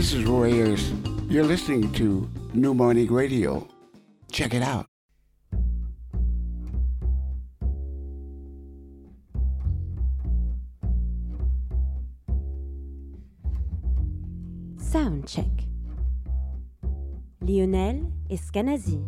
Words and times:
Hi, 0.00 0.02
this 0.02 0.14
is 0.14 0.24
Roy 0.24 0.50
Ayers. 0.54 0.92
You're 1.28 1.44
listening 1.44 1.92
to 1.92 2.26
New 2.54 2.72
Morning 2.72 3.12
Radio. 3.12 3.68
Check 4.32 4.54
it 4.54 4.62
out. 4.62 4.86
Sound 14.78 15.28
check. 15.28 15.52
Lionel 17.42 18.10
Escanazi. 18.30 19.04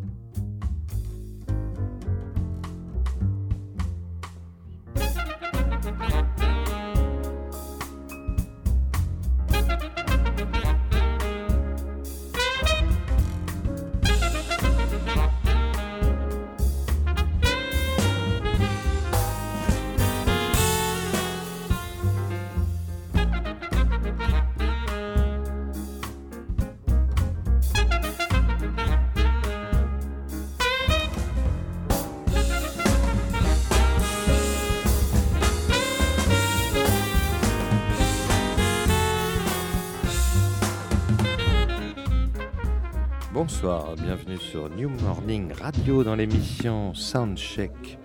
Bonsoir, 43.44 43.96
bienvenue 43.96 44.38
sur 44.38 44.70
New 44.70 44.88
Morning 44.88 45.52
Radio 45.52 46.04
dans 46.04 46.14
l'émission 46.14 46.94
Soundcheck. 46.94 47.98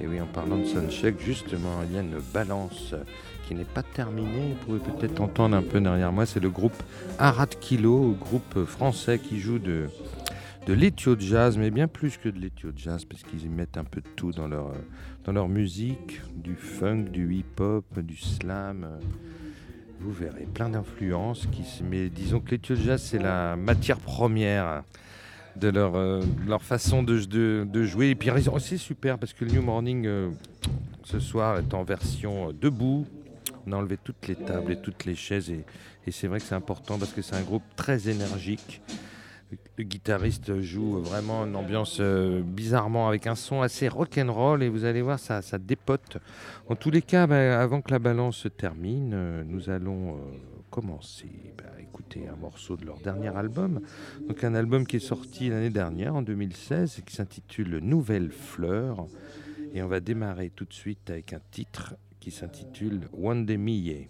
Et 0.00 0.06
oui, 0.06 0.18
en 0.18 0.26
parlant 0.26 0.56
de 0.56 0.64
Soundcheck, 0.64 1.20
justement, 1.20 1.82
il 1.84 1.94
y 1.94 1.98
a 1.98 2.00
une 2.00 2.18
balance 2.32 2.94
qui 3.46 3.54
n'est 3.54 3.66
pas 3.66 3.82
terminée. 3.82 4.54
Vous 4.54 4.78
pouvez 4.78 4.78
peut-être 4.78 5.20
entendre 5.20 5.58
un 5.58 5.62
peu 5.62 5.78
derrière 5.78 6.10
moi, 6.10 6.24
c'est 6.24 6.40
le 6.40 6.48
groupe 6.48 6.82
Arad 7.18 7.50
Kilo, 7.60 8.16
groupe 8.18 8.64
français 8.64 9.18
qui 9.18 9.40
joue 9.40 9.58
de, 9.58 9.88
de 10.66 11.20
jazz, 11.20 11.58
mais 11.58 11.70
bien 11.70 11.86
plus 11.86 12.16
que 12.16 12.30
de 12.30 12.38
l'éthio 12.38 12.70
jazz, 12.74 13.04
parce 13.04 13.22
qu'ils 13.24 13.44
y 13.44 13.50
mettent 13.50 13.76
un 13.76 13.84
peu 13.84 14.00
de 14.00 14.08
tout 14.16 14.32
dans 14.32 14.48
leur, 14.48 14.72
dans 15.24 15.32
leur 15.32 15.50
musique, 15.50 16.22
du 16.34 16.54
funk, 16.54 17.10
du 17.12 17.34
hip-hop, 17.34 17.84
du 17.98 18.16
slam. 18.16 18.88
Vous 20.00 20.12
verrez 20.12 20.46
plein 20.52 20.68
d'influences. 20.68 21.46
Qui, 21.52 21.64
mais 21.88 22.08
disons 22.08 22.40
que 22.40 22.54
les 22.54 22.76
jazz, 22.76 23.02
c'est 23.02 23.18
la 23.18 23.56
matière 23.56 23.98
première 23.98 24.82
de 25.56 25.68
leur, 25.68 25.96
euh, 25.96 26.22
façon 26.60 27.02
de, 27.02 27.18
jouer. 27.84 28.10
Et 28.10 28.14
puis 28.14 28.30
c'est 28.60 28.76
super 28.76 29.18
parce 29.18 29.32
que 29.32 29.44
le 29.44 29.52
New 29.52 29.62
Morning 29.62 30.06
euh, 30.06 30.30
ce 31.04 31.18
soir 31.18 31.58
est 31.58 31.74
en 31.74 31.82
version 31.82 32.48
euh, 32.48 32.52
debout. 32.52 33.06
On 33.66 33.72
a 33.72 33.76
enlevé 33.76 33.98
toutes 34.02 34.28
les 34.28 34.36
tables 34.36 34.72
et 34.72 34.80
toutes 34.80 35.04
les 35.04 35.14
chaises. 35.14 35.50
Et 35.50 36.10
c'est 36.10 36.26
vrai 36.26 36.38
que 36.38 36.46
c'est 36.46 36.54
important 36.54 36.98
parce 36.98 37.12
que 37.12 37.20
c'est 37.20 37.36
un 37.36 37.42
groupe 37.42 37.64
très 37.76 38.08
énergique. 38.08 38.80
Le 39.76 39.84
guitariste 39.84 40.60
joue 40.60 40.98
vraiment 40.98 41.46
une 41.46 41.56
ambiance 41.56 42.00
bizarrement 42.00 43.08
avec 43.08 43.26
un 43.26 43.34
son 43.34 43.62
assez 43.62 43.88
rock'n'roll 43.88 44.62
et 44.62 44.68
vous 44.68 44.84
allez 44.84 45.02
voir 45.02 45.18
ça, 45.18 45.40
ça 45.40 45.58
dépote. 45.58 46.18
En 46.68 46.76
tous 46.76 46.90
les 46.90 47.00
cas, 47.00 47.26
bah, 47.26 47.60
avant 47.60 47.80
que 47.80 47.90
la 47.90 47.98
balance 47.98 48.36
se 48.36 48.48
termine, 48.48 49.42
nous 49.44 49.70
allons 49.70 50.18
commencer 50.70 51.28
bah, 51.56 51.64
écouter 51.80 52.28
un 52.28 52.36
morceau 52.36 52.76
de 52.76 52.84
leur 52.84 52.98
dernier 52.98 53.34
album. 53.34 53.80
Donc 54.28 54.44
un 54.44 54.54
album 54.54 54.86
qui 54.86 54.96
est 54.96 55.00
sorti 55.00 55.48
l'année 55.48 55.70
dernière, 55.70 56.14
en 56.14 56.22
2016, 56.22 56.98
et 56.98 57.02
qui 57.02 57.16
s'intitule 57.16 57.78
Nouvelle 57.78 58.30
Fleur. 58.30 59.06
Et 59.74 59.82
on 59.82 59.88
va 59.88 60.00
démarrer 60.00 60.50
tout 60.50 60.64
de 60.64 60.72
suite 60.72 61.10
avec 61.10 61.32
un 61.32 61.40
titre 61.50 61.94
qui 62.20 62.30
s'intitule 62.30 63.08
One 63.12 63.46
Day 63.46 63.56
Millet. 63.56 64.08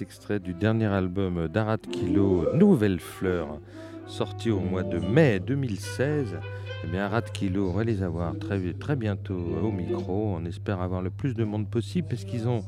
Extrait 0.00 0.40
du 0.40 0.54
dernier 0.54 0.86
album 0.86 1.46
d'Arad 1.48 1.80
Kilo, 1.80 2.48
Nouvelle 2.54 2.98
Fleur, 2.98 3.60
sorti 4.06 4.50
au 4.50 4.58
mois 4.58 4.82
de 4.82 4.98
mai 4.98 5.38
2016. 5.38 6.38
Eh 6.82 6.86
bien, 6.88 7.04
Arad 7.04 7.30
Kilo, 7.30 7.68
on 7.68 7.72
va 7.72 7.84
les 7.84 8.02
avoir 8.02 8.36
très, 8.38 8.72
très 8.72 8.96
bientôt 8.96 9.34
au 9.34 9.70
micro. 9.70 10.34
On 10.36 10.44
espère 10.44 10.80
avoir 10.80 11.02
le 11.02 11.10
plus 11.10 11.34
de 11.34 11.44
monde 11.44 11.68
possible 11.68 12.08
parce 12.08 12.24
qu'ils 12.24 12.48
ont. 12.48 12.64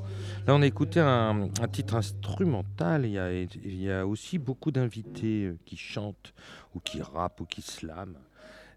Là, 0.46 0.54
on 0.54 0.62
a 0.62 0.66
écouté 0.66 1.00
un, 1.00 1.48
titre 1.72 1.96
instrumental. 1.96 3.06
Il 3.06 3.12
y, 3.12 3.18
a, 3.18 3.32
il 3.32 3.82
y 3.82 3.90
a 3.90 4.06
aussi 4.06 4.38
beaucoup 4.38 4.70
d'invités 4.70 5.46
euh, 5.46 5.58
qui 5.64 5.76
chantent 5.76 6.34
ou 6.74 6.80
qui 6.80 7.02
rappent 7.02 7.40
ou 7.40 7.46
qui 7.46 7.62
slament. 7.62 8.18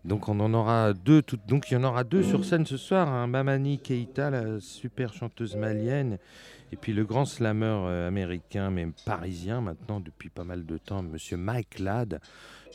Donc 0.05 0.29
on 0.29 0.39
en 0.39 0.53
aura 0.53 0.93
deux, 0.93 1.21
donc 1.47 1.69
il 1.69 1.73
y 1.73 1.77
en 1.77 1.83
aura 1.83 2.05
deux 2.05 2.23
sur 2.23 2.45
scène 2.45 2.65
ce 2.65 2.77
soir, 2.77 3.09
hein. 3.09 3.27
Mamani 3.27 3.77
Keita, 3.77 4.29
la 4.29 4.59
super 4.61 5.13
chanteuse 5.13 5.57
malienne, 5.57 6.17
et 6.71 6.75
puis 6.75 6.93
le 6.93 7.05
grand 7.05 7.25
slammer 7.25 7.65
euh, 7.65 8.07
américain, 8.07 8.69
même 8.69 8.93
parisien 9.05 9.61
maintenant 9.61 9.99
depuis 9.99 10.29
pas 10.29 10.43
mal 10.43 10.65
de 10.65 10.77
temps, 10.77 11.01
Monsieur 11.01 11.37
Mike 11.37 11.79
Ladd. 11.79 12.19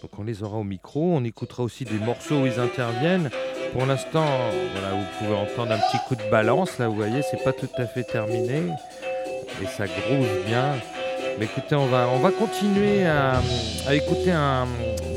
Donc 0.02 0.18
on 0.18 0.24
les 0.24 0.42
aura 0.42 0.58
au 0.58 0.64
micro, 0.64 1.14
on 1.14 1.24
écoutera 1.24 1.62
aussi 1.62 1.84
des 1.84 1.98
morceaux 1.98 2.42
où 2.42 2.46
ils 2.46 2.58
interviennent. 2.58 3.30
Pour 3.72 3.86
l'instant, 3.86 4.26
voilà, 4.72 4.94
vous 4.94 5.06
pouvez 5.18 5.34
entendre 5.36 5.72
un 5.72 5.78
petit 5.78 5.98
coup 6.08 6.16
de 6.16 6.30
balance, 6.30 6.78
là 6.78 6.88
vous 6.88 6.96
voyez, 6.96 7.22
c'est 7.22 7.42
pas 7.44 7.52
tout 7.52 7.68
à 7.76 7.86
fait 7.86 8.04
terminé, 8.04 8.62
et 9.62 9.66
ça 9.66 9.86
groove 9.86 10.44
bien. 10.46 10.74
Mais 11.38 11.46
écoutez, 11.46 11.74
on 11.74 11.86
va, 11.86 12.08
on 12.08 12.18
va 12.18 12.30
continuer 12.30 13.06
à, 13.06 13.40
écouter 13.92 14.32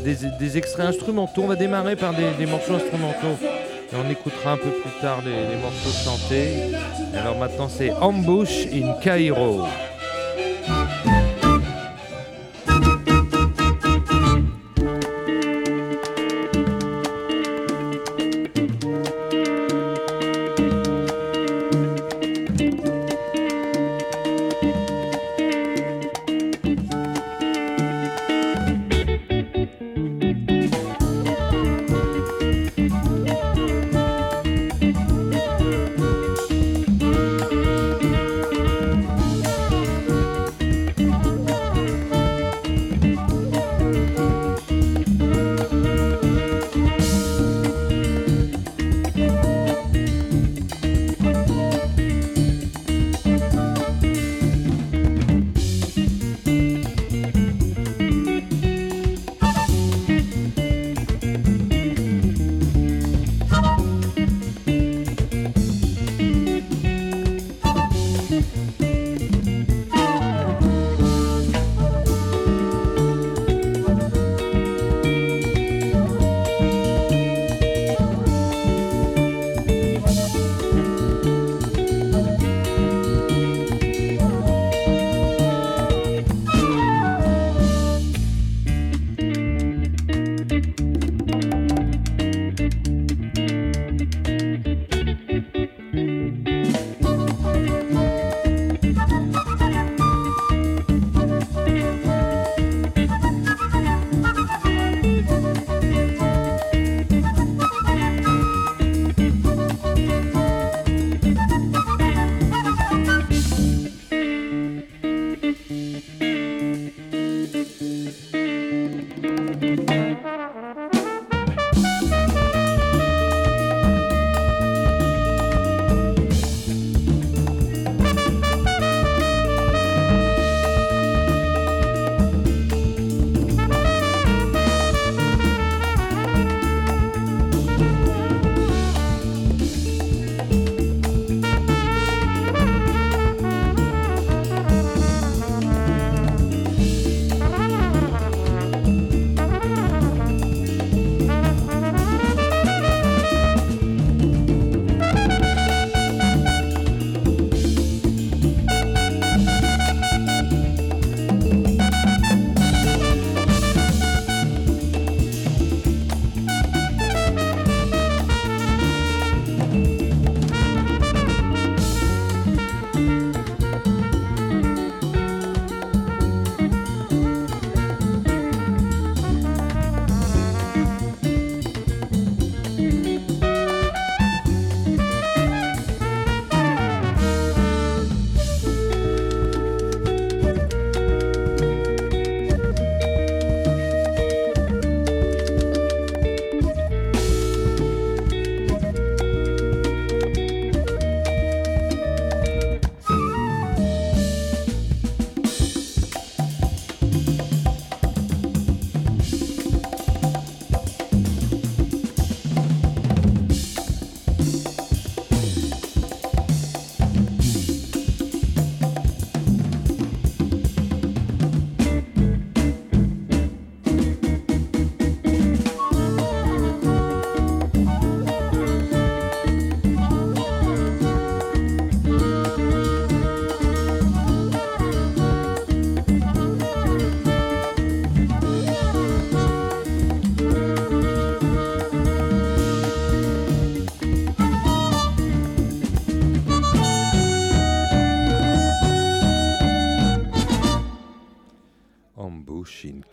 des, 0.04 0.58
extraits 0.58 0.86
instrumentaux. 0.86 1.44
On 1.44 1.48
va 1.48 1.56
démarrer 1.56 1.96
par 1.96 2.14
des, 2.14 2.46
morceaux 2.46 2.76
instrumentaux. 2.76 3.38
On 3.98 4.10
écoutera 4.10 4.54
un 4.54 4.58
peu 4.58 4.72
plus 4.72 5.02
tard 5.02 5.22
les, 5.24 5.56
morceaux 5.58 6.04
chantés. 6.04 6.76
Alors 7.18 7.38
maintenant, 7.38 7.70
c'est 7.70 7.92
Ambush 7.92 8.68
in 8.74 8.94
Cairo. 9.02 9.66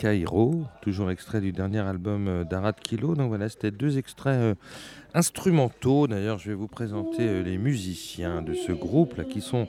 Cairo, 0.02 0.64
toujours 0.80 1.12
extrait 1.12 1.40
du 1.40 1.52
dernier 1.52 1.78
album 1.78 2.26
euh, 2.26 2.42
d'Arad 2.42 2.74
Kilo. 2.74 3.14
Donc 3.14 3.28
voilà, 3.28 3.48
c'était 3.48 3.70
deux 3.70 3.98
extraits 3.98 4.34
euh, 4.34 4.54
instrumentaux. 5.14 6.08
D'ailleurs, 6.08 6.40
je 6.40 6.48
vais 6.48 6.56
vous 6.56 6.66
présenter 6.66 7.22
euh, 7.22 7.42
les 7.44 7.56
musiciens 7.56 8.42
de 8.42 8.52
ce 8.52 8.72
groupe 8.72 9.16
là, 9.16 9.22
qui 9.22 9.40
sont 9.40 9.68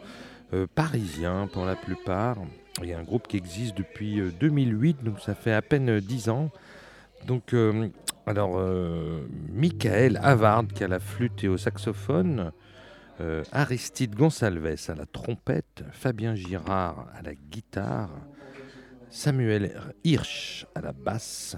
parisiens 0.76 1.48
pour 1.52 1.66
la 1.66 1.76
plupart. 1.76 2.38
Il 2.82 2.90
y 2.90 2.94
a 2.94 3.00
un 3.00 3.04
groupe 3.04 3.28
qui 3.28 3.38
existe 3.38 3.76
depuis 3.76 4.22
2008, 4.40 5.04
donc 5.04 5.20
ça 5.20 5.34
fait 5.34 5.54
à 5.54 5.64
peine 5.64 6.00
10 6.00 6.30
ans. 6.30 6.52
Donc, 7.26 7.56
alors, 8.28 8.62
Michael 9.52 10.20
Havard 10.22 10.68
qui 10.68 10.84
a 10.84 10.88
la 10.88 11.00
flûte 11.00 11.44
et 11.44 11.48
au 11.48 11.58
saxophone. 11.58 12.52
Aristide 13.52 14.14
Gonsalves 14.14 14.90
à 14.90 14.94
la 14.94 15.08
trompette, 15.08 15.84
Fabien 15.92 16.36
Girard 16.36 17.08
à 17.18 17.24
la 17.24 17.34
guitare, 17.34 18.12
Samuel 19.14 19.94
Hirsch 20.04 20.66
à 20.74 20.82
la 20.82 20.92
basse, 20.92 21.56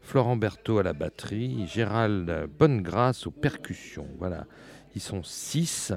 Florent 0.00 0.36
Berthaud 0.36 0.78
à 0.78 0.82
la 0.82 0.92
batterie, 0.92 1.68
Gérald 1.68 2.48
Bonnegrâce 2.58 3.28
aux 3.28 3.30
percussions. 3.30 4.08
Voilà, 4.18 4.48
ils 4.96 5.00
sont 5.00 5.22
six 5.22 5.92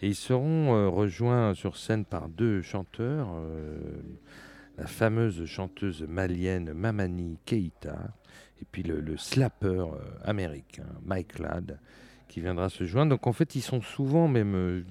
et 0.00 0.06
ils 0.06 0.14
seront 0.14 0.72
euh, 0.72 0.88
rejoints 0.88 1.52
sur 1.54 1.76
scène 1.76 2.04
par 2.04 2.28
deux 2.28 2.62
chanteurs, 2.62 3.28
euh, 3.34 3.76
la 4.78 4.86
fameuse 4.86 5.44
chanteuse 5.46 6.04
malienne 6.08 6.74
Mamani 6.74 7.36
Keita 7.44 8.14
et 8.62 8.64
puis 8.70 8.84
le, 8.84 9.00
le 9.00 9.16
slapper 9.16 9.66
euh, 9.66 9.96
américain 10.22 10.86
Mike 11.02 11.40
Ladd 11.40 11.80
qui 12.30 12.40
viendra 12.40 12.70
se 12.70 12.84
joindre. 12.84 13.10
Donc 13.10 13.26
en 13.26 13.32
fait, 13.32 13.56
ils 13.56 13.60
sont 13.60 13.82
souvent 13.82 14.28
même 14.28 14.54
euh, 14.54 14.82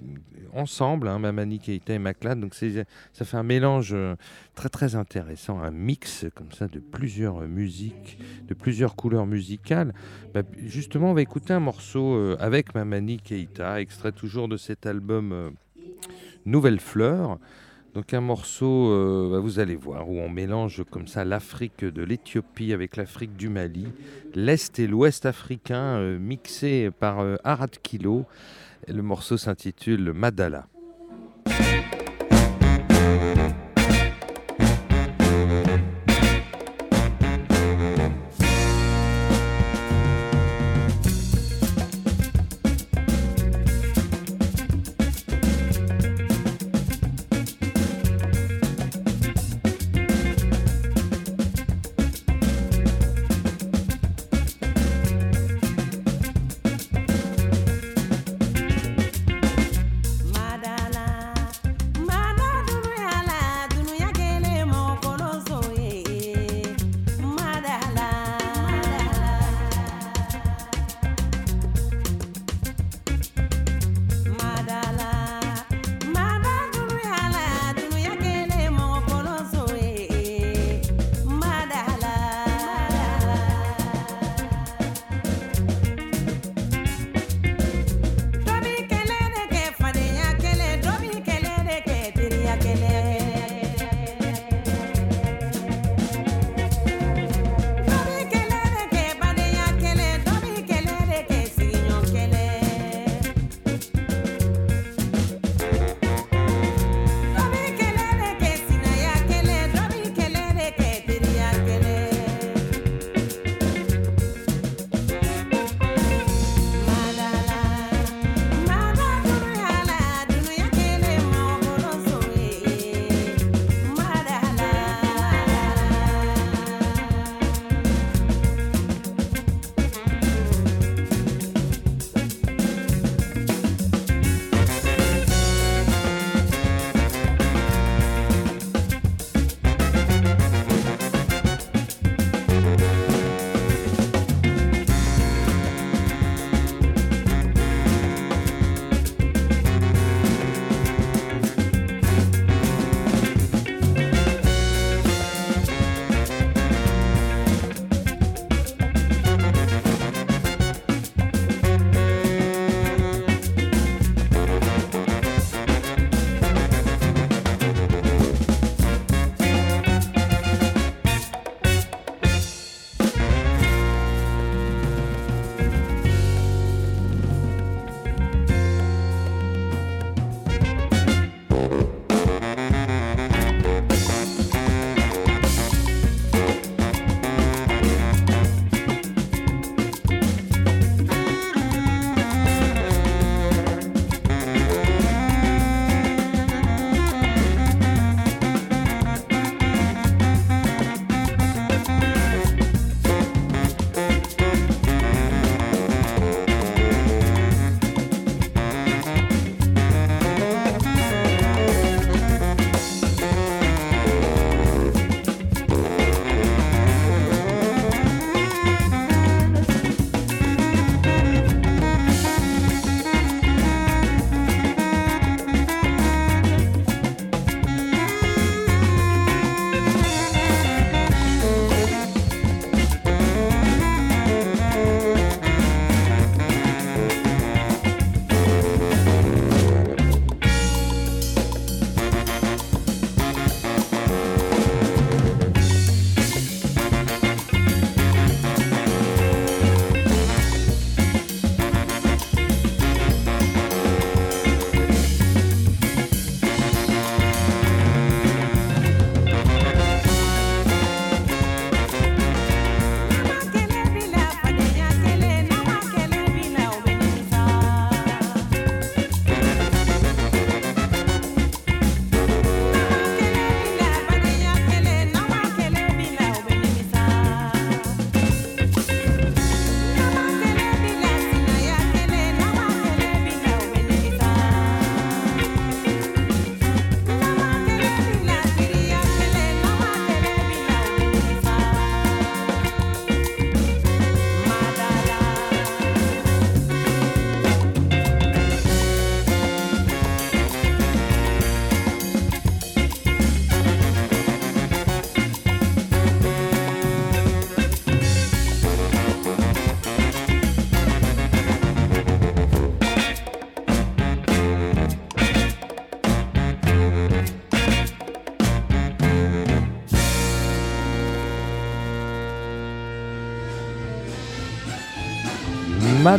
ensemble, 0.53 1.07
hein, 1.07 1.17
Mamani 1.19 1.59
Keita 1.59 1.93
et 1.93 1.99
Maclad. 1.99 2.39
Donc 2.39 2.53
ça 2.53 3.25
fait 3.25 3.37
un 3.37 3.43
mélange 3.43 3.93
euh, 3.93 4.15
très 4.55 4.69
très 4.69 4.95
intéressant, 4.95 5.59
un 5.59 5.71
mix 5.71 6.25
comme 6.35 6.51
ça 6.51 6.67
de 6.67 6.79
plusieurs 6.79 7.47
musiques, 7.47 8.19
de 8.47 8.53
plusieurs 8.53 8.95
couleurs 8.95 9.25
musicales. 9.25 9.93
Bah, 10.33 10.43
justement, 10.65 11.11
on 11.11 11.13
va 11.13 11.21
écouter 11.21 11.53
un 11.53 11.61
morceau 11.61 12.13
euh, 12.15 12.35
avec 12.39 12.75
Mamani 12.75 13.17
Keita, 13.17 13.79
extrait 13.79 14.11
toujours 14.11 14.49
de 14.49 14.57
cet 14.57 14.85
album 14.85 15.53
Nouvelle 16.45 16.79
Fleur. 16.79 17.39
Donc 17.93 18.13
un 18.13 18.21
morceau, 18.21 18.91
euh, 18.91 19.29
bah, 19.31 19.39
vous 19.39 19.59
allez 19.59 19.75
voir, 19.75 20.09
où 20.09 20.19
on 20.19 20.29
mélange 20.29 20.83
comme 20.91 21.07
ça 21.07 21.25
l'Afrique 21.25 21.83
de 21.83 22.03
l'Éthiopie 22.03 22.71
avec 22.71 22.95
l'Afrique 22.95 23.35
du 23.35 23.49
Mali, 23.49 23.87
l'Est 24.35 24.77
et 24.79 24.87
l'Ouest 24.87 25.25
africain 25.25 25.97
euh, 25.97 26.19
mixés 26.19 26.91
par 26.99 27.19
euh, 27.19 27.35
Arad 27.43 27.75
Kilo. 27.81 28.25
le 28.87 29.01
morceau 29.01 29.37
s'intitule 29.37 30.13
Madala. 30.13 30.67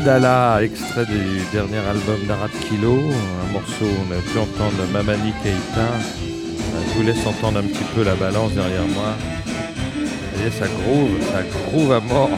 Madala, 0.01 0.63
extrait 0.63 1.05
du 1.05 1.45
dernier 1.53 1.77
album 1.77 2.25
d'Arat 2.27 2.49
Kilo, 2.49 3.01
un 3.01 3.53
morceau 3.53 3.85
on 3.85 4.11
a 4.11 4.17
pu 4.23 4.39
entendre 4.39 4.91
Mamani 4.95 5.33
Keita. 5.43 5.91
Je 6.89 6.95
vous 6.97 7.03
laisse 7.03 7.27
entendre 7.27 7.59
un 7.59 7.65
petit 7.65 7.85
peu 7.95 8.03
la 8.03 8.15
balance 8.15 8.53
derrière 8.53 8.87
moi. 8.87 9.13
Et 10.43 10.51
ça 10.53 10.69
groove, 10.69 11.21
ça 11.31 11.43
groove 11.43 11.93
à 11.93 12.01
mort. 12.01 12.31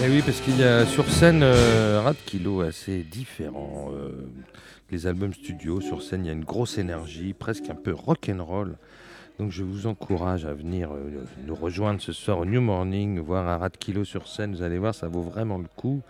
Et 0.00 0.06
eh 0.06 0.08
oui, 0.08 0.22
parce 0.24 0.40
qu'il 0.40 0.58
y 0.58 0.64
a 0.64 0.86
sur 0.86 1.06
scène 1.10 1.42
euh, 1.42 2.10
Kilo 2.24 2.62
assez 2.62 3.02
différent. 3.02 3.90
Euh, 3.92 4.12
les 4.90 5.06
albums 5.06 5.34
studio, 5.34 5.82
sur 5.82 6.02
scène, 6.02 6.24
il 6.24 6.28
y 6.28 6.30
a 6.30 6.34
une 6.34 6.44
grosse 6.44 6.78
énergie, 6.78 7.34
presque 7.34 7.68
un 7.68 7.74
peu 7.74 7.92
rock'n'roll. 7.92 8.78
Donc 9.40 9.52
je 9.52 9.64
vous 9.64 9.86
encourage 9.86 10.44
à 10.44 10.52
venir 10.52 10.90
euh, 10.92 11.24
nous 11.46 11.54
rejoindre 11.54 11.98
ce 12.02 12.12
soir 12.12 12.40
au 12.40 12.44
New 12.44 12.60
Morning, 12.60 13.18
voir 13.20 13.48
un 13.48 13.56
rat 13.56 13.70
kilo 13.70 14.04
sur 14.04 14.28
scène. 14.28 14.54
Vous 14.54 14.60
allez 14.60 14.76
voir, 14.76 14.94
ça 14.94 15.08
vaut 15.08 15.22
vraiment 15.22 15.56
le 15.56 15.64
coup. 15.76 16.02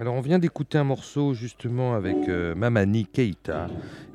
Alors 0.00 0.14
on 0.14 0.22
vient 0.22 0.38
d'écouter 0.38 0.78
un 0.78 0.84
morceau 0.84 1.34
justement 1.34 1.94
avec 1.94 2.16
euh, 2.26 2.54
Mamani 2.54 3.04
Keita. 3.04 3.66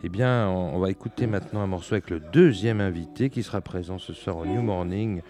Eh 0.04 0.10
bien, 0.10 0.50
on, 0.50 0.80
va 0.80 0.90
écouter 0.90 1.28
maintenant 1.28 1.62
un 1.62 1.68
morceau 1.68 1.94
avec 1.94 2.10
le 2.10 2.20
deuxième 2.20 2.82
invité 2.82 3.30
qui 3.30 3.44
sera 3.44 3.62
présent 3.62 4.00
ce 4.00 4.14
soir 4.14 4.38
au 4.38 4.48
New 4.48 4.64
Morning, 4.64 5.22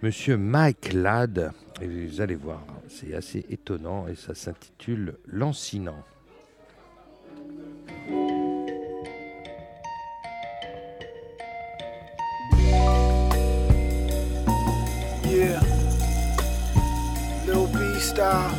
Monsieur 0.00 0.36
Mike 0.36 0.92
Ladd. 0.92 1.50
Et 1.80 1.88
vous 1.88 2.20
allez 2.20 2.36
voir, 2.36 2.62
c'est 2.86 3.12
assez 3.12 3.44
étonnant 3.50 4.06
et 4.06 4.14
ça 4.14 4.36
s'intitule 4.36 5.16
Lancinant. 5.26 6.04
Yeah. 15.32 15.62
Lil 17.46 17.66
B 17.68 17.78
style. 18.00 18.50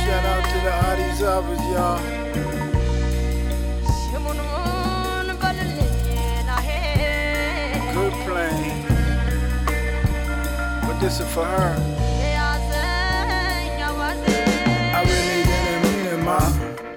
Shout 0.00 0.24
out 0.24 0.44
to 0.48 0.58
the 0.64 0.72
Addis 0.88 1.20
Abbas, 1.20 1.60
y'all. 1.70 2.00
Good 7.92 8.14
playing. 8.24 8.84
But 10.86 10.96
this 11.00 11.20
is 11.20 11.28
for 11.34 11.44
her. 11.44 11.76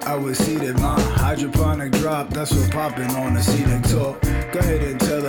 I 0.06 0.16
would 0.16 0.36
see 0.36 0.56
that 0.56 0.78
my 0.78 1.00
hydroponic 1.00 1.90
drop, 1.92 2.30
that's 2.30 2.52
what 2.52 2.70
popping 2.70 3.10
on 3.16 3.34
the 3.34 3.42
scenic 3.42 3.82
talk. 3.82 4.20
Go 4.52 4.60
ahead 4.60 4.82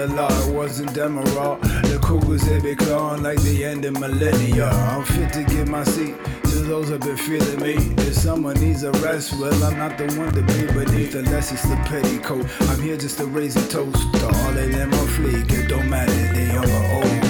the 0.08 0.16
law 0.16 0.48
it 0.48 0.54
wasn't 0.54 0.90
Demerol. 0.92 1.62
The 1.90 2.00
cougars 2.00 2.42
they 2.44 2.60
be 2.60 2.76
clawing 2.76 3.24
like 3.24 3.42
the 3.42 3.66
end 3.66 3.86
of 3.86 4.00
millennia. 4.00 4.68
I'm 4.68 5.04
fit 5.04 5.34
to 5.34 5.44
give 5.44 5.68
my 5.68 5.84
seat 5.84 6.16
to 6.44 6.58
those 6.64 6.90
that 6.90 7.02
been 7.02 7.18
feeling 7.18 7.62
me. 7.62 7.76
If 8.04 8.16
someone 8.16 8.56
needs 8.60 8.84
a 8.84 8.92
rest, 9.04 9.34
well, 9.40 9.64
I'm 9.64 9.78
not 9.78 9.98
the 9.98 10.06
one 10.18 10.34
to 10.34 10.42
be 10.42 10.66
beneath 10.74 11.16
unless 11.16 11.52
it's 11.52 11.64
the 11.64 11.76
petticoat. 11.88 12.46
I'm 12.70 12.82
here 12.82 12.98
just 12.98 13.18
to 13.18 13.26
raise 13.26 13.56
a 13.56 13.68
toast 13.68 14.14
to 14.14 14.26
all 14.26 14.58
of 14.58 14.72
them 14.72 14.94
on 14.94 15.08
fleek. 15.08 15.52
It 15.52 15.68
don't 15.68 15.90
matter, 15.90 16.12
they 16.34 16.54
young 16.54 16.70
or 16.70 17.04
old. 17.04 17.25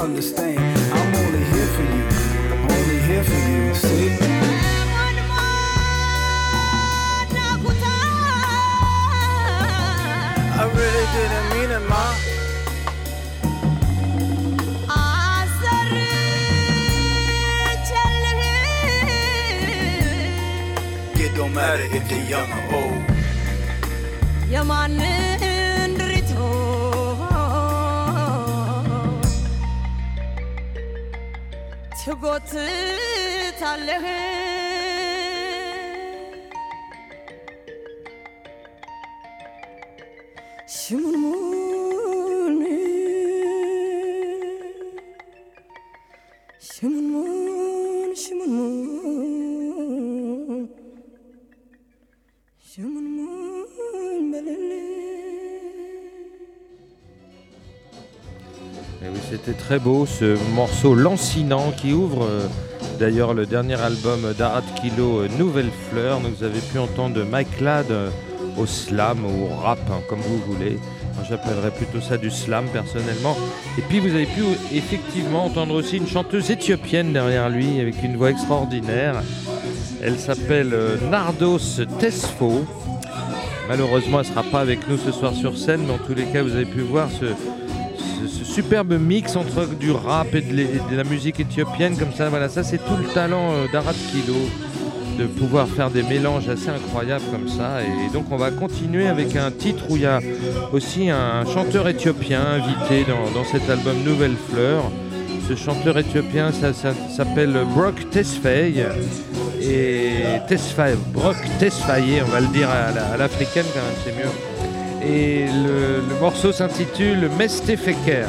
understand. 0.00 0.58
I'm 0.92 1.14
only 1.14 1.44
here 1.52 1.66
for 1.76 1.82
you, 1.82 2.04
only 2.74 2.98
here 3.08 3.24
for 3.24 3.40
you, 3.50 3.74
see? 3.74 4.18
I 10.60 10.64
really 10.80 11.06
didn't 11.16 11.46
mean 11.54 11.70
it, 11.70 11.88
Ma. 11.88 12.14
It 21.20 21.34
don't 21.36 21.52
matter 21.52 21.82
if 21.96 22.08
they're 22.08 22.24
young 22.30 22.50
or 22.52 22.74
old. 22.74 23.02
Yamanı 24.50 25.57
ትጎትታለህ 32.08 34.04
ሽሙን 40.76 41.27
très 59.68 59.78
beau 59.78 60.06
ce 60.06 60.38
morceau 60.54 60.94
lancinant 60.94 61.72
qui 61.76 61.92
ouvre 61.92 62.24
euh, 62.24 62.46
d'ailleurs 62.98 63.34
le 63.34 63.44
dernier 63.44 63.78
album 63.78 64.32
d'Arad 64.38 64.64
Kilo, 64.80 65.18
euh, 65.18 65.28
Nouvelle 65.38 65.68
Fleur. 65.90 66.20
Donc, 66.20 66.32
vous 66.38 66.44
avez 66.44 66.60
pu 66.60 66.78
entendre 66.78 67.22
Mike 67.22 67.60
Ladd 67.60 67.90
euh, 67.90 68.08
au 68.56 68.64
slam 68.64 69.18
ou 69.26 69.44
au 69.44 69.60
rap, 69.60 69.78
hein, 69.90 70.00
comme 70.08 70.20
vous 70.20 70.38
voulez. 70.38 70.78
J'appellerais 71.28 71.70
plutôt 71.70 72.00
ça 72.00 72.16
du 72.16 72.30
slam 72.30 72.64
personnellement. 72.72 73.36
Et 73.76 73.82
puis, 73.82 74.00
vous 74.00 74.14
avez 74.14 74.24
pu 74.24 74.40
effectivement 74.72 75.44
entendre 75.44 75.74
aussi 75.74 75.98
une 75.98 76.08
chanteuse 76.08 76.50
éthiopienne 76.50 77.12
derrière 77.12 77.50
lui 77.50 77.78
avec 77.78 78.02
une 78.02 78.16
voix 78.16 78.30
extraordinaire. 78.30 79.16
Elle 80.02 80.18
s'appelle 80.18 80.74
Nardos 81.10 81.84
Tesfo. 81.98 82.64
Malheureusement, 83.68 84.20
elle 84.20 84.28
ne 84.28 84.32
sera 84.32 84.44
pas 84.44 84.60
avec 84.60 84.88
nous 84.88 84.96
ce 84.96 85.12
soir 85.12 85.34
sur 85.34 85.58
scène, 85.58 85.82
mais 85.86 85.92
en 85.92 85.98
tous 85.98 86.14
les 86.14 86.24
cas, 86.24 86.42
vous 86.42 86.54
avez 86.54 86.64
pu 86.64 86.80
voir 86.80 87.10
ce, 87.10 87.26
ce, 88.26 88.44
superbe 88.44 88.98
mix 88.98 89.36
entre 89.36 89.66
du 89.66 89.90
rap 89.90 90.34
et 90.34 90.40
de, 90.40 90.96
la 90.96 91.04
musique 91.04 91.40
éthiopienne 91.40 91.96
comme 91.96 92.12
ça. 92.12 92.28
Voilà, 92.28 92.48
ça 92.48 92.62
c'est 92.62 92.78
tout 92.78 92.96
le 92.96 93.06
talent 93.14 93.52
euh, 93.52 93.66
d'Arad 93.72 93.96
Kilo 94.10 94.34
de 95.18 95.26
pouvoir 95.26 95.66
faire 95.68 95.90
des 95.90 96.02
mélanges 96.02 96.48
assez 96.48 96.68
incroyables 96.68 97.24
comme 97.30 97.48
ça. 97.48 97.80
Et 97.82 98.12
donc 98.12 98.26
on 98.30 98.36
va 98.36 98.50
continuer 98.50 99.08
avec 99.08 99.34
un 99.36 99.50
titre 99.50 99.84
où 99.90 99.96
il 99.96 100.02
y 100.02 100.06
a 100.06 100.20
aussi 100.72 101.10
un 101.10 101.44
chanteur 101.44 101.88
éthiopien 101.88 102.40
invité 102.40 103.04
dans, 103.34 103.44
cet 103.44 103.68
album 103.68 103.96
Nouvelle 104.04 104.36
Fleur. 104.50 104.84
Ce 105.48 105.56
chanteur 105.56 105.98
éthiopien 105.98 106.52
ça, 106.52 106.72
s'appelle 106.72 107.58
Brock 107.74 108.10
Tesfaye. 108.10 108.84
Et 109.60 110.10
Brock 111.12 111.36
Tesfaye, 111.58 112.22
on 112.24 112.30
va 112.30 112.40
le 112.40 112.46
dire 112.48 112.68
à 112.70 113.16
l'africaine 113.16 113.66
quand 113.74 113.80
même, 113.80 113.98
c'est 114.04 114.12
mieux 114.12 114.47
et 115.02 115.46
le, 115.46 116.02
morceau 116.20 116.52
s'intitule 116.52 117.28
Mestefeker. 117.38 118.26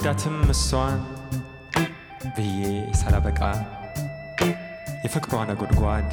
አልወዳትም 0.00 0.36
እሷን 0.52 0.98
ብዬ 2.34 2.60
ሳላበቃ 2.98 3.40
የፍቅሯ 5.04 5.38
ነጎድጓድ 5.48 6.10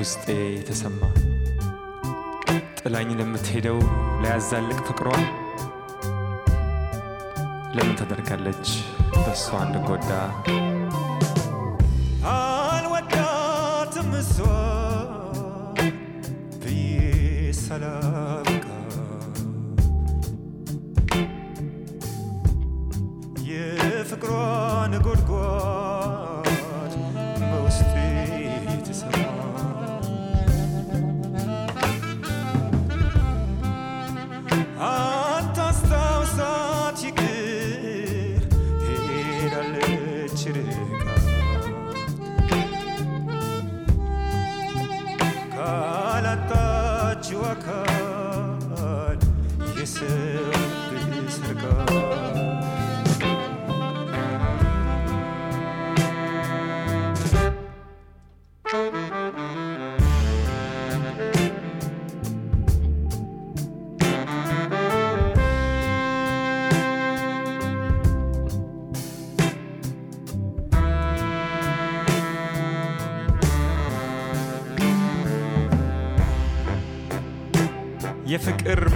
ውስጤ 0.00 0.24
የተሰማ 0.56 1.00
ጥላኝ 2.80 3.08
ለምትሄደው 3.20 3.78
ለያዛልቅ 4.22 4.78
ፍቅሯ 4.88 5.08
ለምን 7.76 7.96
ተደርጋለች? 8.00 8.66
በእሷ 9.16 9.46
እንድጎዳ 9.66 10.10
አልወዳትም 12.34 14.12
እሷ 14.20 14.36
ብዬ 16.62 16.84
a 24.28 24.98
good 25.02 25.26
negro. 25.26 25.85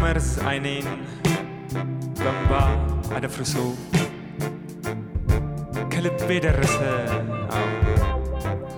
መርዝ 0.02 0.28
አይኔን 0.48 0.86
በንባ 2.20 2.52
አደፍርሶ 3.16 3.54
ከልቤ 5.92 6.28
ደረሰ 6.46 6.76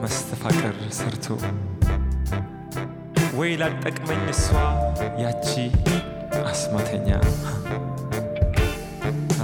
መስተፋቅር 0.03 0.77
ሰርቶ 0.99 1.27
ወይ 3.39 3.53
ላጠቅመኝ 3.63 4.23
እሷ 4.35 4.47
ያቺ 5.23 5.49
አስማተኛ 6.45 7.09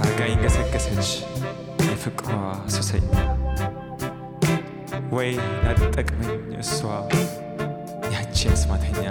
አርጋኝ 0.01 0.35
ገሰገሰች 0.43 1.09
የፍቅሯ 1.89 2.31
ሱሰኛ 2.75 3.07
ወይ 5.17 5.31
ላጠቅመኝ 5.65 6.33
እሷ 6.63 6.77
ያቺ 8.15 8.39
አስማተኛ 8.55 9.05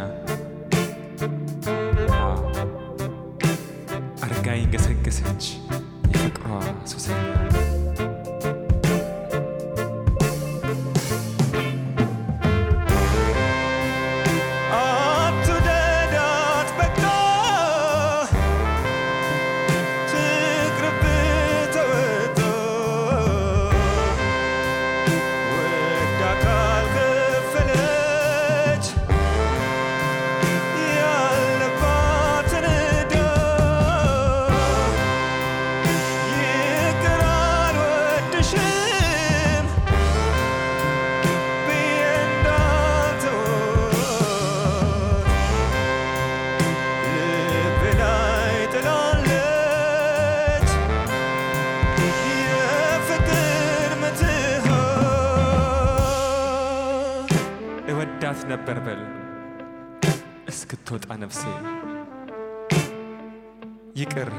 ይቅር 63.96 64.31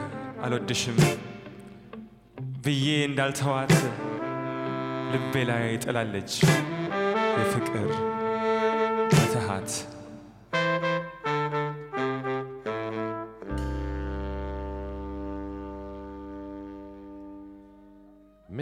አልወድሽም 0.43 0.97
ብዬ 2.63 2.87
እንዳልተዋት 3.05 3.73
ልቤ 5.13 5.43
ላይ 5.49 5.65
ጥላለች 5.83 6.31
የፍቅር 7.39 7.87
ምትሃት 9.13 9.71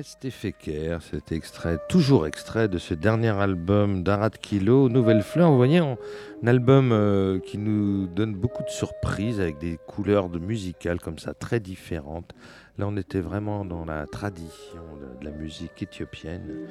Mestefeker, 0.07 1.01
cet 1.01 1.33
extrait, 1.33 1.77
toujours 1.89 2.27
extrait 2.27 2.69
de 2.69 2.77
ce 2.77 2.93
dernier 2.93 3.31
album 3.37 4.03
d'Arat 4.03 4.29
Kilo, 4.29 4.87
Nouvelle 4.87 5.21
Fleur. 5.21 5.49
Vous 5.49 5.57
voyez, 5.57 5.79
un 5.79 5.97
album 6.45 6.93
euh, 6.93 7.39
qui 7.39 7.57
nous 7.57 8.07
donne 8.07 8.33
beaucoup 8.33 8.63
de 8.63 8.69
surprises 8.69 9.41
avec 9.41 9.57
des 9.57 9.77
couleurs 9.85 10.29
de 10.29 10.39
musicales 10.39 11.01
comme 11.01 11.19
ça, 11.19 11.33
très 11.33 11.59
différentes. 11.59 12.33
Là, 12.77 12.85
on 12.87 12.95
était 12.95 13.19
vraiment 13.19 13.65
dans 13.65 13.83
la 13.83 14.07
tradition 14.07 14.81
de, 15.19 15.25
la 15.25 15.31
musique 15.31 15.83
éthiopienne. 15.83 16.69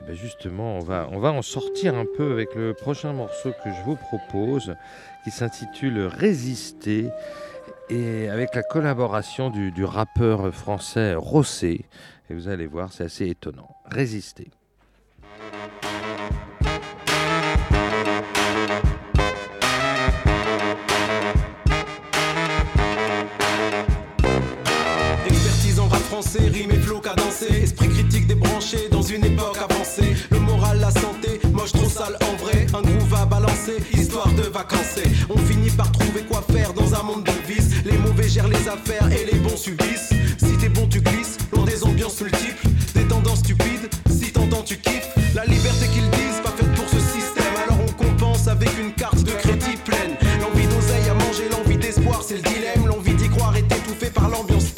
Et 0.00 0.06
ben 0.08 0.16
justement, 0.16 0.76
on 0.76 0.80
va, 0.80 1.08
on 1.12 1.20
va 1.20 1.30
en 1.30 1.42
sortir 1.42 1.94
un 1.94 2.06
peu 2.16 2.32
avec 2.32 2.56
le 2.56 2.74
prochain 2.74 3.12
morceau 3.12 3.52
que 3.62 3.70
je 3.70 3.84
vous 3.84 3.96
propose, 3.96 4.74
qui 5.22 5.30
s'intitule 5.30 6.06
Résister 6.06 7.08
et 7.88 8.28
avec 8.30 8.56
la 8.56 8.62
collaboration 8.62 9.50
du 9.50 9.84
rappeur 9.84 10.52
français 10.52 11.14
Rossé. 11.14 11.84
Et 12.30 12.34
vous 12.34 12.48
allez 12.48 12.66
voir, 12.66 12.92
c'est 12.92 13.04
assez 13.04 13.28
étonnant. 13.28 13.68
Résister. 13.86 14.50
Expertise 25.26 25.78
en 25.80 25.88
rap 25.88 26.00
français, 26.00 26.38
rime 26.48 26.70
et 26.70 26.78
flow 26.78 27.00
cadencé 27.00 27.46
Esprit 27.62 27.88
critique 27.88 28.26
débranché 28.26 28.88
dans 28.90 29.02
une 29.02 29.24
époque 29.24 29.58
avancée. 29.58 30.14
Le 30.30 30.38
moral, 30.38 30.80
la 30.80 30.90
santé, 30.90 31.40
moche 31.52 31.72
trop 31.72 31.88
sale 31.88 32.16
en 32.22 32.36
vrai 32.42 32.66
Un 32.72 32.80
groove 32.80 33.14
à 33.14 33.26
balancer, 33.26 33.76
histoire 33.92 34.32
de 34.32 34.42
vacancer. 34.42 35.04
On 35.28 35.36
finit 35.36 35.70
par 35.70 35.92
trouver 35.92 36.22
quoi 36.22 36.42
faire 36.50 36.72
dans 36.72 36.94
un 36.94 37.02
monde 37.02 37.24
de 37.24 37.52
vices 37.52 37.84
Les 37.84 37.98
mauvais 37.98 38.28
gèrent 38.28 38.48
les 38.48 38.66
affaires 38.68 39.10
et 39.12 39.30
les 39.30 39.38
bons 39.40 39.56
subissent 39.56 40.10
Des 42.16 43.08
tendances 43.08 43.40
stupides, 43.40 43.90
si 44.08 44.30
t'entends 44.30 44.62
tu 44.62 44.76
kiffes. 44.76 45.08
La 45.34 45.44
liberté 45.46 45.88
qu'ils 45.88 46.08
disent, 46.10 46.40
pas 46.44 46.50
faite 46.50 46.72
pour 46.76 46.88
ce 46.88 47.00
système. 47.00 47.52
Alors 47.64 47.84
on 47.88 47.92
compense 47.92 48.46
avec 48.46 48.70
une 48.78 48.92
carte 48.92 49.24
de 49.24 49.32
crédit 49.32 49.76
pleine. 49.84 50.16
L'envie 50.40 50.68
d'oseille 50.68 51.08
à 51.10 51.14
manger, 51.14 51.48
l'envie 51.50 51.76
d'espoir 51.76 52.22
c'est 52.22 52.36
le 52.36 52.42
dilemme. 52.42 52.86
L'envie 52.86 53.14
d'y 53.14 53.28
croire 53.28 53.56
est 53.56 53.66
étouffée 53.66 54.10
par 54.10 54.28
l'ambiance 54.28 54.73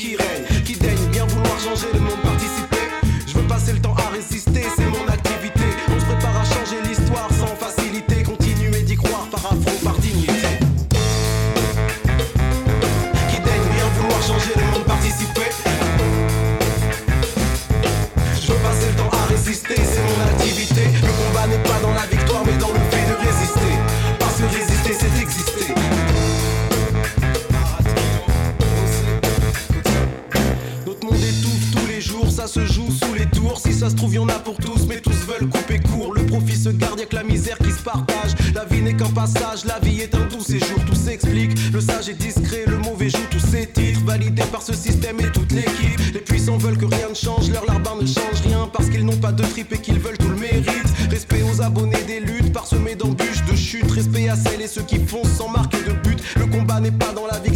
ça 33.86 33.90
se 33.90 33.96
trouve, 33.96 34.14
y 34.14 34.18
a 34.18 34.38
pour 34.40 34.56
tous, 34.56 34.84
mais 34.88 35.00
tous 35.00 35.14
veulent 35.28 35.48
couper 35.48 35.78
court. 35.78 36.12
Le 36.12 36.26
profit 36.26 36.56
se 36.56 36.70
garde, 36.70 36.98
y'a 36.98 37.06
que 37.06 37.14
la 37.14 37.22
misère 37.22 37.56
qui 37.58 37.70
se 37.70 37.80
partage. 37.80 38.32
La 38.52 38.64
vie 38.64 38.82
n'est 38.82 38.96
qu'un 38.96 39.10
passage, 39.10 39.64
la 39.64 39.78
vie 39.78 40.00
est 40.00 40.12
un 40.12 40.26
doux 40.26 40.40
séjour, 40.40 40.84
tout 40.86 40.96
s'explique. 40.96 41.52
Le 41.72 41.80
sage 41.80 42.08
est 42.08 42.14
discret, 42.14 42.64
le 42.66 42.78
mauvais 42.78 43.08
joue 43.10 43.26
tous 43.30 43.38
ses 43.38 43.68
titres. 43.68 44.00
Validés 44.04 44.42
par 44.50 44.62
ce 44.62 44.74
système 44.74 45.20
et 45.20 45.30
toute 45.30 45.52
l'équipe. 45.52 46.00
Les 46.12 46.18
puissants 46.18 46.58
veulent 46.58 46.78
que 46.78 46.86
rien 46.86 47.10
ne 47.10 47.14
change, 47.14 47.48
leur 47.50 47.64
larbin 47.64 47.94
ne 48.00 48.06
change 48.06 48.40
rien. 48.44 48.68
Parce 48.72 48.90
qu'ils 48.90 49.04
n'ont 49.04 49.18
pas 49.18 49.30
de 49.30 49.44
trip 49.44 49.72
et 49.72 49.78
qu'ils 49.78 50.00
veulent 50.00 50.18
tout 50.18 50.30
le 50.30 50.36
mérite. 50.36 50.90
Respect 51.08 51.42
aux 51.42 51.62
abonnés 51.62 52.02
des 52.08 52.18
luttes, 52.18 52.52
parsemés 52.52 52.96
d'embûches, 52.96 53.44
de 53.48 53.54
chutes. 53.54 53.90
Respect 53.92 54.28
à 54.28 54.34
celles 54.34 54.62
et 54.62 54.68
ceux 54.68 54.82
qui 54.82 54.98
foncent 54.98 55.36
sans 55.38 55.48
marquer 55.48 55.78
de 55.86 55.92
but. 55.92 56.18
Le 56.36 56.46
combat 56.46 56.80
n'est 56.80 56.90
pas 56.90 57.12
dans 57.12 57.26
la 57.28 57.38
victoire, 57.38 57.55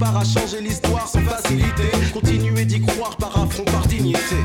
prépare 0.00 0.16
à 0.16 0.24
changer 0.24 0.60
l'histoire 0.62 1.06
sans 1.06 1.20
facilité. 1.20 1.84
Continuer 2.12 2.64
d'y 2.64 2.80
croire 2.80 3.16
par 3.16 3.36
affront, 3.42 3.64
par 3.64 3.86
dignité. 3.86 4.36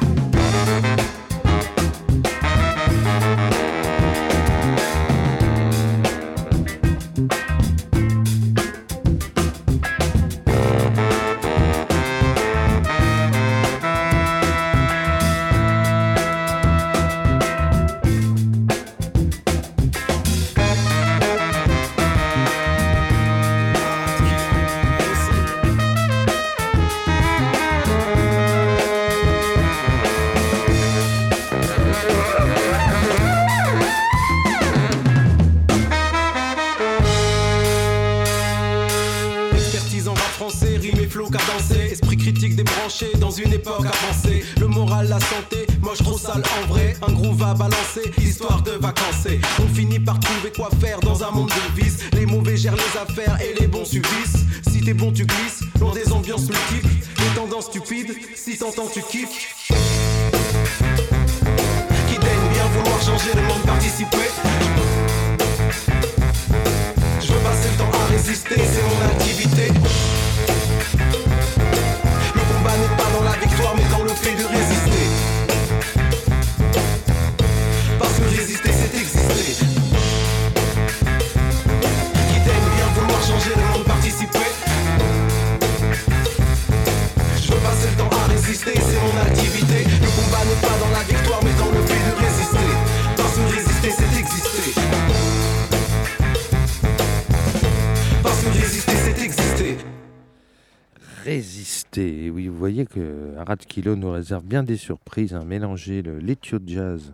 Kilo 103.75 103.97
nous 103.97 104.09
réserve 104.09 104.45
bien 104.45 104.63
des 104.63 104.77
surprises. 104.77 105.33
Hein. 105.33 105.43
Mélanger 105.43 106.01
le 106.01 106.21
jazz 106.65 107.13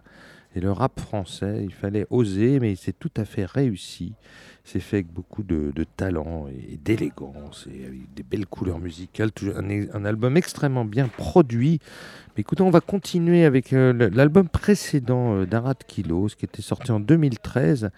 et 0.53 0.59
le 0.59 0.71
rap 0.71 0.99
français, 0.99 1.61
il 1.63 1.73
fallait 1.73 2.05
oser, 2.11 2.59
mais 2.59 2.75
c'est 2.75 2.93
tout 2.93 3.09
à 3.17 3.25
fait 3.25 3.45
réussi. 3.45 4.13
C'est 4.63 4.79
fait 4.79 4.97
avec 4.97 5.11
beaucoup 5.11 5.41
de, 5.41 5.73
talent 5.97 6.45
et 6.49 6.77
d'élégance 6.77 7.67
et 7.73 7.87
avec 7.87 8.13
des 8.13 8.21
belles 8.21 8.45
couleurs 8.45 8.77
musicales. 8.77 9.31
Un, 9.55 10.05
album 10.05 10.37
extrêmement 10.37 10.85
bien 10.85 11.07
produit. 11.07 11.79
Mais 12.37 12.41
écoutez, 12.41 12.61
on 12.61 12.69
va 12.69 12.81
continuer 12.81 13.43
avec 13.43 13.73
euh, 13.73 14.11
l'album 14.13 14.47
précédent 14.47 15.37
euh, 15.37 15.45
d'Arad 15.47 15.83
Kilo, 15.87 16.29
ce 16.29 16.35
qui 16.35 16.45
était 16.45 16.61
sorti 16.61 16.91
en 16.91 16.99
2013, 16.99 17.89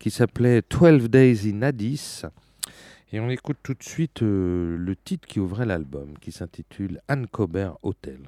qui 0.00 0.10
s'appelait 0.10 0.64
12 0.68 1.08
Days 1.10 1.48
in 1.48 1.62
Addis. 1.62 2.22
Et 3.12 3.18
on 3.18 3.28
écoute 3.28 3.56
tout 3.64 3.74
de 3.74 3.82
suite 3.82 4.22
euh, 4.22 4.76
le 4.76 4.94
titre 4.94 5.26
qui 5.26 5.40
ouvrait 5.40 5.66
l'album, 5.66 6.16
qui 6.20 6.30
s'intitule 6.30 7.00
Anne 7.08 7.26
Cobert 7.26 7.76
Hotel. 7.82 8.20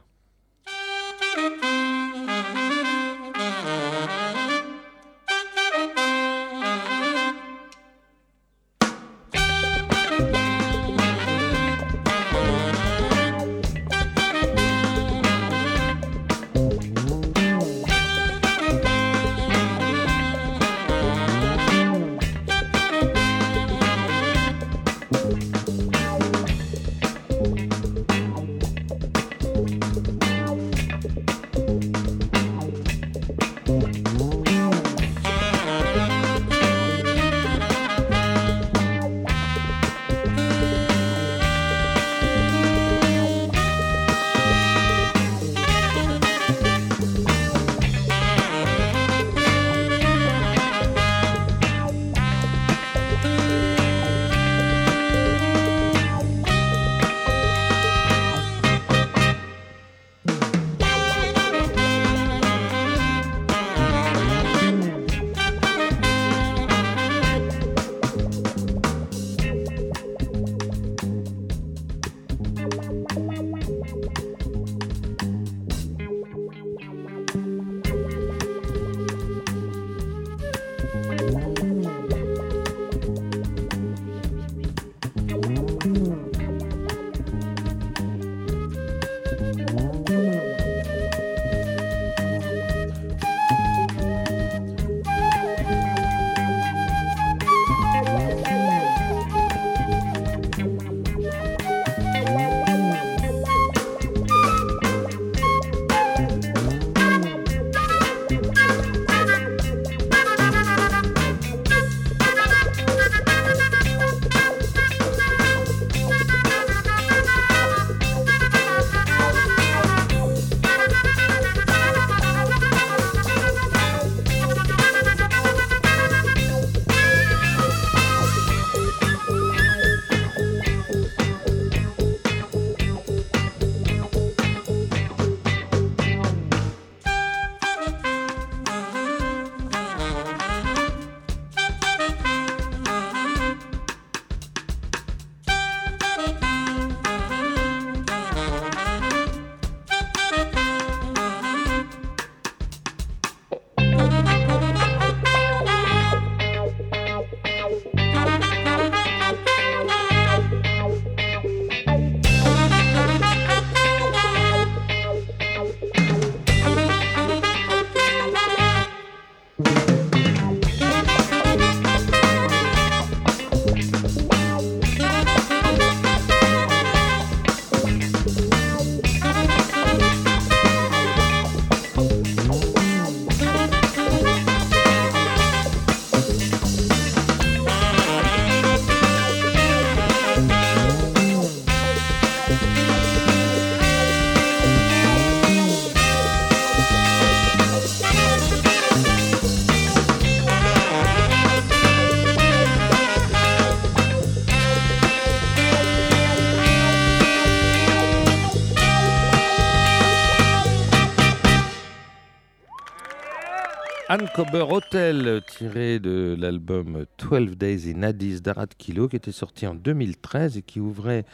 Cober 214.35 214.65
Hotel, 214.71 215.43
tiré 215.47 215.99
de 215.99 216.35
l'album 216.39 217.05
12 217.19 217.59
Days 217.59 217.93
in 217.95 218.03
Addis 218.03 218.41
d'Arad 218.41 218.73
Kilo, 218.79 219.07
qui 219.07 219.17
était 219.17 219.31
sorti 219.31 219.67
en 219.67 219.75
2013 219.75 220.57
et 220.57 220.63
qui 220.63 220.81
ouvrait 220.81 221.27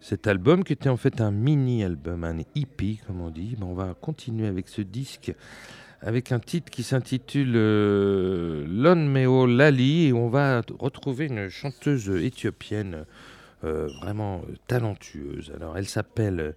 cet 0.00 0.26
album, 0.26 0.64
qui 0.64 0.72
était 0.72 0.88
en 0.88 0.96
fait 0.96 1.20
un 1.20 1.30
mini-album, 1.30 2.24
un 2.24 2.38
hippie, 2.56 3.00
comme 3.06 3.20
on 3.20 3.30
dit. 3.30 3.56
on 3.62 3.74
va 3.74 3.94
continuer 3.94 4.48
avec 4.48 4.68
ce 4.68 4.82
disque, 4.82 5.32
avec 6.00 6.32
un 6.32 6.40
titre 6.40 6.70
qui 6.70 6.82
s'intitule 6.82 7.52
euh, 7.54 8.66
Lonmeo 8.66 9.46
Lali, 9.46 10.06
et 10.06 10.12
on 10.12 10.28
va 10.28 10.62
retrouver 10.78 11.26
une 11.26 11.48
chanteuse 11.48 12.08
éthiopienne 12.08 13.04
euh, 13.62 13.88
vraiment 14.02 14.42
talentueuse. 14.66 15.52
Alors, 15.54 15.78
elle 15.78 15.86
s'appelle. 15.86 16.54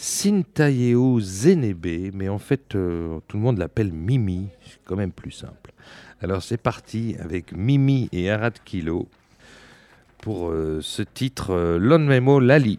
Sintayeo 0.00 1.18
Zenebe, 1.18 2.14
mais 2.14 2.28
en 2.28 2.38
fait, 2.38 2.76
euh, 2.76 3.18
tout 3.26 3.36
le 3.36 3.42
monde 3.42 3.58
l'appelle 3.58 3.92
Mimi, 3.92 4.46
c'est 4.64 4.78
quand 4.84 4.94
même 4.94 5.10
plus 5.10 5.32
simple. 5.32 5.72
Alors 6.22 6.40
c'est 6.44 6.56
parti 6.56 7.16
avec 7.18 7.50
Mimi 7.52 8.08
et 8.12 8.30
Arad 8.30 8.54
Kilo 8.64 9.08
pour 10.22 10.50
euh, 10.50 10.78
ce 10.82 11.02
titre 11.02 11.50
euh, 11.50 11.78
Lonmemo 11.78 12.38
Lali. 12.38 12.78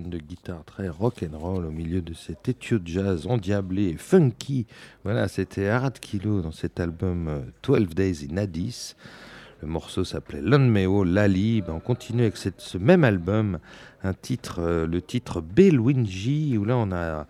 De 0.00 0.18
guitare 0.18 0.64
très 0.64 0.88
rock 0.88 1.22
and 1.22 1.36
roll 1.38 1.66
au 1.66 1.70
milieu 1.70 2.00
de 2.00 2.14
cet 2.14 2.48
étio 2.48 2.78
jazz 2.84 3.26
endiablé 3.26 3.88
et 3.88 3.96
funky. 3.96 4.66
Voilà, 5.04 5.28
c'était 5.28 5.68
Arad 5.68 5.98
Kilo 5.98 6.40
dans 6.40 6.52
cet 6.52 6.80
album 6.80 7.44
12 7.62 7.78
euh, 7.78 7.86
Days 7.86 8.28
in 8.30 8.36
Addis. 8.38 8.94
Le 9.60 9.68
morceau 9.68 10.04
s'appelait 10.04 10.40
Lonmeo 10.40 11.04
Lali. 11.04 11.60
Ben, 11.60 11.74
on 11.74 11.80
continue 11.80 12.22
avec 12.22 12.38
cette, 12.38 12.60
ce 12.60 12.78
même 12.78 13.04
album, 13.04 13.58
un 14.02 14.14
titre, 14.14 14.60
euh, 14.60 14.86
le 14.86 15.02
titre 15.02 15.42
Belwinji, 15.42 16.56
où 16.56 16.64
là 16.64 16.76
on 16.76 16.90
a, 16.90 17.26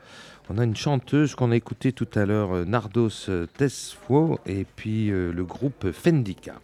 on 0.49 0.59
a 0.59 0.65
une 0.65 0.77
chanteuse 0.77 1.35
qu'on 1.35 1.51
a 1.51 1.57
écoutée 1.57 1.93
tout 1.93 2.09
à 2.15 2.25
l'heure, 2.25 2.55
euh, 2.55 2.65
Nardos 2.65 3.29
Tesfo, 3.57 4.39
et 4.47 4.67
puis 4.77 5.09
le 5.09 5.45
groupe 5.45 5.91
Fendika. 5.91 6.61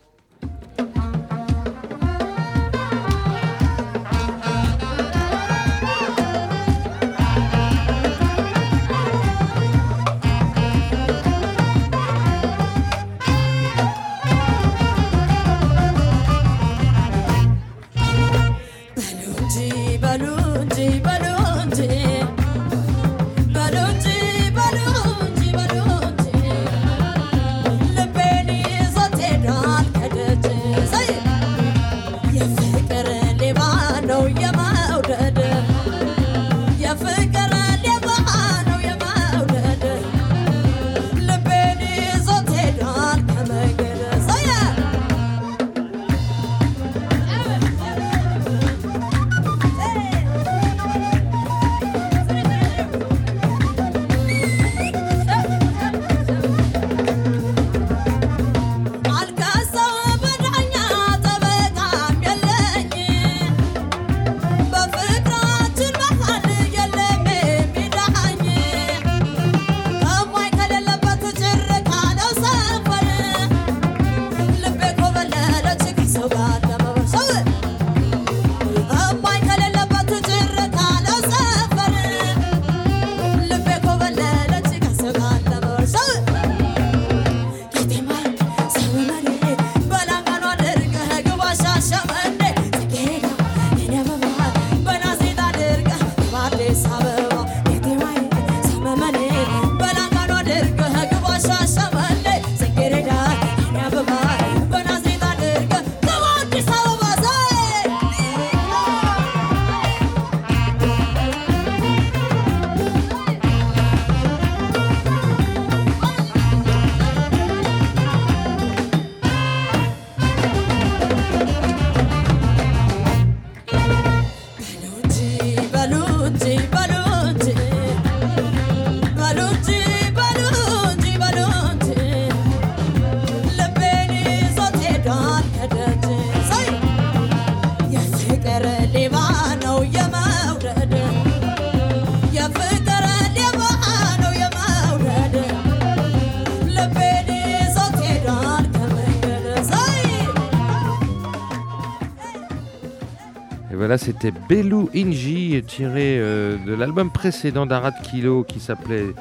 C'était 154.20 154.36
Belou 154.48 154.90
Inji, 154.96 155.62
tiré 155.64 156.18
euh, 156.18 156.56
de 156.66 156.74
l'album 156.74 157.10
précédent 157.10 157.66
d'Arad 157.66 157.94
Kilo 158.02 158.42
qui 158.42 158.58
s'appelait 158.58 159.14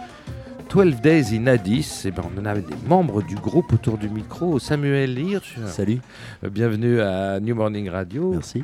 12 0.71 1.01
Days 1.01 1.37
in 1.37 1.45
Addis. 1.45 2.03
Et 2.05 2.11
ben, 2.11 2.23
on 2.35 2.41
en 2.41 2.45
avait 2.45 2.61
des 2.61 2.75
membres 2.87 3.21
du 3.21 3.35
groupe 3.35 3.71
autour 3.73 3.99
du 3.99 4.09
micro. 4.09 4.57
Samuel 4.57 5.19
Hirsch, 5.19 5.55
Salut, 5.67 5.99
euh, 6.43 6.49
bienvenue 6.49 6.99
à 6.99 7.39
New 7.39 7.53
Morning 7.53 7.89
Radio. 7.89 8.31
merci. 8.31 8.63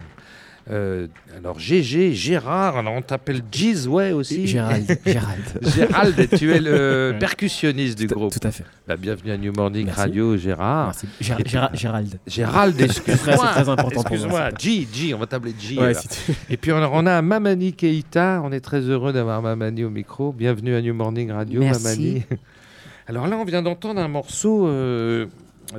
Euh, 0.72 1.08
alors 1.44 1.60
GG, 1.60 2.14
Gérard, 2.14 2.78
alors 2.78 2.94
on 2.94 3.02
t'appelle 3.02 3.42
Gizway 3.52 4.14
aussi. 4.14 4.48
Gérald. 4.48 4.98
Gérald. 5.06 5.44
Gérald, 5.76 6.30
tu 6.38 6.52
es 6.54 6.60
le 6.62 7.16
percussionniste 7.20 7.98
du 7.98 8.08
Tout- 8.08 8.16
groupe. 8.16 8.32
Tout 8.32 8.48
à 8.48 8.52
fait. 8.52 8.64
Bah, 8.88 8.96
bienvenue 8.96 9.32
à 9.32 9.38
New 9.38 9.52
Morning 9.52 9.86
Merci. 9.88 10.00
Radio, 10.02 10.38
Gérard. 10.38 10.86
Merci. 10.88 11.08
Géra- 11.22 11.44
Géra- 11.44 11.70
Gérald. 11.76 12.20
Gérald, 12.26 12.76
C'est 12.80 12.88
très, 12.88 12.94
c'est 13.04 13.12
excuse-moi. 13.12 13.48
très 13.50 13.70
important 13.70 14.04
pour 14.04 14.18
moi. 14.18 14.48
Excuse-moi. 14.48 14.50
G, 14.58 14.88
G, 14.94 15.14
on 15.14 15.18
va 15.20 15.26
t'appeler 15.26 15.54
G. 15.60 15.78
Ouais, 15.78 15.88
alors. 15.88 16.02
si 16.02 16.08
tu- 16.08 16.32
Et 16.50 16.56
puis 16.56 16.72
on 16.72 16.78
a, 16.78 16.88
on 16.90 17.06
a 17.06 17.22
Mamani 17.22 17.74
Keita, 17.74 18.42
on 18.46 18.52
est 18.54 18.62
très 18.62 18.80
heureux 18.80 19.12
d'avoir 19.12 19.42
Mamani 19.42 19.84
au 19.84 19.90
micro. 19.90 20.32
Bienvenue 20.32 20.76
à 20.76 20.82
New 20.82 20.94
Morning 20.94 21.30
Radio, 21.32 21.60
Merci. 21.60 21.84
Mamani. 21.84 22.24
Alors 23.08 23.28
là, 23.28 23.36
on 23.36 23.44
vient 23.44 23.62
d'entendre 23.62 24.00
un 24.00 24.08
morceau, 24.08 24.66
euh, 24.70 25.26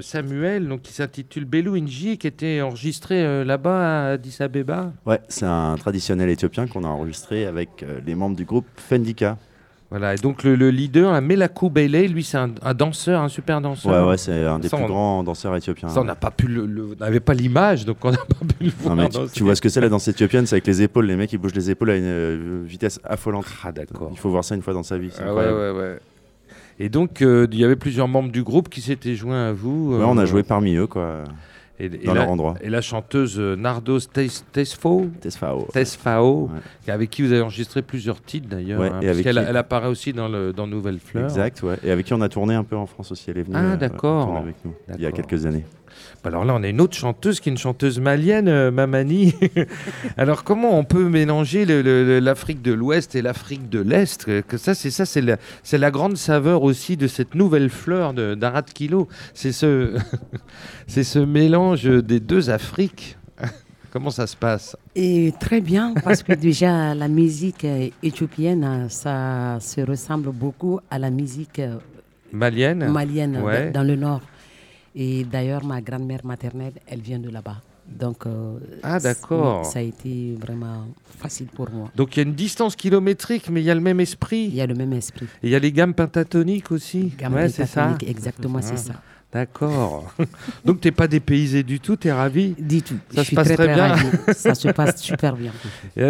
Samuel, 0.01 0.69
donc, 0.69 0.83
qui 0.83 0.93
s'intitule 0.93 1.45
Belou 1.45 1.75
Inji, 1.75 2.19
qui 2.19 2.27
était 2.27 2.61
enregistré 2.61 3.25
euh, 3.25 3.45
là-bas 3.45 4.07
à 4.07 4.13
Addis 4.13 4.37
Abeba. 4.41 4.93
Ouais, 5.07 5.21
c'est 5.29 5.47
un 5.47 5.77
traditionnel 5.77 6.29
éthiopien 6.31 6.67
qu'on 6.67 6.85
a 6.85 6.89
enregistré 6.89 7.47
avec 7.47 7.83
euh, 7.83 8.01
les 8.07 8.15
membres 8.15 8.37
du 8.37 8.45
groupe 8.45 8.67
Fendika. 8.77 9.37
Voilà, 9.91 10.15
et 10.15 10.17
donc 10.17 10.43
le, 10.43 10.57
le 10.57 10.71
leader, 10.71 11.13
la 11.13 11.21
Melakou 11.21 11.71
Bele, 11.71 12.11
lui, 12.11 12.25
c'est 12.25 12.39
un, 12.39 12.51
un 12.63 12.75
danseur, 12.75 13.21
un 13.21 13.29
super 13.29 13.61
danseur. 13.61 13.93
Ouais, 13.93 14.09
ouais, 14.11 14.17
c'est 14.17 14.45
un 14.45 14.59
des 14.59 14.69
Ça, 14.69 14.77
plus 14.77 14.87
on- 14.87 14.89
grands 14.89 15.23
danseurs 15.23 15.55
éthiopiens. 15.55 15.89
Ça, 15.89 16.01
on 16.01 16.05
n'a 16.05 16.17
pas 16.17 16.33
pu 16.33 16.49
le, 16.49 16.97
n'avait 16.99 17.21
pas 17.21 17.35
l'image, 17.35 17.85
donc 17.85 17.99
on 18.03 18.11
n'a 18.11 18.17
pas 18.17 18.45
pu 18.59 18.65
le 18.65 18.71
voir. 18.81 18.97
Non, 18.97 19.03
mais 19.03 19.09
tu, 19.09 19.19
tu 19.33 19.43
vois 19.45 19.55
ce 19.55 19.61
que 19.63 19.69
c'est 19.69 19.81
la 19.81 19.89
danse 19.89 20.09
éthiopienne, 20.09 20.47
c'est 20.47 20.57
avec 20.57 20.67
les 20.67 20.83
épaules, 20.83 21.07
les 21.07 21.15
mecs 21.15 21.33
ils 21.33 21.39
bougent 21.39 21.55
les 21.55 21.71
épaules 21.71 21.91
à 21.91 21.97
une 21.97 22.05
euh, 22.07 22.63
vitesse 22.67 22.99
affolante. 23.05 23.45
Ah, 23.63 23.71
d'accord. 23.71 24.09
Il 24.11 24.19
faut 24.19 24.31
voir 24.31 24.43
ça 24.43 24.57
une 24.57 24.63
fois 24.63 24.73
dans 24.75 24.83
sa 24.83 24.99
vie. 24.99 25.13
Ah, 25.21 25.33
ouais, 25.33 25.45
ouais, 25.53 25.71
ouais. 25.71 25.99
Et 26.81 26.89
donc, 26.89 27.23
euh, 27.23 27.47
il 27.53 27.59
y 27.59 27.65
avait 27.65 27.77
plusieurs 27.77 28.09
membres 28.09 28.31
du 28.33 28.43
groupe 28.43 28.69
qui 28.69 28.81
s'étaient 28.81 29.15
joints 29.15 29.49
à 29.49 29.53
vous. 29.53 29.95
Ouais, 29.97 30.05
on 30.05 30.19
euh, 30.19 30.23
a 30.23 30.25
joué 30.27 30.43
parmi 30.43 30.75
eux, 30.75 30.87
quoi, 30.87 31.23
et, 31.79 31.87
et 31.87 31.89
dans 32.07 32.15
la, 32.15 32.21
leur 32.23 32.31
endroit. 32.31 32.55
et 32.63 32.69
la 32.69 32.81
chanteuse 32.81 33.37
euh, 33.39 33.57
Tesfo, 34.53 35.07
Tesfao. 35.21 35.69
Tesfao, 35.73 36.51
Ouais. 36.87 36.93
avec 36.93 37.11
qui 37.11 37.23
vous 37.23 37.33
avez 37.33 37.41
enregistré 37.43 37.83
plusieurs 37.83 38.23
titres 38.23 38.49
d'ailleurs. 38.49 38.81
Ouais, 38.81 38.89
hein, 38.89 39.01
parce 39.03 39.21
qu'elle 39.23 39.37
qui- 39.37 39.45
elle 39.49 39.57
apparaît 39.57 39.89
aussi 39.89 40.13
dans, 40.13 40.29
le, 40.29 40.53
dans 40.53 40.67
Nouvelle 40.67 40.99
Fleur. 40.99 41.25
Exact, 41.25 41.63
ouais. 41.63 41.77
Et 41.85 41.91
avec 41.91 42.07
qui 42.07 42.15
on 42.15 42.21
a 42.21 42.29
tourné 42.29 42.55
un 42.55 42.65
peu 42.65 42.77
en 42.77 42.87
France 42.87 43.11
aussi. 43.13 43.31
Elle 43.31 43.39
est 43.39 43.43
venue. 43.43 43.57
Ah, 43.59 43.73
euh, 43.73 43.77
d'accord. 43.77 44.45
nous 44.65 44.73
il 44.97 45.03
y 45.03 45.07
a 45.07 45.13
quelques 45.13 45.47
années. 45.47 45.65
Bah 46.25 46.31
Alors 46.31 46.45
là, 46.47 46.55
on 46.57 46.63
a 46.63 46.69
une 46.69 46.81
autre 46.81 46.97
chanteuse 46.97 47.39
qui 47.41 47.51
est 47.51 47.53
une 47.53 47.59
chanteuse 47.59 48.01
malienne, 48.01 48.49
euh, 48.49 48.71
Mamani. 48.71 49.35
Alors 50.17 50.43
comment 50.43 50.79
on 50.79 50.83
peut 50.85 51.09
mélanger 51.09 51.67
l'Afrique 52.21 52.63
de 52.63 52.73
l'Ouest 52.73 53.15
et 53.15 53.21
l'Afrique 53.23 53.69
de 53.69 53.81
l'Est 53.81 54.25
que, 54.25 54.41
que 54.41 54.57
ça, 54.57 54.75
c'est 54.75 54.91
ça, 54.91 55.05
c'est 55.05 55.21
la, 55.21 55.91
grande 55.91 56.17
saveur 56.17 56.63
aussi 56.63 56.97
de 56.97 57.07
cette 57.07 57.35
nouvelle 57.35 57.69
fleur 57.69 58.15
d'Arad 58.15 58.65
Kilo. 58.73 59.07
C'est 59.35 59.53
ce, 59.53 59.97
c'est 60.87 61.05
ce 61.05 61.19
mélange 61.19 61.85
des 61.85 62.21
deux 62.21 62.49
Afriques. 62.51 63.19
comment 63.93 64.11
ça 64.11 64.27
se 64.27 64.37
passe? 64.37 64.77
Et 64.97 65.33
très 65.39 65.61
bien, 65.61 65.93
parce 66.05 66.23
que 66.23 66.33
déjà, 66.33 66.95
la 66.95 67.09
musique 67.09 67.65
euh, 67.65 67.89
éthiopienne, 68.03 68.65
euh, 68.65 68.89
ça 68.89 69.59
se 69.61 69.81
ressemble 69.83 70.31
beaucoup 70.33 70.81
à 70.91 70.99
la 70.99 71.11
musique 71.11 71.59
euh, 71.59 71.77
Malienne? 72.33 72.91
malienne 72.91 73.37
euh, 73.37 73.43
Ouais. 73.43 73.71
dans 73.71 73.83
le 73.85 73.95
nord. 73.97 74.21
Et 74.95 75.25
d'ailleurs, 75.25 75.65
ma 75.65 75.81
grand-mère 75.81 76.25
maternelle, 76.25 76.75
elle 76.87 77.01
vient 77.01 77.19
de 77.19 77.29
là-bas. 77.31 77.57
Donc, 77.87 78.25
euh, 78.27 78.59
Ah, 78.83 78.99
d'accord. 78.99 79.67
Ça 79.67 79.81
a 79.81 79.83
été 79.83 80.37
vraiment 80.41 80.87
facile 81.19 81.49
pour 81.49 81.69
moi. 81.71 81.91
Donc 81.95 82.17
il 82.17 82.21
y 82.21 82.25
a 82.25 82.27
une 82.29 82.35
distance 82.35 82.75
kilométrique, 82.77 83.51
mais 83.51 83.61
il 83.61 83.65
y 83.65 83.71
a 83.71 83.75
le 83.75 83.81
même 83.81 84.01
Il 84.01 84.05
esprit. 84.05 84.49
y 84.49 84.61
a 84.61 84.67
le 84.67 84.75
même 84.75 84.93
esprit. 84.95 85.27
Et 85.43 85.49
il 85.49 85.51
y 85.51 85.55
a 85.55 85.59
les 85.59 85.71
gammes 85.73 85.93
pentatoniques 85.95 86.71
aussi. 86.73 87.13
Gamme 87.19 87.35
ouais, 87.35 87.49
c'est 87.51 87.67
ça. 87.67 87.83
pentatonique, 87.85 88.09
Exactement, 88.11 88.63
c'est 88.63 88.75
Ah. 88.75 88.77
ça. 88.77 89.03
D'accord. 89.35 90.15
Donc 90.65 90.81
t'es 90.81 90.93
pas 90.93 91.09
dépaysé 91.09 91.65
du 91.65 91.81
tout, 91.81 91.97
t'es 91.97 92.13
ravi? 92.13 92.55
Du 92.57 92.83
tout. 92.83 92.95
Ça 93.13 93.25
Je 93.25 93.31
se 93.31 93.35
passe 93.35 93.53
très 93.53 93.67
bien. 93.67 93.89
ravie. 93.89 94.07
Ça 94.35 94.55
se 94.55 94.69
passe 94.69 95.03
super 95.03 95.37
bien. 95.37 95.51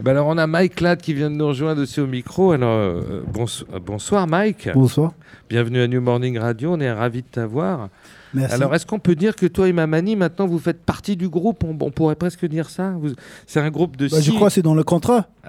Ben 0.00 0.10
alors 0.12 0.26
on 0.28 0.38
a 0.38 0.46
Mike 0.46 0.80
Ladd 0.80 1.00
qui 1.02 1.12
vient 1.12 1.30
de 1.30 1.36
nous 1.36 1.46
rejoindre 1.48 1.82
aussi 1.82 2.00
au 2.00 2.06
micro. 2.06 2.52
Alors 2.52 2.78
euh, 2.78 3.22
euh, 3.38 3.78
bonsoir 3.78 4.26
Mike, 4.26 4.70
Bonsoir. 4.74 5.12
bienvenue 5.50 5.82
à 5.82 5.86
New 5.86 6.00
Morning 6.00 6.38
Radio, 6.38 6.72
on 6.72 6.80
est 6.80 6.90
ravis 6.90 7.22
de 7.22 7.28
t'avoir. 7.28 7.90
Merci. 8.34 8.54
Alors 8.54 8.74
est-ce 8.74 8.84
qu'on 8.86 8.98
peut 8.98 9.14
dire 9.14 9.36
que 9.36 9.46
toi 9.46 9.68
et 9.68 9.72
Mamani 9.72 10.16
maintenant 10.16 10.46
vous 10.46 10.58
faites 10.58 10.82
partie 10.84 11.16
du 11.16 11.28
groupe? 11.28 11.64
On, 11.64 11.76
on 11.80 11.90
pourrait 11.90 12.16
presque 12.16 12.44
dire 12.46 12.68
ça 12.68 12.94
Vous- 12.98 13.12
C'est 13.46 13.60
un 13.60 13.70
groupe 13.70 13.96
de 13.96 14.08
Bah, 14.08 14.16
je 14.18 14.22
six. 14.30 14.34
crois 14.34 14.48
que 14.48 14.54
c'est 14.54 14.62
dans 14.62 14.74
le 14.74 14.82
contrat. 14.84 15.28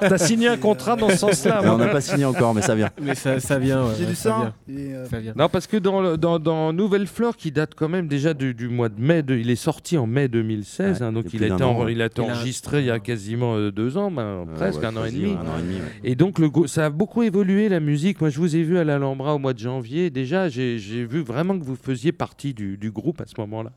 T'as 0.00 0.18
signé 0.18 0.48
un 0.48 0.56
contrat 0.56 0.96
dans 0.96 1.08
ce 1.08 1.16
sens-là 1.16 1.60
on 1.64 1.78
n'a 1.78 1.88
pas 1.88 2.00
signé 2.00 2.24
encore, 2.24 2.54
mais 2.54 2.62
ça 2.62 2.74
vient. 2.74 2.90
Mais 3.00 3.14
ça, 3.14 3.40
ça 3.40 3.58
vient. 3.58 3.84
ouais, 3.84 3.90
J'ai 3.96 4.04
ouais, 4.04 4.10
du 4.10 4.14
ça 4.16 4.30
sang. 4.30 4.40
vient. 4.40 4.76
et, 4.76 4.94
euh, 4.94 5.06
Ça 5.06 5.18
vient. 5.20 5.32
Non, 5.36 5.48
parce 5.48 5.66
que 5.66 5.76
dans, 5.76 6.00
le- 6.00 6.16
dans, 6.16 6.38
dans 6.38 6.72
Nouvelle 6.72 7.06
Fleur, 7.06 7.36
qui 7.36 7.50
date 7.52 7.72
quand 7.76 7.88
même 7.88 8.08
déjà 8.08 8.34
du, 8.34 8.54
du 8.54 8.68
mois 8.68 8.88
de 8.88 9.00
mai, 9.00 9.22
de- 9.22 9.34
il 9.36 9.50
est 9.50 9.56
sorti 9.56 9.96
en 9.98 10.06
mai 10.06 10.28
2016, 10.28 11.00
Ouais, 11.00 11.06
hein, 11.06 11.12
donc 11.12 11.26
il 11.32 11.42
a 11.42 11.46
été 11.46 11.56
d'un 11.56 11.66
en- 11.66 11.80
an, 11.82 11.88
il 11.88 12.02
a 12.02 12.06
été 12.06 12.22
Il 12.22 12.28
a- 12.28 12.32
enregistré 12.34 12.80
il 12.80 12.86
y 12.86 12.90
a 12.90 12.98
quasiment 12.98 13.54
euh, 13.56 13.70
deux 13.70 13.96
ans, 13.96 14.10
ben, 14.10 14.22
Euh, 14.22 14.44
presque 14.56 14.80
ouais, 14.80 14.86
un 14.86 14.96
an 14.96 15.04
et 15.04 15.10
demi. 15.12 15.30
Un 15.32 15.34
an 15.36 15.58
et 15.58 15.62
demi. 15.62 15.74
ouais. 15.76 15.80
Et 16.04 16.14
donc, 16.14 16.38
le, 16.38 16.50
go- 16.50 16.66
ça 16.66 16.86
a 16.86 16.90
beaucoup 16.90 17.22
évolué 17.22 17.68
la 17.68 17.80
musique. 17.80 18.20
Moi, 18.20 18.30
je 18.30 18.38
vous 18.38 18.56
ai 18.56 18.62
vu 18.62 18.78
à 18.78 18.84
l'Alhambra 18.84 19.34
au 19.34 19.38
mois 19.38 19.52
de 19.54 19.58
janvier. 19.58 20.10
Déjà, 20.10 20.48
j'ai 20.48 20.78
j'ai 20.78 21.04
vu 21.04 21.22
vraiment 21.22 21.54
que 21.62 21.66
vous 21.66 21.76
faisiez 21.76 22.12
partie 22.12 22.52
du, 22.52 22.76
du 22.76 22.90
groupe 22.90 23.20
à 23.20 23.24
ce 23.26 23.34
moment-là. 23.38 23.70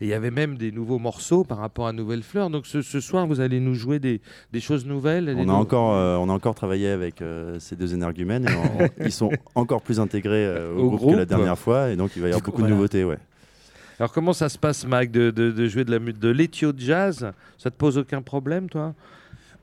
Et 0.00 0.06
il 0.06 0.08
y 0.08 0.14
avait 0.14 0.30
même 0.30 0.56
des 0.56 0.72
nouveaux 0.72 0.98
morceaux 0.98 1.44
par 1.44 1.58
rapport 1.58 1.86
à 1.86 1.92
Nouvelle 1.92 2.22
Fleur. 2.22 2.50
Donc, 2.50 2.66
ce, 2.66 2.82
ce 2.82 3.00
soir, 3.00 3.26
vous 3.26 3.40
allez 3.40 3.60
nous 3.60 3.74
jouer 3.74 3.98
des, 3.98 4.20
des 4.52 4.60
choses 4.60 4.84
nouvelles. 4.86 5.32
On 5.36 5.42
a, 5.42 5.44
nou- 5.44 5.52
encore, 5.52 5.94
euh, 5.94 6.16
on 6.16 6.28
a 6.28 6.32
encore 6.32 6.54
travaillé 6.54 6.88
avec 6.88 7.22
euh, 7.22 7.58
ces 7.60 7.76
deux 7.76 7.94
énergumènes. 7.94 8.46
on- 8.48 8.88
ils 9.04 9.12
sont 9.12 9.30
encore 9.54 9.82
plus 9.82 10.00
intégrés 10.00 10.44
euh, 10.46 10.74
au, 10.74 10.78
Au 10.80 10.86
groupe, 10.88 10.98
groupe. 11.00 11.12
que 11.12 11.16
la 11.18 11.24
dernière 11.26 11.58
fois. 11.58 11.90
Et 11.90 11.96
donc, 11.96 12.10
il 12.16 12.22
va 12.22 12.28
y 12.28 12.30
avoir 12.32 12.44
beaucoup 12.44 12.62
de 12.62 12.68
nouveautés. 12.68 13.04
Ouais. 13.04 13.18
Alors, 13.98 14.12
comment 14.12 14.32
ça 14.32 14.48
se 14.48 14.58
passe, 14.58 14.86
Mike, 14.86 15.10
de, 15.10 15.30
de- 15.30 15.50
de 15.50 15.66
jouer 15.68 15.84
de 15.84 15.90
la 15.90 15.98
de 15.98 16.28
l'éthio 16.28 16.72
jazz? 16.76 17.30
Ça 17.58 17.70
te 17.70 17.76
pose 17.76 17.96
aucun 17.98 18.20
problème, 18.22 18.68
toi? 18.68 18.94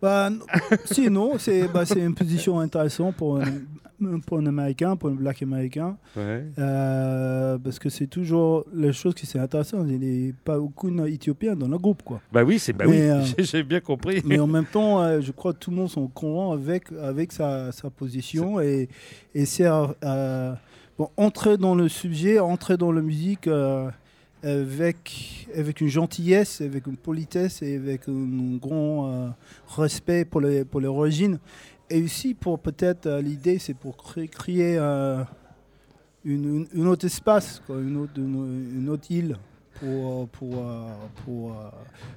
Bah, 0.03 0.27
n- 0.27 0.39
si, 0.85 1.09
non, 1.09 1.37
c'est 1.39 1.67
bah, 1.73 1.85
c'est 1.85 2.01
une 2.01 2.13
position 2.13 2.59
intéressante 2.59 3.15
pour 3.15 3.37
un, 3.39 4.19
pour 4.27 4.37
un 4.39 4.45
Américain, 4.47 4.97
pour 4.97 5.07
un 5.09 5.13
Black 5.13 5.41
Américain. 5.41 5.95
Ouais. 6.17 6.43
Euh, 6.59 7.57
parce 7.57 7.79
que 7.79 7.87
c'est 7.87 8.07
toujours 8.07 8.65
les 8.75 8.91
choses 8.91 9.13
qui 9.13 9.25
sont 9.25 9.39
intéressantes. 9.39 9.85
Il 9.87 9.99
n'y 9.99 10.29
a 10.31 10.33
pas 10.43 10.59
beaucoup 10.59 10.91
d'Éthiopiens 10.91 11.55
dans 11.55 11.69
le 11.69 11.77
groupe. 11.77 12.03
Quoi. 12.03 12.19
Bah 12.33 12.43
oui, 12.43 12.59
c'est 12.59 12.73
bah 12.73 12.83
Mais, 12.85 12.91
oui, 12.91 13.09
euh, 13.09 13.21
j'ai- 13.43 13.63
bien 13.63 13.79
compris. 13.79 14.21
Mais 14.25 14.39
en 14.39 14.47
même 14.47 14.65
temps, 14.65 15.01
euh, 15.01 15.21
je 15.21 15.31
crois 15.31 15.53
que 15.53 15.59
tout 15.59 15.71
le 15.71 15.77
monde 15.77 15.89
sont 15.89 16.05
courant 16.07 16.51
avec, 16.51 16.91
avec 17.01 17.31
sa, 17.31 17.71
sa 17.71 17.89
position 17.89 18.59
et, 18.59 18.89
et 19.33 19.45
c'est 19.45 19.69
bon, 20.97 21.09
entrer 21.15 21.55
dans 21.57 21.75
le 21.75 21.87
sujet, 21.87 22.39
entrer 22.39 22.75
dans 22.75 22.91
la 22.91 23.01
musique 23.01 23.47
avec, 24.43 25.47
avec 25.55 25.81
une 25.81 25.87
gentillesse, 25.87 26.61
avec 26.61 26.87
une 26.87 26.97
politesse 26.97 27.61
et 27.61 27.75
avec 27.77 28.07
un 28.09 28.57
grand 28.57 29.09
euh, 29.09 29.29
respect 29.77 30.25
pour 30.25 30.41
les, 30.41 30.65
pour 30.65 30.79
les 30.81 30.87
origines. 30.87 31.39
Et 31.89 32.01
aussi 32.03 32.33
pour 32.33 32.59
peut-être 32.59 33.05
euh, 33.07 33.21
l'idée, 33.21 33.59
c'est 33.59 33.73
pour 33.73 33.97
créer, 33.97 34.27
créer 34.27 34.77
euh, 34.77 35.23
une, 36.25 36.67
autre 36.87 37.05
espace, 37.05 37.61
quoi, 37.65 37.79
une, 37.79 37.97
autre, 37.97 38.13
une, 38.17 38.79
une 38.79 38.89
autre 38.89 39.11
île 39.11 39.35
pour, 39.79 40.27
pour, 40.29 40.63
pour 41.25 41.55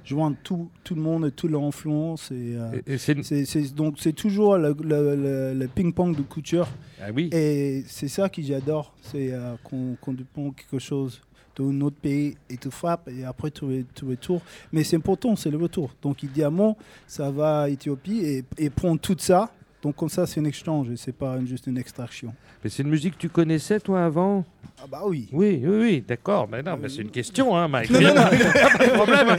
joindre 0.05 0.37
tout, 0.43 0.69
tout 0.83 0.95
le 0.95 1.01
monde 1.01 1.25
et 1.25 1.31
toute 1.31 1.51
l'influence. 1.51 2.31
Et, 2.31 2.55
euh, 2.55 2.79
Et- 2.87 2.93
et 2.93 2.97
c'est- 2.97 3.75
donc 3.75 3.95
c'est 3.99 4.13
toujours 4.13 4.57
le, 4.57 4.73
le- 4.83 5.15
le- 5.15 5.53
le 5.53 5.67
ping-pong 5.67 6.15
de 6.15 6.21
couture. 6.21 6.67
Ah 7.01 7.07
oui. 7.13 7.29
Et 7.33 7.83
c'est 7.87 8.07
ça 8.07 8.29
que 8.29 8.41
j'adore, 8.41 8.93
c'est 9.01 9.33
euh, 9.33 9.55
qu'on, 9.63 9.97
qu'on 9.99 10.13
dépend 10.13 10.51
quelque 10.51 10.79
chose 10.79 11.21
d'un 11.57 11.81
autre 11.81 11.97
pays 12.01 12.35
et 12.49 12.57
tu 12.57 12.69
frappes 12.71 13.09
et 13.09 13.23
après 13.25 13.51
tu, 13.51 13.85
tu 13.93 14.05
retournes. 14.05 14.41
Mais 14.71 14.83
c'est 14.83 14.95
important, 14.95 15.35
c'est 15.35 15.49
le 15.49 15.57
retour. 15.57 15.91
Donc 16.01 16.23
idéalement, 16.23 16.77
ça 17.05 17.31
va 17.31 17.61
à 17.61 17.69
Éthiopie 17.69 18.43
et, 18.57 18.69
prendre 18.69 18.99
tout 18.99 19.15
ça. 19.17 19.51
Donc 19.81 19.95
comme 19.95 20.09
ça, 20.09 20.25
c'est 20.25 20.39
un 20.39 20.45
échange 20.45 20.89
et 20.89 20.97
c'est 20.97 21.11
pas 21.11 21.39
juste 21.45 21.67
une 21.67 21.77
extraction. 21.77 22.33
Mais 22.63 22.69
c'est 22.69 22.83
une 22.83 22.89
musique 22.89 23.13
que 23.15 23.19
tu 23.19 23.29
connaissais, 23.29 23.79
toi, 23.79 24.03
avant? 24.03 24.43
Ah 24.79 24.85
bah 24.89 25.01
oui. 25.05 25.27
Oui, 25.31 25.61
oui, 25.63 25.77
oui, 25.79 26.03
d'accord. 26.07 26.47
Mais 26.51 26.61
non, 26.63 26.77
mais 26.81 26.89
c'est 26.89 27.01
une 27.01 27.09
question, 27.11 27.55
hein, 27.57 27.67
Mike. 27.67 27.89
Non, 27.89 27.99
non, 28.01 28.07
non. 28.09 28.13
pas 28.77 28.85
de 28.85 28.91
problème. 28.93 29.37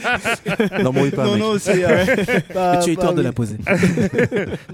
N'embrouille 0.85 1.11
pas, 1.11 1.25
non, 1.25 1.33
mec. 1.33 1.41
non, 1.43 1.59
c'est... 1.59 1.85
euh, 1.85 2.41
pas- 2.55 2.77
tu 2.79 2.91
as 2.91 2.93
eu 2.93 2.97
pas 2.97 3.03
tort 3.03 3.15
de 3.15 3.23
la 3.23 3.33
poser. 3.33 3.57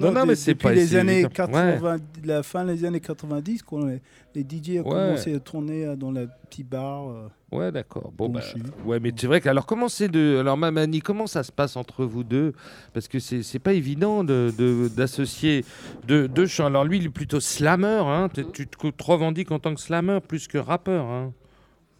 Non, 0.00 0.12
non, 0.12 0.22
de- 0.22 0.28
mais 0.28 0.34
c'est 0.34 0.52
depuis 0.55 0.62
pas- 0.64 0.72
les 0.74 0.86
c'est 0.86 0.98
années 0.98 1.20
évident. 1.20 1.28
80, 1.34 1.96
la 2.24 2.42
fin 2.42 2.64
des 2.64 2.84
années 2.84 3.00
90, 3.00 3.62
quand 3.62 3.84
les, 3.86 4.00
les 4.34 4.42
DJ 4.42 4.80
ont 4.80 4.84
commencé 4.84 5.34
à 5.34 5.38
tourner 5.40 5.84
euh, 5.86 5.96
dans 5.96 6.11
les 6.12 6.26
petits 6.48 6.64
bars. 6.64 7.09
euh, 7.09 7.28
Ouais, 7.52 7.70
d'accord. 7.70 8.11
Bon, 8.16 8.28
bah, 8.28 8.40
ouais, 8.84 8.98
mais 8.98 9.12
c'est 9.16 9.28
vrai 9.28 9.40
que 9.40 9.48
alors 9.48 9.64
comment 9.64 9.88
c'est 9.88 10.09
de, 10.09 10.38
alors 10.40 10.57
Mamani, 10.57 11.00
comment 11.00 11.28
ça 11.28 11.44
se 11.44 11.52
passe 11.52 11.76
entre 11.76 12.05
vous 12.05 12.24
deux? 12.24 12.52
Parce 12.92 13.07
que 13.07 13.20
c'est 13.20 13.44
c'est 13.44 13.61
pas 13.61 13.74
évident 13.74 14.24
de 14.24 14.52
de- 14.59 14.88
d'associer 14.88 15.64
deux, 16.09 16.26
deux 16.26 16.46
chants. 16.48 16.66
Alors 16.66 16.84
lui, 16.84 16.98
il 16.98 17.05
est 17.05 17.11
plutôt 17.11 17.38
slammer, 17.38 18.02
hein. 18.05 18.28
Tu, 18.34 18.44
tu 18.52 18.66
te 18.66 19.05
revendiques 19.05 19.52
en 19.52 19.61
tant 19.61 19.72
que 19.72 19.80
slammer 19.80 20.18
plus 20.26 20.43
que 20.49 20.59
rappeur, 20.59 21.05
hein. 21.07 21.32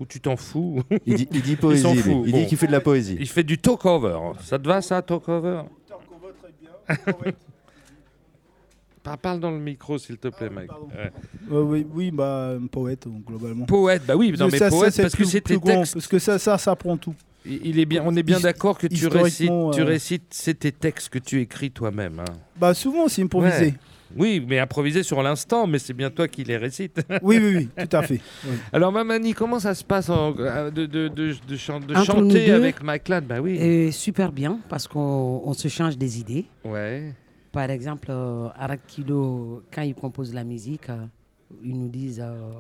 Ou 0.01 0.07
tu 0.07 0.21
t'en 0.21 0.37
fous 0.37 0.83
Il 1.07 1.15
dit, 1.15 1.29
il 1.33 1.43
dit 1.43 1.53
s'en 1.55 1.61
poésie. 1.61 1.97
fout. 1.99 2.23
Il 2.27 2.33
Bon. 2.33 2.39
dit 2.41 2.47
qu'il 2.47 2.59
fait 2.59 2.67
de 2.67 2.73
la 2.73 2.81
poésie. 2.81 3.17
Il 3.21 3.29
fait 3.29 3.45
du 3.45 3.59
talk 3.59 3.85
over. 3.87 4.19
Ça 4.43 4.59
te 4.59 4.67
va 4.67 4.83
ça, 4.83 5.01
talk 5.03 5.29
over? 5.29 5.63
Par- 9.03 9.19
Parle 9.19 9.39
dans 9.41 9.51
le 9.51 9.59
micro, 9.59 9.99
s'il 9.99 10.17
te 10.17 10.29
plaît, 10.29 10.49
Mike. 10.49 10.71
Ouais. 10.73 11.13
Euh, 11.53 11.63
oui, 11.63 11.87
oui, 11.93 12.11
bah, 12.11 12.55
poète, 12.73 13.07
donc, 13.07 13.25
globalement. 13.27 13.67
Poète, 13.67 14.03
bah 14.07 14.17
oui, 14.17 14.33
non, 14.39 14.47
mais 14.51 14.59
ça, 14.59 14.71
ça, 14.71 14.77
poète 14.77 14.95
c'est 14.95 15.03
parce 15.03 15.15
que 15.15 15.25
c'est 15.25 15.43
tes 15.43 15.61
textes. 15.61 15.93
Parce 15.95 16.07
que 16.07 16.19
ça, 16.19 16.39
ça, 16.39 16.57
ça 16.57 16.75
prend 16.75 16.97
tout. 16.97 17.15
Il 17.45 17.67
il 17.67 17.79
est 17.79 17.85
bien, 17.85 18.03
on 18.07 18.17
est 18.17 18.23
bien 18.23 18.41
d'accord 18.41 18.79
que 18.79 18.87
tu 18.87 19.07
récites, 19.07 19.51
tu 19.75 19.81
euh, 19.83 19.85
récites, 19.85 20.25
c'est 20.31 20.55
tes 20.59 20.73
textes 20.73 21.11
que 21.11 21.19
tu 21.19 21.41
écris 21.43 21.71
toi-même. 21.71 22.21
hein. 22.21 22.33
Bah, 22.57 22.73
souvent, 22.73 23.07
c'est 23.09 23.21
improvisé. 23.23 23.67
Ouais. 23.67 23.75
Oui, 24.17 24.45
mais 24.47 24.59
improvisé 24.59 25.03
sur 25.03 25.23
l'instant, 25.23 25.67
mais 25.67 25.79
c'est 25.79 25.93
bien 25.95 26.11
toi 26.11 26.29
qui 26.29 26.45
les 26.45 26.57
récites. 26.57 27.01
Oui, 27.23 27.39
oui, 27.41 27.57
oui, 27.77 27.87
tout 27.89 27.97
à 27.97 28.03
fait. 28.03 28.21
Oui. 28.47 28.57
Alors, 28.73 28.93
Mamani, 28.93 29.33
comment 29.35 29.59
ça 29.61 29.75
se 29.75 29.85
passe 29.85 30.09
en- 30.11 30.33
de, 30.33 30.71
de, 30.87 31.09
de, 31.09 31.35
de 31.49 31.57
chan- 31.57 31.81
de 31.81 31.95
Entre 31.95 32.15
nous 32.17 32.31
chanter 32.31 32.47
deux, 32.47 32.55
avec 32.55 32.83
Mike 32.83 33.09
Ladd 33.09 33.27
Bah 33.27 33.41
oui. 33.41 33.57
Et 33.57 33.91
super 33.93 34.31
bien 34.33 34.59
parce 34.69 34.87
qu'on 34.89 35.43
on 35.45 35.53
se 35.53 35.69
change 35.69 35.97
des 35.99 36.21
idées. 36.21 36.47
Ouais. 36.65 37.13
Par 37.53 37.71
exemple, 37.71 38.09
euh, 38.11 38.49
Arakilo, 38.57 39.63
quand 39.73 39.83
ils 39.83 39.95
composent 39.95 40.35
la 40.35 40.45
musique, 40.45 40.91
euh, 40.91 41.07
ils 41.63 41.79
nous 41.79 41.89
disent 41.89 42.21
euh, 42.25 42.51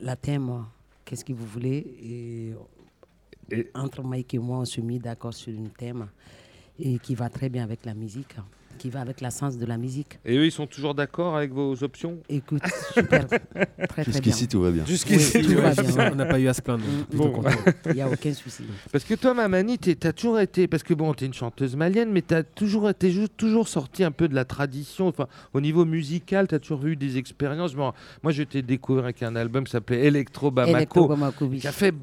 la 0.00 0.16
thème, 0.16 0.64
qu'est-ce 1.04 1.24
que 1.24 1.32
vous 1.32 1.46
voulez? 1.46 1.86
Et, 2.02 2.54
Et- 3.56 3.70
entre 3.74 4.02
Mike 4.02 4.34
et 4.34 4.38
moi, 4.38 4.58
on 4.58 4.64
se 4.64 4.80
met 4.80 4.98
d'accord 4.98 5.32
sur 5.34 5.52
une 5.52 5.70
thème 5.70 6.06
et 6.78 6.98
qui 6.98 7.14
va 7.14 7.28
très 7.28 7.48
bien 7.48 7.62
avec 7.62 7.84
la 7.86 7.94
musique, 7.94 8.34
qui 8.74 8.90
va 8.90 9.00
avec 9.00 9.20
la 9.20 9.30
sens 9.30 9.58
de 9.58 9.66
la 9.66 9.76
musique. 9.78 10.18
Et 10.24 10.36
eux, 10.36 10.44
ils 10.46 10.52
sont 10.52 10.66
toujours 10.66 10.94
d'accord 10.94 11.36
avec 11.36 11.52
vos 11.52 11.82
options? 11.82 12.18
Écoute, 12.28 12.62
super, 12.92 13.26
très 13.28 13.36
très 13.86 14.02
bien. 14.04 14.12
Jusqu'ici, 14.12 14.48
tout 14.48 14.60
va 14.62 14.70
bien. 14.70 14.84
Jusqu'ici, 14.86 15.38
Oui, 15.38 15.42
tout 15.44 15.52
tout 15.54 15.60
va 15.60 15.70
va 15.70 15.82
bien. 15.82 15.92
bien. 15.92 16.10
On 16.12 16.14
n'a 16.16 16.26
pas 16.26 16.38
eu 16.40 16.48
à 16.48 16.54
se 16.54 16.62
plaindre. 16.62 16.84
plutôt 17.08 17.28
Bon. 17.28 17.42
Il 17.86 17.92
n'y 17.94 18.00
a 18.00 18.08
aucun 18.08 18.32
souci. 18.32 18.64
Parce 18.92 19.04
que 19.04 19.14
toi, 19.14 19.34
Mamani, 19.34 19.78
tu 19.78 19.96
as 20.02 20.12
toujours 20.12 20.40
été. 20.40 20.66
Parce 20.66 20.82
que 20.82 20.94
bon, 20.94 21.12
tu 21.14 21.24
es 21.24 21.26
une 21.26 21.34
chanteuse 21.34 21.76
malienne, 21.76 22.10
mais 22.12 22.22
tu 22.22 22.34
as 22.34 22.42
toujours, 22.42 22.88
été 22.90 23.12
toujours 23.36 23.68
sorti 23.68 24.04
un 24.04 24.10
peu 24.10 24.28
de 24.28 24.34
la 24.34 24.44
tradition. 24.44 25.08
Enfin, 25.08 25.26
au 25.52 25.60
niveau 25.60 25.84
musical, 25.84 26.48
tu 26.48 26.54
as 26.54 26.58
toujours 26.58 26.84
eu 26.86 26.96
des 26.96 27.18
expériences. 27.18 27.74
Bon, 27.74 27.92
moi, 28.22 28.32
je 28.32 28.42
t'ai 28.42 28.62
découvert 28.62 29.04
avec 29.04 29.22
un 29.22 29.36
album 29.36 29.64
qui 29.64 29.72
s'appelait 29.72 30.04
Electro 30.06 30.50
Bamako. 30.50 30.76
Electro 30.76 31.08
Bamako, 31.08 31.44
oui. 31.46 31.58
Qui 31.58 31.68
a, 31.68 31.72
fait, 31.72 31.94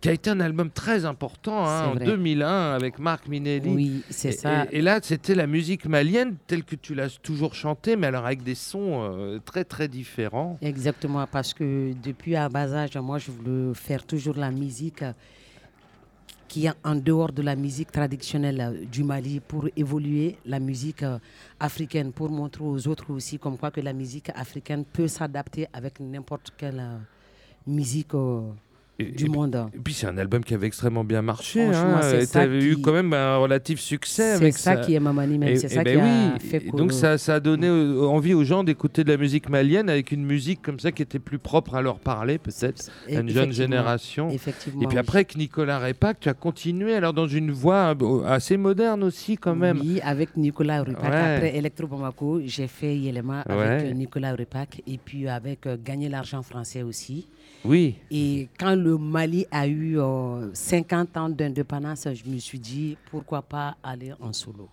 qui 0.00 0.08
a 0.08 0.12
été 0.12 0.30
un 0.30 0.40
album 0.40 0.70
très 0.70 1.04
important 1.04 1.66
hein, 1.66 1.86
en 1.88 1.94
vrai. 1.94 2.04
2001 2.04 2.72
avec 2.72 2.98
Marc 2.98 3.28
Minelli. 3.28 3.70
Oui, 3.70 4.02
c'est 4.10 4.32
ça. 4.32 4.64
Et, 4.72 4.78
et 4.78 4.82
là, 4.82 4.98
c'était 5.02 5.34
la 5.34 5.46
musique 5.46 5.86
malienne 5.86 6.17
telle 6.46 6.64
que 6.64 6.76
tu 6.76 6.94
l'as 6.94 7.18
toujours 7.22 7.54
chantée, 7.54 7.96
mais 7.96 8.06
alors 8.06 8.26
avec 8.26 8.42
des 8.42 8.54
sons 8.54 9.02
euh, 9.02 9.38
très 9.44 9.64
très 9.64 9.88
différents. 9.88 10.58
Exactement, 10.62 11.26
parce 11.26 11.54
que 11.54 11.92
depuis 12.02 12.36
à 12.36 12.48
bas 12.48 12.72
âge, 12.72 12.96
moi, 12.96 13.18
je 13.18 13.30
voulais 13.30 13.74
faire 13.74 14.04
toujours 14.04 14.36
la 14.36 14.50
musique 14.50 15.04
qui 16.48 16.66
est 16.66 16.72
en 16.82 16.94
dehors 16.94 17.32
de 17.32 17.42
la 17.42 17.56
musique 17.56 17.92
traditionnelle 17.92 18.60
euh, 18.60 18.84
du 18.86 19.04
Mali 19.04 19.40
pour 19.40 19.68
évoluer 19.76 20.36
la 20.46 20.60
musique 20.60 21.02
euh, 21.02 21.18
africaine, 21.60 22.12
pour 22.12 22.30
montrer 22.30 22.64
aux 22.64 22.88
autres 22.88 23.12
aussi 23.12 23.38
comme 23.38 23.58
quoi 23.58 23.70
que 23.70 23.80
la 23.80 23.92
musique 23.92 24.30
africaine 24.34 24.84
peut 24.84 25.08
s'adapter 25.08 25.66
avec 25.72 26.00
n'importe 26.00 26.52
quelle 26.56 26.82
musique 27.66 28.14
Et- 29.00 29.04
du 29.12 29.26
et- 29.26 29.28
monde. 29.28 29.68
Et 29.74 29.78
puis 29.78 29.94
c'est 29.94 30.08
un 30.08 30.18
album 30.18 30.42
qui 30.42 30.54
avait 30.54 30.66
extrêmement 30.66 31.04
bien 31.04 31.22
marché. 31.22 31.62
Hein, 31.62 32.00
c'est 32.02 32.16
et 32.22 32.26
ça 32.26 32.40
t'avais 32.40 32.58
eu 32.64 32.74
qui- 32.74 32.82
quand 32.82 32.92
même 32.92 33.12
un 33.12 33.36
relatif 33.36 33.78
succès 33.78 34.30
C'est 34.30 34.42
avec 34.42 34.58
ça 34.58 34.74
qui 34.76 34.94
est 34.94 34.98
Mamani 35.00 35.38
même, 35.38 35.54
c'est 35.56 35.68
ça 35.68 35.84
ben 35.84 36.00
qui 36.00 36.04
a 36.04 36.38
fait 36.40 36.60
que... 36.60 36.76
donc 36.76 36.92
ça, 36.92 37.16
ça 37.16 37.36
a 37.36 37.40
donné 37.40 37.68
euh, 37.68 38.02
envie 38.08 38.34
aux 38.34 38.42
gens 38.42 38.64
d'écouter 38.64 39.04
de 39.04 39.10
la 39.12 39.16
musique 39.16 39.48
malienne 39.48 39.88
avec 39.88 40.10
une 40.10 40.24
musique 40.26 40.62
comme 40.62 40.80
ça 40.80 40.90
qui 40.90 41.02
était 41.02 41.20
plus 41.20 41.38
propre 41.38 41.76
à 41.76 41.82
leur 41.82 42.00
parler 42.00 42.38
peut-être, 42.38 42.90
à 43.08 43.12
une 43.20 43.28
jeune 43.28 43.52
génération. 43.52 44.30
Effectivement. 44.30 44.82
Et 44.82 44.86
puis 44.86 44.96
oui. 44.96 45.00
après 45.00 45.24
que 45.24 45.38
Nicolas 45.38 45.78
Repac, 45.78 46.18
tu 46.18 46.28
as 46.28 46.34
continué 46.34 46.94
alors 46.94 47.12
dans 47.12 47.28
une 47.28 47.52
voix 47.52 47.94
euh, 48.02 48.24
assez 48.26 48.56
moderne 48.56 49.04
aussi 49.04 49.36
quand 49.36 49.54
même. 49.54 49.78
Oui, 49.80 50.00
avec 50.02 50.36
Nicolas. 50.36 50.82
Ouais. 50.82 50.94
Après 51.00 51.56
Electro 51.56 51.86
Bamako, 51.86 52.40
j'ai 52.46 52.66
fait 52.66 52.96
Yelema 52.96 53.44
Ouais. 53.48 53.54
avec 53.54 53.90
euh, 53.90 53.94
Nicolas 53.94 54.34
Rupac 54.34 54.82
et 54.88 54.98
puis 54.98 55.28
avec 55.28 55.66
euh, 55.66 55.76
Gagner 55.82 56.08
l'argent 56.08 56.42
français 56.42 56.82
aussi. 56.82 57.28
Oui. 57.64 57.96
Et 58.10 58.48
quand 58.58 58.74
le 58.74 58.96
Mali 58.96 59.46
a 59.50 59.66
eu 59.66 59.98
euh, 59.98 60.52
50 60.54 61.16
ans 61.16 61.28
d'indépendance, 61.28 62.06
je 62.14 62.30
me 62.30 62.38
suis 62.38 62.58
dit 62.58 62.96
pourquoi 63.10 63.42
pas 63.42 63.76
aller 63.82 64.12
en 64.20 64.32
solo? 64.32 64.68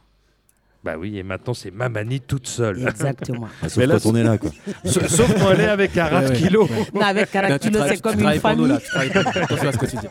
Bah 0.86 0.96
oui, 1.00 1.18
et 1.18 1.24
maintenant 1.24 1.56
c'est 1.56 1.72
Mamani 1.72 2.22
toute 2.22 2.48
seule. 2.48 2.88
Exactement. 2.88 3.48
Ah, 3.64 3.70
Sauf 3.70 3.78
Mais 3.78 3.88
là, 3.88 3.98
quand 4.02 4.10
on 4.12 4.16
est 4.16 4.24
là, 4.24 4.38
quoi. 4.38 4.52
Sauf 4.86 5.08
sauf 5.08 5.34
quand 5.40 5.52
elle 5.52 5.62
est 5.62 5.68
avec 5.68 5.98
Arat 5.98 6.22
Ouais, 6.22 6.30
ouais. 6.30 6.36
Kilo. 6.36 6.70
Non, 6.94 7.02
avec 7.02 7.32
Karakilo, 7.32 7.80
tra- 7.80 7.88
c'est 7.90 8.02
comme 8.02 8.20
une 8.20 8.40
famille. 8.40 8.68
là. 8.68 8.80
Attention 9.42 9.68
à 9.70 9.72
ce 9.72 9.78
que 9.78 9.86
tu 9.88 9.96
dis. 9.98 10.08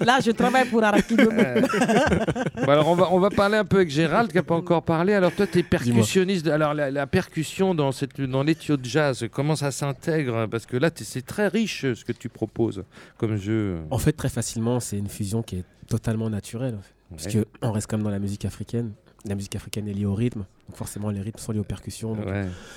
Là, 0.04 0.18
je 0.24 0.30
travaille 0.30 0.68
pour 0.68 0.82
Arakilo. 0.82 1.28
Bon, 1.30 2.68
alors 2.72 2.88
on 2.88 2.94
va, 2.94 3.08
on 3.12 3.18
va 3.20 3.30
parler 3.30 3.56
un 3.58 3.64
peu 3.64 3.76
avec 3.78 3.90
Gérald 3.90 4.30
qui 4.30 4.36
n'a 4.36 4.42
pas 4.42 4.54
encore 4.54 4.82
parlé. 4.82 5.12
Alors 5.14 5.32
toi, 5.32 5.46
tu 5.46 5.58
es 5.58 5.62
percussionniste. 5.62 6.46
Alors 6.48 6.72
la, 6.74 6.90
la 6.90 7.06
percussion 7.06 7.74
dans, 7.74 7.92
cette, 7.92 8.20
dans 8.20 8.42
l'éthio 8.42 8.76
de 8.76 8.84
jazz, 8.84 9.26
comment 9.32 9.56
ça 9.56 9.70
s'intègre? 9.70 10.46
Parce 10.50 10.66
que 10.66 10.76
là, 10.76 10.90
c'est 10.94 11.24
très 11.26 11.48
riche 11.48 11.82
ce 11.92 12.04
que 12.04 12.12
tu 12.12 12.28
proposes 12.28 12.82
comme 13.18 13.36
jeu. 13.36 13.78
En 13.90 13.98
fait, 13.98 14.12
très 14.12 14.28
facilement, 14.28 14.80
c'est 14.80 14.96
une 14.98 15.08
fusion 15.08 15.42
qui 15.42 15.56
est 15.56 15.64
totalement 15.88 16.30
naturelle. 16.30 16.76
en 16.78 16.82
fait. 16.82 16.93
Parce 17.16 17.34
Ouais. 17.34 17.44
qu'on 17.60 17.72
reste 17.72 17.86
comme 17.86 18.02
dans 18.02 18.10
la 18.10 18.18
musique 18.18 18.44
africaine. 18.44 18.92
La 19.26 19.34
musique 19.34 19.56
africaine 19.56 19.88
est 19.88 19.94
liée 19.94 20.04
au 20.06 20.14
rythme. 20.14 20.44
Donc 20.68 20.76
forcément, 20.76 21.10
les 21.10 21.20
rythmes 21.20 21.38
sont 21.38 21.52
liés 21.52 21.58
aux 21.60 21.64
percussions. 21.64 22.16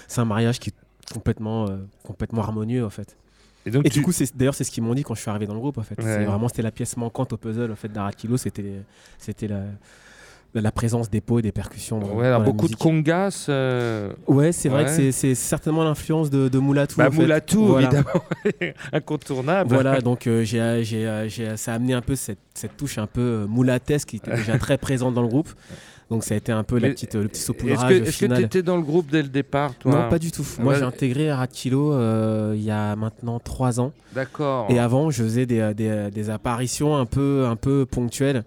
C'est 0.07 0.21
un 0.21 0.25
mariage 0.25 0.59
qui 0.59 0.69
est 0.69 1.13
complètement, 1.13 1.67
euh, 1.69 1.77
complètement 2.03 2.41
harmonieux, 2.41 2.85
en 2.85 2.89
fait. 2.89 3.17
Et 3.65 3.71
donc 3.71 3.85
Et 3.85 3.89
tu- 3.89 3.99
du 3.99 4.05
coup, 4.05 4.11
d'ailleurs, 4.35 4.55
c'est 4.55 4.63
ce 4.63 4.71
qu'ils 4.71 4.83
m'ont 4.83 4.93
dit 4.93 5.03
quand 5.03 5.13
je 5.15 5.19
suis 5.21 5.29
arrivé 5.29 5.45
dans 5.45 5.53
le 5.53 5.59
groupe, 5.59 5.77
en 5.77 5.83
fait. 5.83 6.01
Ouais. 6.01 6.23
Vraiment, 6.25 6.47
c'était 6.47 6.61
la 6.61 6.71
pièce 6.71 6.95
manquante 6.95 7.33
au 7.33 7.37
puzzle, 7.37 7.69
en 7.71 7.75
fait, 7.75 7.89
d'Arakilo. 7.89 8.37
C'était, 8.37 8.81
c'était 9.17 9.47
la, 9.49 9.63
la 10.59 10.71
présence 10.71 11.09
des 11.09 11.21
pots 11.21 11.39
et 11.39 11.41
des 11.41 11.51
percussions. 11.51 11.99
dans- 11.99 12.07
ouais, 12.13 12.27
alors 12.27 12.39
dans 12.39 12.45
la 12.45 12.51
beaucoup 12.51 12.67
de 12.67 12.75
congas. 12.75 13.45
euh, 13.49 14.11
Ouais, 14.27 14.51
c'est 14.51 14.69
vrai 14.69 14.85
Ouais. 14.85 14.97
que 14.97 15.11
c'est- 15.11 15.35
certainement 15.35 15.83
l'influence 15.83 16.29
de, 16.29 16.47
de 16.49 16.59
Moulatou. 16.59 16.95
Bah, 16.97 17.07
en 17.07 17.11
fait. 17.11 17.17
Moulatou, 17.21 17.65
Voilà. 17.65 17.87
évidemment, 17.87 18.23
incontournable. 18.93 19.73
Voilà, 19.73 20.01
donc 20.01 20.27
euh, 20.27 20.43
euh, 20.53 21.55
ça 21.55 21.71
a 21.71 21.75
amené 21.75 21.93
un 21.93 22.01
peu 22.01 22.15
cette, 22.15 22.39
cette 22.53 22.77
touche 22.77 22.97
un 22.97 23.07
peu 23.07 23.21
euh, 23.21 23.47
moulatesque 23.47 24.09
qui 24.09 24.15
était 24.17 24.35
déjà 24.35 24.57
très 24.59 24.77
présente 24.77 25.13
dans 25.13 25.21
le 25.21 25.27
groupe. 25.27 25.49
Donc 26.09 26.23
ça 26.23 26.35
a 26.35 26.37
été 26.37 26.53
un 26.53 26.63
peu 26.63 26.79
la 26.79 26.87
petite, 26.91 27.15
le 27.15 27.27
petit 27.27 27.41
saupoudrage 27.41 27.89
que 27.89 27.93
est-ce 27.95 28.03
que 28.05 28.11
final. 28.11 28.37
tu 28.37 28.43
étais 28.45 28.61
dans 28.63 28.77
le 28.77 28.81
groupe 28.81 29.07
dès 29.11 29.21
le 29.21 29.27
départ, 29.27 29.75
toi 29.75 29.91
non, 29.91 30.09
pas 30.09 30.19
du 30.19 30.31
tout. 30.31 30.45
Moi, 30.59 30.71
Ouais. 30.71 30.79
j'ai 30.79 30.85
intégré 30.85 31.29
Aratilo 31.29 31.91
euh, 31.91 32.53
il 32.55 32.63
y 32.63 32.71
a 32.71 32.95
maintenant 32.95 33.39
trois 33.41 33.81
ans. 33.81 33.91
D'accord. 34.15 34.67
Et 34.69 34.79
avant, 34.79 35.11
je 35.11 35.21
faisais 35.23 35.45
des, 35.45 35.73
des, 35.75 36.09
des 36.09 36.29
apparitions 36.29 36.95
un 36.95 37.05
peu, 37.05 37.45
un 37.45 37.57
peu 37.57 37.85
ponctuelles. 37.85 38.45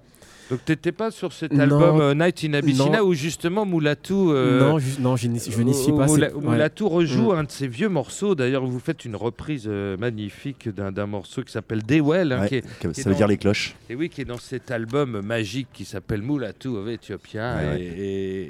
Donc 0.51 0.65
t'étais 0.65 0.93
pas 0.93 1.11
sur 1.11 1.33
cet 1.33 1.53
Non. 1.53 1.61
album 1.61 2.01
euh, 2.01 2.15
Night 2.15 2.45
in 2.45 2.55
Abyssinia 2.55 2.99
Non. 2.99 3.05
où 3.07 3.15
justement 3.15 3.65
Moulatou. 3.65 4.33
euh, 4.33 4.61
non, 4.61 4.79
ju- 4.79 4.97
non, 5.01 5.17
je 5.17 5.29
n'y 5.29 5.39
suis 5.41 5.53
pas. 5.93 6.07
Moula- 6.07 6.33
ouais. 6.35 6.43
Moulatou 6.43 6.89
rejoue 6.89 7.33
Mm. 7.33 7.39
un 7.39 7.45
de 7.45 7.51
ses 7.51 7.69
vieux 7.69 7.89
morceaux. 7.89 8.35
D'ailleurs, 8.35 8.65
vous 8.67 8.81
faites 8.81 9.05
une 9.05 9.15
reprise 9.17 9.65
euh, 9.69 9.97
magnifique 9.97 10.69
d'un 10.69 11.07
morceau 11.07 11.43
qui 11.43 11.53
s'appelle 11.53 11.83
Dewell. 11.85 12.33
hein, 12.33 12.41
Ouais, 12.43 12.49
qui 12.49 12.55
est- 12.57 12.61
que- 12.81 12.89
qui 12.89 13.01
est 13.01 13.03
ça 13.05 13.09
veut 13.11 13.15
dans- 13.15 13.19
dire 13.19 13.29
les 13.29 13.37
cloches. 13.39 13.77
Et 13.89 13.95
oui, 13.95 14.09
qui 14.09 14.21
est 14.23 14.25
dans 14.25 14.39
cet 14.39 14.71
album 14.71 15.21
magique 15.25 15.69
qui 15.73 15.85
s'appelle 15.85 16.23
Moulatou 16.23 16.77
of 16.77 16.89
Ethiopia. 16.89 17.55
Ouais, 17.57 17.69
ouais. 17.69 17.81
Et, 17.81 17.85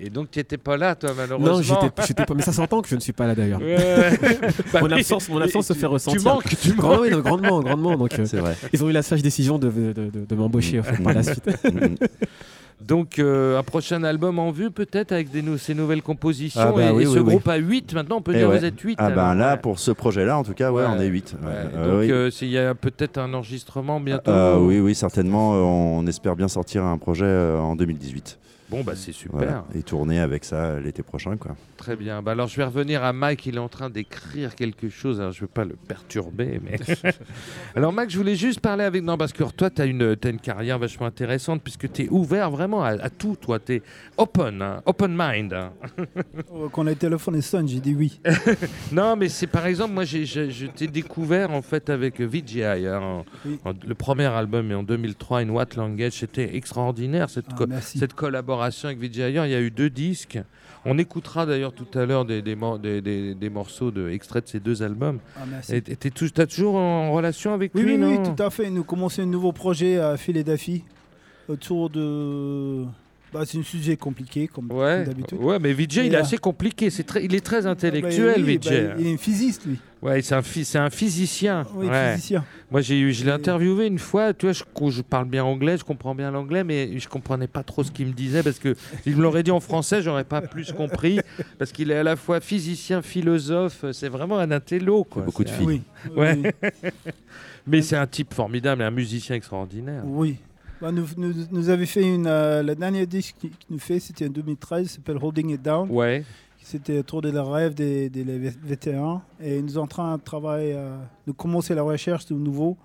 et- 0.03 0.07
et 0.07 0.11
donc, 0.11 0.31
tu 0.31 0.39
n'étais 0.39 0.57
pas 0.57 0.77
là, 0.77 0.95
toi, 0.95 1.11
Non, 1.11 1.17
malheureusement. 1.19 1.81
j'étais 1.83 2.07
j'étais 2.07 2.25
pas. 2.25 2.35
Mais 2.35 2.43
ça 2.43 2.53
s'entend 2.53 2.81
que 2.83 2.89
je 2.89 2.95
ne 2.95 3.01
suis 3.01 3.13
pas 3.13 3.27
là 3.27 3.35
d'ailleurs. 3.35 3.61
Ouais. 3.61 3.77
Bah 4.73 4.81
mon, 4.83 4.91
absence, 4.91 5.29
mon 5.29 5.41
absence 5.41 5.67
se 5.67 5.73
fait 5.75 5.87
ressentir. 5.87 6.21
Tu 6.21 6.25
manques, 6.27 6.45
tu 6.63 6.73
Grand- 6.73 6.91
manques. 6.93 7.01
oui, 7.03 7.11
non, 7.11 7.21
grandement, 7.21 7.61
grandement. 7.61 7.97
Donc, 7.97 8.19
euh, 8.19 8.25
vrai. 8.25 8.57
ils 8.73 8.83
ont 8.83 8.89
eu 8.89 8.93
la 8.93 9.03
sage 9.03 9.23
décision 9.23 9.59
de, 9.59 9.69
de, 9.71 9.93
de- 9.93 10.25
de 10.29 10.35
m'embaucher 10.35 10.79
fait, 10.83 11.03
par 11.03 11.13
la 11.13 11.23
suite. 11.23 11.45
Donc, 12.81 13.19
euh, 13.19 13.59
un 13.59 13.63
prochain 13.63 14.03
album 14.05 14.39
en 14.39 14.51
vue, 14.53 14.71
peut-être, 14.71 15.13
avec 15.13 15.31
des 15.31 15.45
ces 15.59 15.75
nouvelles 15.75 16.01
compositions. 16.01 16.61
Ah 16.65 16.73
bah 16.75 16.87
et, 16.87 16.91
oui, 16.93 17.03
et 17.03 17.07
ce 17.07 17.11
oui, 17.13 17.19
oui. 17.19 17.25
groupe 17.25 17.47
à 17.49 17.57
8, 17.57 17.93
maintenant, 17.93 18.17
on 18.17 18.23
peut 18.23 18.33
Eh 18.35 18.39
dire 18.39 18.49
ouais. 18.49 18.59
vous 18.59 18.65
êtes 18.65 18.81
8. 18.81 18.97
Ah 18.99 19.11
ben 19.11 19.35
là, 19.35 19.53
ouais. 19.53 19.59
pour 19.61 19.79
ce 19.79 19.91
projet-là, 19.91 20.39
en 20.39 20.45
tout 20.45 20.55
cas, 20.55 20.73
ouais, 20.73 20.83
Ouais. 20.83 20.89
on 20.97 20.99
est 20.99 21.07
8. 21.07 21.37
Ouais, 21.43 21.63
donc, 21.75 22.11
euh, 22.11 22.31
s'il 22.31 22.49
y 22.49 22.57
a 22.57 22.75
peut-être 22.75 23.19
un 23.19 23.35
enregistrement 23.35 24.01
bientôt. 24.01 24.31
Euh, 24.31 24.57
oui, 24.59 24.81
oui, 24.81 24.95
certainement. 24.95 25.53
euh, 25.55 25.59
On 25.59 26.07
espère 26.07 26.37
bien 26.37 26.49
sortir 26.49 26.83
un 26.85 26.97
projet 26.97 27.27
euh, 27.27 27.59
en 27.59 27.77
2018. 27.77 28.39
Bon, 28.71 28.83
bah, 28.85 28.93
c'est 28.95 29.13
super. 29.13 29.37
Voilà. 29.39 29.65
Et 29.75 29.83
tourner 29.83 30.21
avec 30.21 30.45
ça 30.45 30.57
euh, 30.67 30.81
l'été 30.81 31.03
prochain, 31.03 31.37
quoi. 31.37 31.57
Très 31.77 31.97
bien. 31.97 32.23
Bah 32.23 32.33
alors, 32.33 32.47
je 32.47 32.57
vais 32.57 32.65
revenir 32.65 33.03
à 33.03 33.13
Mike. 33.13 33.47
Il 33.47 33.57
est 33.57 33.59
en 33.59 33.69
train 33.69 33.91
d'écrire 33.91 34.55
quelque 34.55 34.89
chose. 34.89 35.19
Alors, 35.21 35.33
je 35.33 35.39
ne 35.39 35.41
veux 35.43 35.47
pas 35.49 35.65
le 35.65 35.75
perturber. 35.75 36.61
Mais... 36.63 36.79
alors, 37.75 37.93
Mike, 37.93 38.11
je 38.11 38.19
voulais 38.19 38.37
juste 38.37 38.61
parler 38.61 38.85
avec. 38.85 39.03
Non, 39.03 39.17
parce 39.17 39.33
que 39.33 39.43
toi, 39.45 39.71
tu 39.71 39.83
as 39.83 39.87
une, 39.87 40.17
une 40.25 40.39
carrière 40.39 40.79
vachement 40.79 41.07
intéressante 41.07 41.63
puisque 41.63 41.91
tu 41.91 42.03
es 42.05 42.09
ouvert 42.11 42.51
vraiment 42.51 42.85
à, 42.85 42.91
à 42.91 43.11
tout. 43.11 43.37
Toi, 43.41 43.59
tu 43.59 43.75
es 43.77 43.83
open, 44.17 44.63
hein, 44.63 44.83
open 44.87 45.15
mind. 45.19 45.53
hein. 45.53 45.73
Oh, 46.53 46.69
Quand 46.69 46.83
le 46.83 46.95
téléphone 46.95 47.41
sonne, 47.43 47.67
j'ai 47.69 47.81
dit 47.81 47.95
oui. 47.95 48.21
Non, 48.93 49.17
mais 49.17 49.29
c'est 49.29 49.47
par 49.47 49.67
exemple, 49.67 49.95
moi, 49.95 50.05
j'ai, 50.05 50.25
je 50.27 50.67
t'ai 50.67 50.87
découvert 50.87 51.51
en 51.51 51.63
fait 51.63 51.91
avec 51.91 52.21
VGI. 52.21 52.63
hein, 52.65 53.01
en- 53.01 53.25
Oui. 53.47 53.59
en- 53.65 53.73
le 53.87 53.95
premier 53.95 54.27
album 54.27 54.71
est 54.71 54.75
en 54.75 54.83
2003, 54.83 55.41
In 55.41 55.49
What 55.51 55.67
Language. 55.77 56.13
C'était 56.13 56.55
extraordinaire 56.57 57.31
cette, 57.31 57.47
Ah, 57.51 57.55
co- 57.57 57.67
merci. 57.67 57.99
cette 57.99 58.15
collaboration 58.15 58.60
avec 58.63 58.99
VGI. 58.99 59.23
Il 59.29 59.35
y 59.35 59.39
a 59.55 59.61
eu 59.61 59.71
deux 59.71 59.91
disques. 59.91 60.39
On 60.87 60.97
écoutera 60.97 61.45
d'ailleurs 61.45 61.73
tout 61.75 61.87
à 61.99 62.07
l'heure 62.07 62.25
des, 62.25 62.41
des, 62.41 62.57
des- 63.03 63.35
des- 63.35 63.51
morceaux 63.51 63.91
de, 63.91 64.09
extraits 64.09 64.45
de 64.45 64.49
ces 64.49 64.61
deux 64.61 64.83
albums. 64.83 65.19
Ah, 65.37 65.41
merci. 65.51 65.83
Tou- 65.83 66.31
t'as 66.31 66.47
toujours 66.47 66.77
en 66.77 67.13
relation 67.13 67.53
avec 67.53 67.73
Oui, 67.75 67.83
lui, 67.83 67.97
oui, 67.97 68.17
oui, 68.19 68.35
tout 68.35 68.43
à 68.43 68.49
fait. 68.49 68.71
Nous 68.71 68.83
commençons 68.85 69.21
un 69.23 69.27
nouveau 69.27 69.53
projet 69.53 69.99
à 69.99 70.17
Philadelphie 70.17 70.85
autour 71.49 71.91
de. 71.91 72.85
Bah, 73.33 73.43
c'est 73.47 73.59
un 73.59 73.63
sujet 73.63 73.97
compliqué, 73.97 74.49
comme, 74.49 74.71
Ouais, 74.73 75.03
comme 75.05 75.15
d'habitude. 75.15 75.39
ouais, 75.41 75.59
mais 75.61 75.73
Vijay, 75.73 76.07
il 76.09 76.15
est 76.15 76.17
euh, 76.17 76.21
assez 76.23 76.37
compliqué. 76.39 76.91
C'est 76.91 77.05
très, 77.05 77.25
il 77.25 77.33
est 77.35 77.41
très 77.45 77.63
Bah, 77.63 77.71
intellectuel, 77.71 78.43
oui, 78.45 78.59
Vijay. 78.59 78.89
bah, 78.89 78.95
il 78.99 79.07
est 79.07 79.15
un 79.15 79.17
physiste, 79.17 79.67
lui. 79.67 79.79
Ouais, 80.03 80.21
c'est 80.23 80.35
un, 80.35 80.41
phy- 80.43 80.65
c'est 80.65 80.79
un 80.79 80.91
physicien. 80.91 81.65
Oui, 81.75 81.87
Ouais. 81.87 82.15
physicien. 82.15 82.45
Moi, 82.71 82.81
j'ai 82.81 82.99
eu, 82.99 83.13
je 83.13 83.25
l'ai 83.25 83.31
interviewé 83.31 83.87
une 83.87 83.99
fois. 83.99 84.33
Tu 84.35 84.47
vois, 84.47 84.53
je, 84.55 84.65
je 84.91 85.03
parle 85.03 85.27
bien 85.29 85.45
anglais, 85.45 85.77
je 85.79 85.85
comprends 85.85 86.15
bien 86.15 86.31
l'anglais, 86.31 86.65
mais 86.65 86.99
je 86.99 87.07
comprenais 87.09 87.47
pas 87.47 87.63
trop 87.63 87.85
ce 87.85 87.91
qu'il 87.93 88.07
me 88.07 88.13
disait 88.13 88.43
parce 88.43 88.59
que 88.59 88.75
il 89.07 89.15
me 89.17 89.23
l'aurait 89.23 89.43
dit 89.43 89.51
en 89.51 89.61
français, 89.61 90.01
j'aurais 90.03 90.25
pas 90.25 90.41
plus 90.41 90.73
compris 90.73 91.21
parce 91.59 91.71
qu'il 91.71 91.91
est 91.91 91.97
à 91.97 92.03
la 92.03 92.17
fois 92.17 92.41
physicien, 92.41 93.03
philosophe. 93.03 93.85
C'est 93.93 94.09
vraiment 94.09 94.39
un 94.39 94.51
intello, 94.51 95.05
quoi. 95.05 95.23
beaucoup 95.23 95.45
de 95.45 95.51
filles. 95.51 95.67
Oui. 95.67 95.83
Ouais. 96.17 96.55
mais 97.67 97.83
c'est 97.83 97.97
un 97.97 98.07
type 98.07 98.33
formidable, 98.35 98.83
et 98.83 98.87
un 98.87 98.91
musicien 98.91 99.37
extraordinaire. 99.37 100.03
Oui. 100.07 100.37
Bah, 100.81 100.91
nous, 100.93 101.05
nous, 101.17 101.87
fait 101.87 102.03
une. 102.03 102.27
euh, 102.27 102.63
le 102.63 102.75
dernier 102.75 103.07
disque 103.07 103.37
qu'il 103.39 103.51
nous 103.69 103.79
fait, 103.79 104.01
c'était 104.01 104.27
en 104.27 104.31
2013, 104.31 104.87
ça 104.89 104.95
s'appelle 104.97 105.19
Holding 105.21 105.51
It 105.51 105.63
Down. 105.63 105.89
Ouais. 105.91 106.25
C'était 106.63 106.99
autour 106.99 107.21
de 107.23 107.31
la 107.31 107.43
rêve 107.43 107.75
des, 107.75 108.09
des 108.09 108.25
vé- 108.25 108.55
vétérans. 108.63 109.23
Et 109.43 109.61
nous 109.61 109.71
sommes 109.71 109.85
en 109.85 109.87
train 109.87 110.17
de 110.17 110.23
travailler, 110.23 110.75
euh, 110.77 110.97
de 111.27 111.33
commencer 111.33 111.75
la 111.75 111.83
recherche 111.83 112.27
de 112.27 112.35
nouveau 112.35 112.77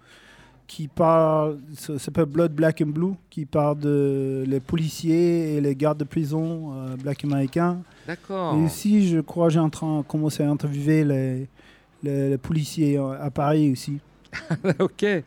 qui 0.68 0.88
parle, 0.88 1.60
ça 1.76 2.00
s'appelle 2.00 2.26
Blood 2.26 2.52
Black 2.52 2.82
and 2.82 2.88
Blue, 2.88 3.14
qui 3.30 3.46
parle 3.46 3.78
de 3.78 4.44
les 4.48 4.60
policiers 4.60 5.56
et 5.56 5.62
les 5.62 5.76
gardes 5.76 6.00
de 6.00 6.06
prison 6.06 6.74
euh, 6.74 6.96
black 6.96 7.24
américains. 7.24 7.78
D'accord. 8.08 8.56
Et 8.56 8.64
aussi, 8.66 9.08
je 9.08 9.20
crois, 9.20 9.50
j'ai 9.50 9.60
en 9.60 9.70
train 9.70 10.00
de 10.00 10.04
commencer 10.04 10.42
à 10.42 10.50
interviewer 10.50 11.04
les, 11.04 11.48
les, 12.02 12.30
les 12.32 12.38
policiers 12.40 12.98
euh, 12.98 13.22
à 13.24 13.30
Paris 13.30 13.72
aussi. 13.72 14.00
ok. 14.80 15.04
Euh, 15.04 15.24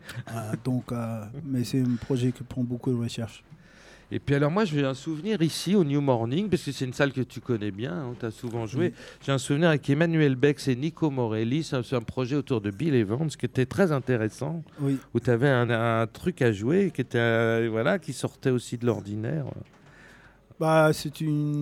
donc, 0.63 0.91
euh, 0.91 1.23
mais 1.43 1.63
c'est 1.63 1.81
un 1.81 1.95
projet 1.99 2.31
qui 2.31 2.43
prend 2.43 2.63
beaucoup 2.63 2.91
de 2.91 2.97
recherche. 2.97 3.43
Et 4.11 4.17
puis 4.17 4.33
alors 4.33 4.49
moi 4.49 4.65
j'ai 4.65 4.83
un 4.83 4.95
souvenir 4.95 5.39
ici 5.43 5.75
au 5.75 5.83
New 5.83 6.01
Morning, 6.01 6.49
parce 6.49 6.63
que 6.63 6.71
c'est 6.71 6.85
une 6.85 6.93
salle 6.93 7.13
que 7.13 7.21
tu 7.21 7.41
connais 7.41 7.69
bien, 7.69 7.93
hein, 7.93 8.13
tu 8.19 8.25
as 8.25 8.31
souvent 8.31 8.65
joué. 8.65 8.91
J'ai 9.23 9.31
un 9.31 9.37
souvenir 9.37 9.69
avec 9.69 9.87
Emmanuel 9.87 10.33
Bex 10.35 10.67
et 10.67 10.75
Nico 10.75 11.11
Morelli, 11.11 11.61
c'est 11.63 11.75
un, 11.95 12.01
projet 12.01 12.35
autour 12.35 12.59
de 12.59 12.71
Bill 12.71 12.95
Evans 12.95 13.27
qui 13.27 13.45
était 13.45 13.67
très 13.67 13.91
intéressant, 13.91 14.63
Oui. 14.81 14.97
où 15.13 15.19
tu 15.19 15.29
avais 15.29 15.47
un, 15.49 15.69
un 15.69 16.07
truc 16.07 16.41
à 16.41 16.51
jouer 16.51 16.89
qui, 16.91 17.01
était, 17.01 17.19
euh, 17.19 17.67
voilà, 17.69 17.99
qui 17.99 18.13
sortait 18.13 18.49
aussi 18.49 18.79
de 18.79 18.87
l'ordinaire. 18.87 19.45
Bah, 20.59 20.89
c'est 20.91 21.21
une. 21.21 21.61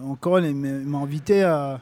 Encore, 0.02 0.40
il 0.40 0.54
m'a 0.54 0.98
invité 0.98 1.44
à. 1.44 1.80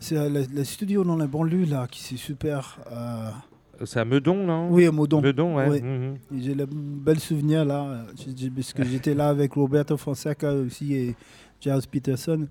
C'est 0.00 0.16
le, 0.28 0.44
le 0.52 0.64
studio 0.64 1.04
dans 1.04 1.16
la 1.16 1.26
banlieue, 1.28 1.66
là, 1.66 1.86
qui 1.88 2.02
c'est 2.02 2.16
super. 2.16 2.78
euh, 2.90 3.30
C'est 3.84 3.98
à 4.00 4.04
Meudon, 4.04 4.44
non 4.46 4.68
Oui, 4.70 4.86
à 4.86 4.92
Meudon. 4.92 5.20
Meudon, 5.22 5.56
ouais. 5.56 5.68
Oui. 5.68 5.80
mhm. 5.82 6.14
J'ai 6.38 6.54
le 6.54 6.66
bel 6.66 7.18
souvenir 7.18 7.64
là, 7.64 8.04
parce 8.54 8.72
que 8.72 8.84
j'étais 8.84 9.14
là 9.14 9.28
avec 9.28 9.54
Roberto 9.54 9.96
Fonseca 9.96 10.52
aussi 10.54 10.94
et 10.94 11.16
Giles 11.60 11.80
Peterson. 11.90 12.46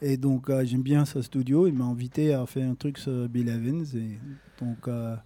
Et 0.00 0.16
donc 0.16 0.48
euh, 0.48 0.64
j'aime 0.64 0.82
bien 0.82 1.04
ce 1.04 1.20
studio. 1.22 1.66
Il 1.66 1.74
m'a 1.74 1.84
invité 1.84 2.32
à 2.32 2.46
faire 2.46 2.68
un 2.70 2.74
truc 2.74 2.98
sur 2.98 3.28
Bill 3.28 3.48
Evans. 3.48 3.84
Et 3.96 4.18
donc 4.64 4.86
euh, 4.86 5.16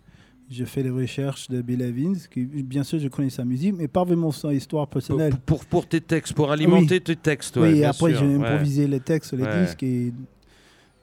j'ai 0.48 0.64
fait 0.64 0.82
les 0.82 0.88
recherches 0.90 1.48
de 1.48 1.60
Bill 1.60 1.82
Evans. 1.82 2.16
Qui, 2.30 2.44
bien 2.46 2.82
sûr, 2.82 2.98
je 2.98 3.08
connais 3.08 3.28
sa 3.28 3.44
musique, 3.44 3.74
mais 3.76 3.88
pas 3.88 4.04
vraiment 4.04 4.30
son 4.30 4.50
histoire 4.50 4.86
personnelle. 4.88 5.34
pour, 5.44 5.66
pour 5.66 5.86
tes 5.86 6.00
textes, 6.00 6.32
pour 6.32 6.50
alimenter 6.50 7.00
tes 7.00 7.16
textes. 7.16 7.58
ouais, 7.58 7.72
oui, 7.72 7.78
et 7.80 7.84
après 7.84 8.10
sûr, 8.12 8.20
j'ai 8.20 8.26
ouais. 8.26 8.34
improvisé 8.46 8.86
les 8.86 9.00
textes 9.00 9.34
les 9.34 9.42
Ouais. 9.42 9.64
disques 9.66 9.82
et 9.82 10.12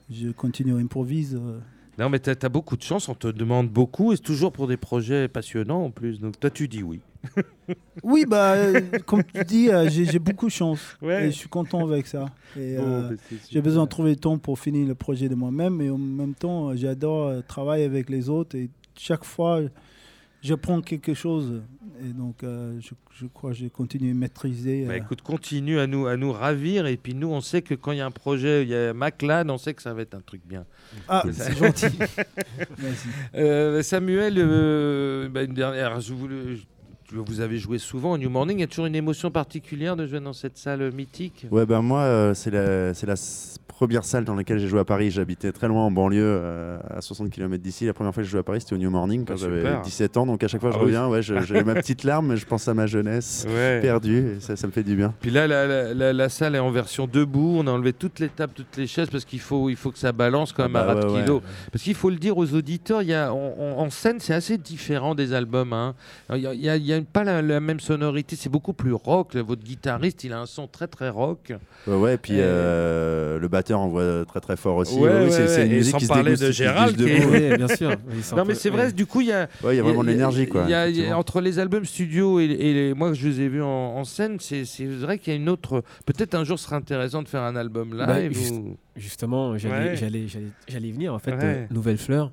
je 0.09 0.29
continue 0.31 0.73
à 0.73 0.77
improviser. 0.77 1.37
euh. 1.37 1.59
Non 1.99 2.07
mais 2.07 2.21
tu 2.21 2.29
as, 2.29 2.49
beaucoup 2.49 2.77
de 2.77 2.81
chance, 2.81 3.09
on 3.09 3.13
te 3.13 3.27
demande 3.27 3.67
beaucoup, 3.67 4.13
et 4.13 4.15
c'est 4.15 4.21
toujours 4.21 4.53
pour 4.53 4.67
des 4.67 4.77
projets 4.77 5.27
passionnants 5.27 5.83
en 5.83 5.91
plus. 5.91 6.21
Donc 6.21 6.39
toi 6.39 6.49
tu 6.49 6.69
dis 6.69 6.81
oui. 6.81 7.01
Oui, 8.03 8.25
bah, 8.25 8.53
euh, 8.53 8.81
comme 9.05 9.23
tu 9.23 9.43
dis, 9.43 9.69
euh, 9.69 9.89
j'ai 9.89 10.17
beaucoup 10.17 10.47
de 10.47 10.51
chance. 10.51 10.97
Ouais. 11.01 11.27
Et 11.27 11.31
je 11.31 11.35
suis 11.37 11.49
content 11.49 11.85
avec 11.85 12.07
ça. 12.07 12.27
Et, 12.55 12.77
euh, 12.79 13.09
bah, 13.09 13.15
J'ai 13.51 13.61
besoin 13.61 13.83
de 13.83 13.89
trouver 13.89 14.11
le 14.11 14.15
temps 14.15 14.37
pour 14.37 14.57
finir 14.57 14.87
le 14.87 14.95
projet 14.95 15.27
de 15.27 15.35
moi-même, 15.35 15.75
mais 15.75 15.89
en 15.89 15.97
même 15.97 16.33
temps, 16.33 16.73
j'adore 16.75 17.43
travailler 17.45 17.83
avec 17.83 18.09
les 18.09 18.29
autres 18.29 18.55
et 18.55 18.69
chaque 18.97 19.25
fois, 19.25 19.59
je 20.41 20.53
prends 20.55 20.81
quelque 20.81 21.13
chose. 21.13 21.61
Et 22.01 22.13
donc, 22.13 22.43
euh, 22.43 22.79
je, 22.79 22.91
je 23.19 23.25
crois 23.27 23.51
que 23.51 23.57
je 23.57 23.67
continue 23.67 24.11
à 24.11 24.13
maîtriser. 24.13 24.85
Bah, 24.85 24.93
euh, 24.93 24.97
écoute, 24.97 25.21
continue 25.21 25.79
à 25.79 25.87
nous, 25.87 26.07
à 26.07 26.15
nous 26.15 26.31
ravir. 26.31 26.85
Et 26.87 26.95
puis 26.95 27.13
nous, 27.13 27.27
on 27.27 27.41
sait 27.41 27.61
que 27.61 27.73
quand 27.75 27.91
il 27.91 27.97
y 27.97 28.01
a 28.01 28.05
un 28.05 28.11
projet, 28.11 28.63
il 28.63 28.69
y 28.69 28.75
a 28.75 28.93
McLeod, 28.93 29.49
on 29.49 29.57
sait 29.57 29.73
que 29.73 29.81
ça 29.81 29.93
va 29.93 30.01
être 30.03 30.13
un 30.15 30.21
truc 30.21 30.41
bien. 30.45 30.65
Ah, 31.09 31.23
c'est 31.31 31.57
gentil. 31.57 31.87
Merci. 32.81 33.07
Euh, 33.35 33.81
Samuel, 33.81 34.35
bah, 35.29 35.43
une 35.43 35.53
dernière. 35.53 35.99
Je 35.99 36.13
voulais- 36.13 36.55
je- 36.55 36.63
vous 37.13 37.41
avez 37.41 37.57
joué 37.57 37.77
souvent 37.77 38.13
au 38.13 38.17
New 38.17 38.29
Morning. 38.29 38.57
Il 38.57 38.61
y 38.61 38.63
a 38.63 38.67
toujours 38.67 38.85
une 38.85 38.95
émotion 38.95 39.31
particulière 39.31 39.95
de 39.95 40.05
jouer 40.07 40.19
dans 40.19 40.33
cette 40.33 40.57
salle 40.57 40.91
mythique? 40.93 41.45
Ouais, 41.51 41.65
ben 41.65 41.81
moi, 41.81 42.01
euh, 42.01 42.33
c'est 42.33 42.51
la, 42.51 42.93
première 43.67 44.03
salle 44.03 44.25
dans 44.25 44.35
laquelle 44.35 44.59
j'ai 44.59 44.67
joué 44.67 44.81
à 44.81 44.83
Paris. 44.83 45.09
J'habitais 45.09 45.53
très 45.53 45.69
loin 45.69 45.85
en 45.85 45.91
banlieue, 45.91 46.19
euh, 46.21 46.77
à 46.89 46.99
60 46.99 47.29
km 47.29 47.63
d'ici. 47.63 47.85
La 47.85 47.93
première 47.93 48.13
fois 48.13 48.21
que 48.21 48.25
j'ai 48.27 48.31
joué 48.31 48.41
à 48.41 48.43
Paris, 48.43 48.59
c'était 48.59 48.73
au 48.75 48.77
New 48.77 48.89
Morning 48.89 49.23
quand 49.25 49.35
Ah, 49.35 49.37
j'avais 49.37 49.59
super. 49.61 49.81
17 49.83 50.17
ans. 50.17 50.25
Donc 50.25 50.43
à 50.43 50.49
chaque 50.49 50.59
fois 50.59 50.71
que 50.71 50.75
Ah 50.75 50.79
je 50.79 50.85
oui. 50.85 50.91
reviens, 50.97 51.07
ouais, 51.07 51.21
j'ai 51.47 51.63
ma 51.63 51.75
petite 51.75 52.03
larme, 52.03 52.27
mais 52.27 52.35
je 52.35 52.45
pense 52.45 52.67
à 52.67 52.73
ma 52.73 52.87
jeunesse 52.87 53.47
Ouais. 53.49 53.79
perdue. 53.81 54.33
Et 54.35 54.39
ça, 54.41 54.57
ça 54.57 54.67
me 54.67 54.73
fait 54.73 54.83
du 54.83 54.97
bien. 54.97 55.13
Puis 55.21 55.31
là, 55.31 55.47
la, 55.47 55.65
la- 55.65 55.93
la- 55.93 56.11
la 56.11 56.27
salle 56.29 56.55
est 56.55 56.59
en 56.59 56.71
version 56.71 57.07
debout. 57.07 57.55
On 57.57 57.67
a 57.67 57.71
enlevé 57.71 57.93
toutes 57.93 58.19
les 58.19 58.27
tables, 58.27 58.51
toutes 58.53 58.75
les 58.75 58.85
chaises 58.85 59.09
parce 59.09 59.23
qu'il 59.23 59.39
faut, 59.39 59.69
il 59.69 59.77
faut 59.77 59.91
que 59.91 59.97
ça 59.99 60.11
balance 60.11 60.51
quand 60.51 60.63
Ah 60.63 60.67
même 60.67 60.73
bah 60.73 60.81
à 60.81 60.85
ras 60.95 60.95
de 60.95 61.07
ouais, 61.07 61.21
kilo. 61.21 61.41
Parce 61.71 61.81
qu'il 61.83 61.95
faut 61.95 62.09
le 62.09 62.17
dire 62.17 62.37
aux 62.37 62.53
auditeurs, 62.53 63.01
il 63.01 63.07
y 63.07 63.13
a, 63.13 63.33
on- 63.33 63.55
on- 63.57 63.79
en 63.79 63.89
scène, 63.89 64.17
c'est 64.19 64.33
assez 64.33 64.57
différent 64.57 65.15
des 65.15 65.31
albums. 65.31 65.71
hein. 65.71 65.95
Il 66.35 66.41
n'y 66.41 66.47
a, 66.47 66.53
il 66.53 66.61
y 66.61 66.69
a- 66.69 66.75
il 66.75 66.85
y 66.85 66.91
a 66.91 66.98
pas 67.05 67.23
la, 67.23 67.41
la 67.41 67.59
même 67.59 67.79
sonorité, 67.79 68.35
c'est 68.35 68.49
beaucoup 68.49 68.73
plus 68.73 68.93
rock. 68.93 69.35
Votre 69.35 69.63
guitariste, 69.63 70.23
il 70.23 70.33
a 70.33 70.39
un 70.39 70.45
son 70.45 70.67
très 70.67 70.87
très 70.87 71.09
rock. 71.09 71.53
Ouais, 71.87 71.95
ouais, 71.95 72.13
et 72.15 72.17
puis 72.17 72.33
Et- 72.33 72.41
euh, 72.41 73.39
le 73.39 73.47
batteur 73.47 73.79
envoie 73.79 74.25
très 74.25 74.39
très 74.39 74.57
fort 74.57 74.77
aussi. 74.77 74.95
Ouais, 74.97 75.09
Ouais, 75.09 75.29
c'est 75.29 75.65
une 75.65 75.73
musique 75.73 75.91
sans 75.91 75.97
qui 75.97 76.05
se 76.05 76.09
parler 76.09 76.23
déguste, 76.35 76.43
de 76.43 76.47
qui 76.49 76.53
se 76.57 76.63
Gérald, 76.63 76.95
qui 76.97 77.03
est-. 77.09 77.25
Oui, 77.51 77.57
bien 77.57 77.67
sûr. 77.75 77.89
Non, 78.35 78.45
mais 78.45 78.55
c'est 78.55 78.69
vrai, 78.69 78.85
ouais. 78.87 78.91
du 78.91 79.05
coup, 79.05 79.21
il 79.21 79.27
y 79.27 79.31
a. 79.31 79.47
Ouais, 79.63 79.73
il 79.73 79.77
y 79.77 79.79
a 79.79 79.83
vraiment 79.83 80.03
de 80.03 80.09
l'énergie, 80.09 80.47
quoi. 80.47 80.63
il 80.65 80.71
y 80.71 80.73
a- 80.73 80.87
y 80.89 81.05
a- 81.07 81.17
entre 81.17 81.41
les 81.41 81.59
albums 81.59 81.85
studio 81.85 82.39
et, 82.39 82.45
et 82.45 82.73
les- 82.73 82.93
moi, 82.93 83.13
je 83.13 83.27
les 83.27 83.41
ai 83.41 83.47
vus 83.49 83.61
en, 83.63 83.67
en 83.67 84.03
scène, 84.03 84.37
c'est 84.39 84.63
vrai 84.85 85.17
qu'il 85.17 85.33
y 85.33 85.35
a 85.35 85.39
une 85.39 85.49
autre. 85.49 85.83
Peut-être 86.05 86.35
un 86.35 86.43
jour, 86.43 86.57
ce 86.59 86.65
serait 86.65 86.75
intéressant 86.75 87.23
de 87.23 87.27
faire 87.27 87.43
un 87.43 87.55
album 87.55 87.97
live. 87.97 88.07
Bah, 88.07 88.55
ou- 88.55 88.77
Justement, 88.95 89.57
j'allais 89.57 89.95
venir. 90.91 91.13
En 91.13 91.19
fait, 91.19 91.31
Ouais. 91.31 91.39
euh, 91.43 91.65
Nouvelle 91.71 91.97
Fleur, 91.97 92.31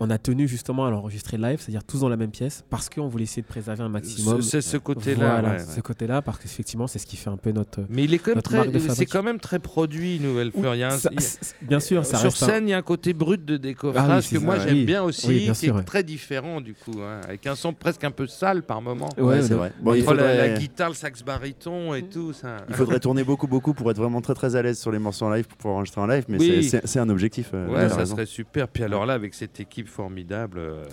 on 0.00 0.10
a 0.10 0.18
tenu 0.18 0.46
justement 0.46 0.86
à 0.86 0.90
l'enregistrer 0.90 1.36
live, 1.38 1.58
c'est-à-dire 1.60 1.82
tous 1.84 2.00
dans 2.00 2.08
la 2.08 2.16
même 2.16 2.30
pièce, 2.30 2.64
parce 2.70 2.88
qu'on 2.88 3.08
voulait 3.08 3.24
essayer 3.24 3.42
de 3.42 3.46
préserver 3.48 3.82
un 3.82 3.88
maximum. 3.88 4.42
C'est 4.42 4.60
ce 4.60 4.76
côté-là. 4.76 5.40
Voilà, 5.40 5.56
ouais, 5.56 5.64
ce 5.74 5.80
côté-là, 5.80 6.22
parce 6.22 6.38
qu'effectivement, 6.38 6.86
c'est 6.86 6.98
ce 6.98 7.06
qui 7.06 7.16
fait 7.16 7.30
un 7.30 7.36
peu 7.36 7.50
notre. 7.52 7.80
Mais 7.88 8.04
il 8.04 8.14
est 8.14 8.18
quand 8.18 8.34
même 8.34 8.42
très, 8.42 8.78
c'est 8.90 9.06
quand 9.06 9.22
même 9.22 9.40
très 9.40 9.58
produit, 9.58 10.20
Nouvelle 10.20 10.52
Fleur. 10.52 10.74
Il 10.74 10.78
y 10.78 10.82
a 10.84 10.92
un- 10.94 10.98
Ça- 10.98 11.10
il 11.12 11.66
bien 11.66 11.80
sûr, 11.80 12.04
ça 12.06 12.18
sur 12.18 12.36
scène, 12.36 12.68
il 12.68 12.70
y 12.70 12.74
a 12.74 12.78
un 12.78 12.82
côté 12.82 13.12
brut 13.12 13.44
de 13.44 13.56
décoffrage 13.56 14.04
Ah 14.08 14.18
oui, 14.32 14.38
que 14.38 14.44
moi 14.44 14.58
j'aime 14.58 14.84
bien 14.84 15.02
aussi, 15.02 15.26
Oui, 15.28 15.40
bien 15.44 15.52
qui 15.52 15.66
est 15.66 15.70
ouais. 15.70 15.82
très 15.82 16.02
différent 16.02 16.60
du 16.60 16.74
coup, 16.74 17.00
hein, 17.02 17.20
avec 17.24 17.46
un 17.46 17.54
son 17.56 17.72
presque 17.72 18.04
un 18.04 18.10
peu 18.10 18.26
sale 18.26 18.62
par 18.62 18.80
moment. 18.80 19.08
Ouais, 19.16 19.24
Ouais, 19.24 19.42
c'est 19.42 19.54
vrai. 19.54 19.72
Bon, 19.80 19.94
il 19.94 20.02
Entre 20.02 20.14
la, 20.14 20.48
guitare, 20.58 20.88
le 20.90 20.94
sax 20.94 21.22
baryton 21.24 21.94
et 21.94 22.02
tout 22.04 22.32
ça. 22.32 22.58
Il 22.68 22.74
faudrait 22.74 23.00
tourner 23.00 23.24
beaucoup, 23.24 23.46
beaucoup 23.46 23.74
pour 23.74 23.90
être 23.90 23.98
vraiment 23.98 24.20
très, 24.20 24.34
très 24.34 24.54
à 24.56 24.62
l'aise 24.62 24.78
sur 24.78 24.90
les 24.92 24.98
morceaux 24.98 25.26
en 25.26 25.30
live, 25.30 25.46
pour 25.46 25.58
pouvoir 25.58 25.76
enregistrer 25.76 26.00
en 26.00 26.06
live. 26.06 26.24
Mais 26.28 26.62
c'est- 26.62 26.98
un 26.98 27.08
objectif. 27.08 27.50
euh, 27.54 27.68
Ouais, 27.68 27.88
ça 27.88 28.04
serait 28.06 28.26
super. 28.26 28.66
Puis 28.68 28.82
alors 28.82 29.06
là, 29.06 29.14
avec 29.14 29.32
cette 29.34 29.60
équipe 29.60 29.87
formidable. 29.88 30.58
euh, 30.58 30.84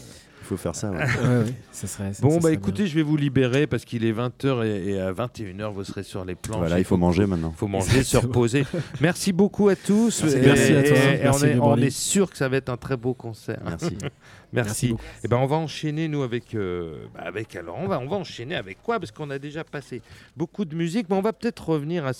Il 0.42 0.48
faut 0.48 0.58
faire 0.58 0.76
ça. 0.76 0.92
ouais. 0.92 0.98
Ouais, 1.22 1.28
ouais, 1.46 1.54
ça 1.72 1.88
serait- 1.88 2.14
ça- 2.14 2.22
Bon, 2.22 2.30
ça 2.32 2.36
bah 2.38 2.42
serait 2.44 2.54
écoutez, 2.54 2.86
je 2.88 2.96
vais 2.96 3.02
vous 3.02 3.18
libérer 3.18 3.66
parce 3.68 3.84
qu'il 3.86 4.06
est 4.06 4.12
20h 4.14 4.64
et, 4.66 4.92
et 4.92 5.00
à 5.00 5.12
21h, 5.12 5.74
vous 5.74 5.84
serez 5.84 6.04
sur 6.04 6.24
les 6.26 6.36
planches. 6.36 6.60
Voilà, 6.60 6.78
il 6.80 6.86
faut 6.86 6.98
manger 6.98 7.26
maintenant. 7.26 7.52
Il 7.56 7.58
faut 7.58 7.68
manger, 7.68 8.04
se 8.04 8.18
reposer. 8.18 8.66
Merci 9.02 9.34
beaucoup 9.34 9.70
à 9.70 9.76
tous. 9.76 10.24
Merci. 10.24 10.38
Et- 10.38 10.42
Merci 10.42 10.74
à 10.74 10.84
toi. 10.84 10.98
et- 10.98 11.16
et 11.16 11.24
Merci 11.24 11.44
on, 11.44 11.48
est, 11.48 11.60
on 11.60 11.78
est 11.78 11.90
sûr 11.90 12.30
que 12.30 12.38
ça 12.38 12.48
va 12.50 12.58
être 12.58 12.70
un 12.70 12.78
très 12.78 12.96
beau 12.98 13.14
concert. 13.16 13.60
Merci. 13.66 13.98
Merci. 14.54 14.96
Et 15.24 15.28
ben 15.28 15.38
on 15.38 15.48
va 15.48 15.58
enchaîner 15.58 16.08
nous 16.08 16.22
avec 16.24 16.56
euh, 16.56 17.08
bah, 17.14 17.24
avec 17.26 17.56
alors 17.58 17.78
on 17.78 17.88
va 17.88 18.00
on 18.00 18.08
va 18.08 18.16
enchaîner 18.16 18.56
avec 18.56 18.82
quoi? 18.82 19.00
Parce 19.00 19.12
qu'on 19.12 19.30
a 19.30 19.38
déjà 19.40 19.66
passé 19.66 20.02
beaucoup 20.38 20.64
de 20.64 20.76
musique 20.76 21.08
mais 21.10 21.16
on 21.18 21.22
va 21.22 21.34
peut-être 21.34 21.68
revenir 21.70 22.06
à, 22.06 22.12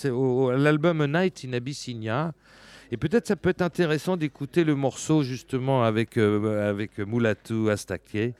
l'album 0.58 1.00
A 1.00 1.08
Night 1.08 1.46
in 1.48 1.54
Abyssinia 1.54 2.34
et 2.92 2.98
peut-être 2.98 3.28
ça 3.28 3.36
peut 3.36 3.50
être 3.50 3.62
intéressant 3.62 4.18
d'écouter 4.18 4.64
le 4.64 4.76
morceau 4.76 5.24
justement 5.24 5.84
avec 5.84 6.18
euh, 6.18 6.70
avec 6.70 7.00
Moulatou 7.00 7.70
Astake 7.70 8.34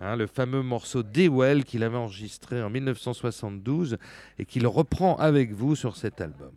hein, 0.00 0.16
le 0.16 0.26
fameux 0.26 0.62
morceau 0.62 1.02
Dewell 1.02 1.64
qu'il 1.64 1.82
avait 1.82 1.96
enregistré 1.96 2.62
en 2.62 2.70
1972 2.70 3.98
et 4.38 4.44
qu'il 4.44 4.66
reprend 4.66 5.16
avec 5.16 5.52
vous 5.52 5.76
sur 5.76 5.96
cet 5.96 6.20
album. 6.20 6.52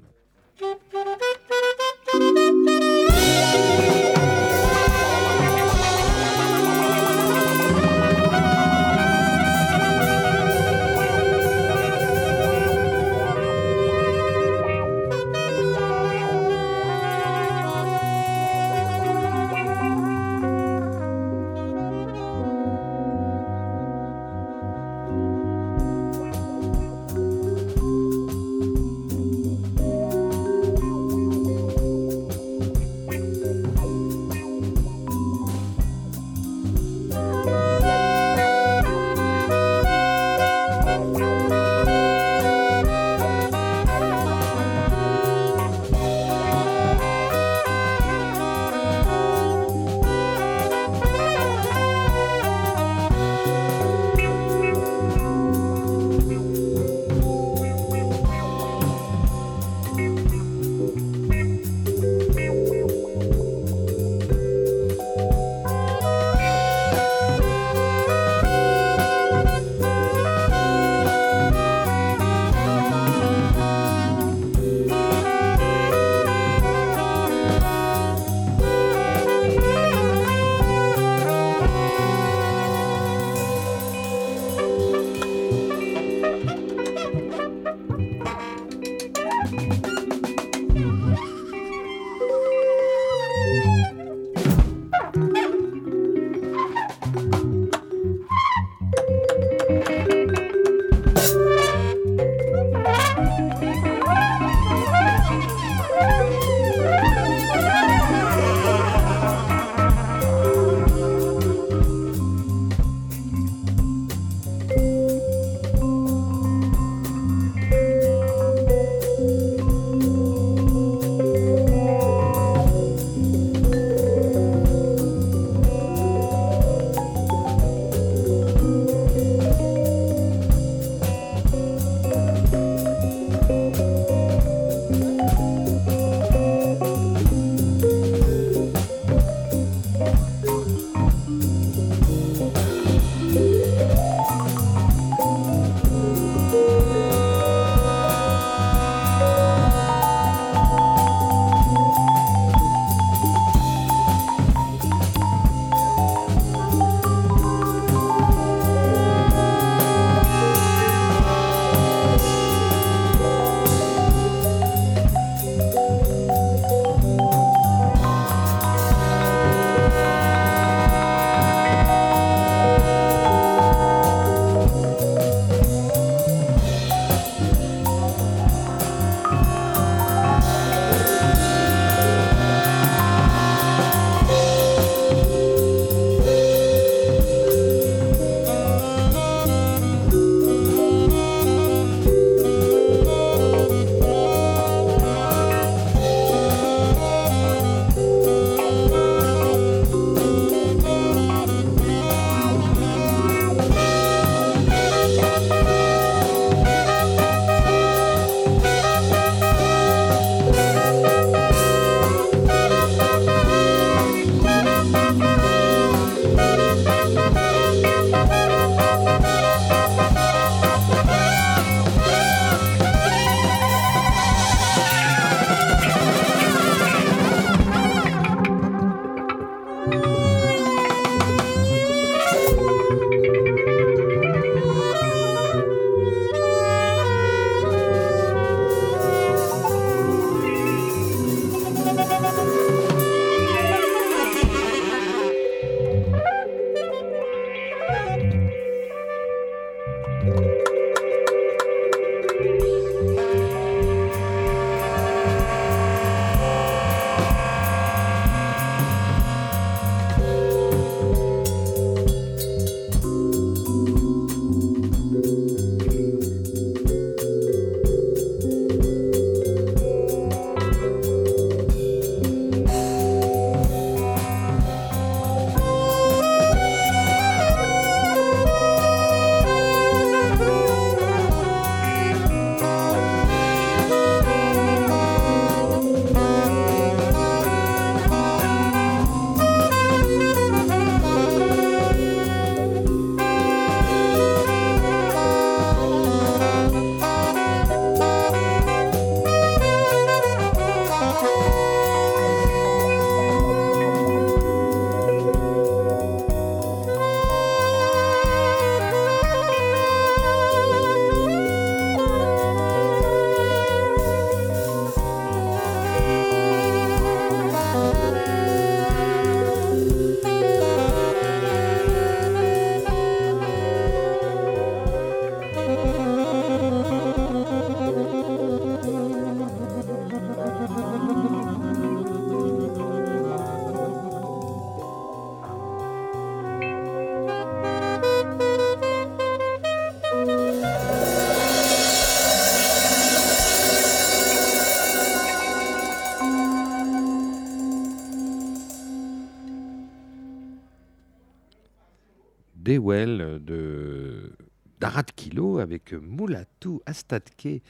Dewell 352.73 353.39
de 353.43 354.31
d'Arad 354.79 355.11
Kilo 355.15 355.59
avec 355.59 355.93
Moulatou 355.93 356.81
Astatke. 356.85 357.61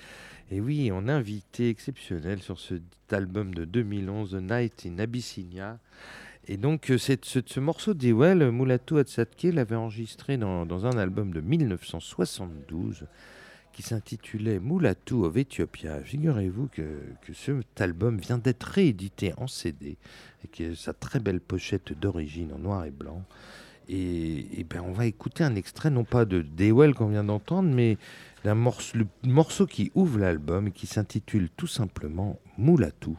Et 0.50 0.60
oui, 0.60 0.90
a 0.90 0.96
invité 0.96 1.70
exceptionnel 1.70 2.42
sur 2.42 2.60
cet 2.60 2.82
album 3.12 3.54
de 3.54 3.66
2011, 3.66 4.32
The 4.32 4.52
Night 4.52 4.88
in 4.88 4.98
Abyssinia. 5.00 5.80
Et 6.48 6.58
donc, 6.58 6.90
euh, 6.90 6.98
ce, 6.98 7.14
ce 7.46 7.60
morceau 7.60 7.94
d'Ewell, 7.94 8.50
Moulatou 8.50 8.98
Astatke 8.98 9.44
l'avait 9.44 9.76
enregistré 9.76 10.38
dans, 10.38 10.66
dans 10.66 10.86
un 10.86 10.98
album 10.98 11.32
de 11.32 11.40
1972 11.40 13.06
qui 13.74 13.82
s'intitulait 13.82 14.60
Moulatou 14.60 15.26
of 15.26 15.36
Ethiopia. 15.38 16.02
Figurez-vous 16.02 16.68
que, 16.68 17.00
que 17.22 17.34
cet 17.34 17.82
album 17.82 18.18
vient 18.18 18.38
d'être 18.38 18.64
réédité 18.64 19.34
en 19.38 19.48
CD 19.48 19.98
et 20.44 20.48
que 20.48 20.76
sa 20.76 20.94
très 20.94 21.20
belle 21.20 21.42
pochette 21.42 21.98
d'origine 21.98 22.54
en 22.54 22.60
noir 22.60 22.86
et 22.86 22.92
blanc. 22.92 23.24
Et, 23.90 24.66
ben 24.70 24.82
on 24.86 24.92
va 24.92 25.06
écouter 25.06 25.44
un 25.44 25.56
extrait, 25.56 25.90
non 25.90 26.04
pas 26.04 26.26
de 26.26 26.42
Dewell 26.42 26.94
qu'on 26.94 27.08
vient 27.08 27.24
d'entendre, 27.24 27.70
mais 27.70 27.98
d'un 28.44 28.56
morceau, 28.56 28.98
morceau 29.24 29.66
qui 29.66 29.92
ouvre 29.96 30.20
l'album 30.20 30.68
et 30.68 30.72
qui 30.72 30.88
s'intitule 30.88 31.50
tout 31.56 31.68
simplement 31.68 32.40
Moulatou. 32.58 33.18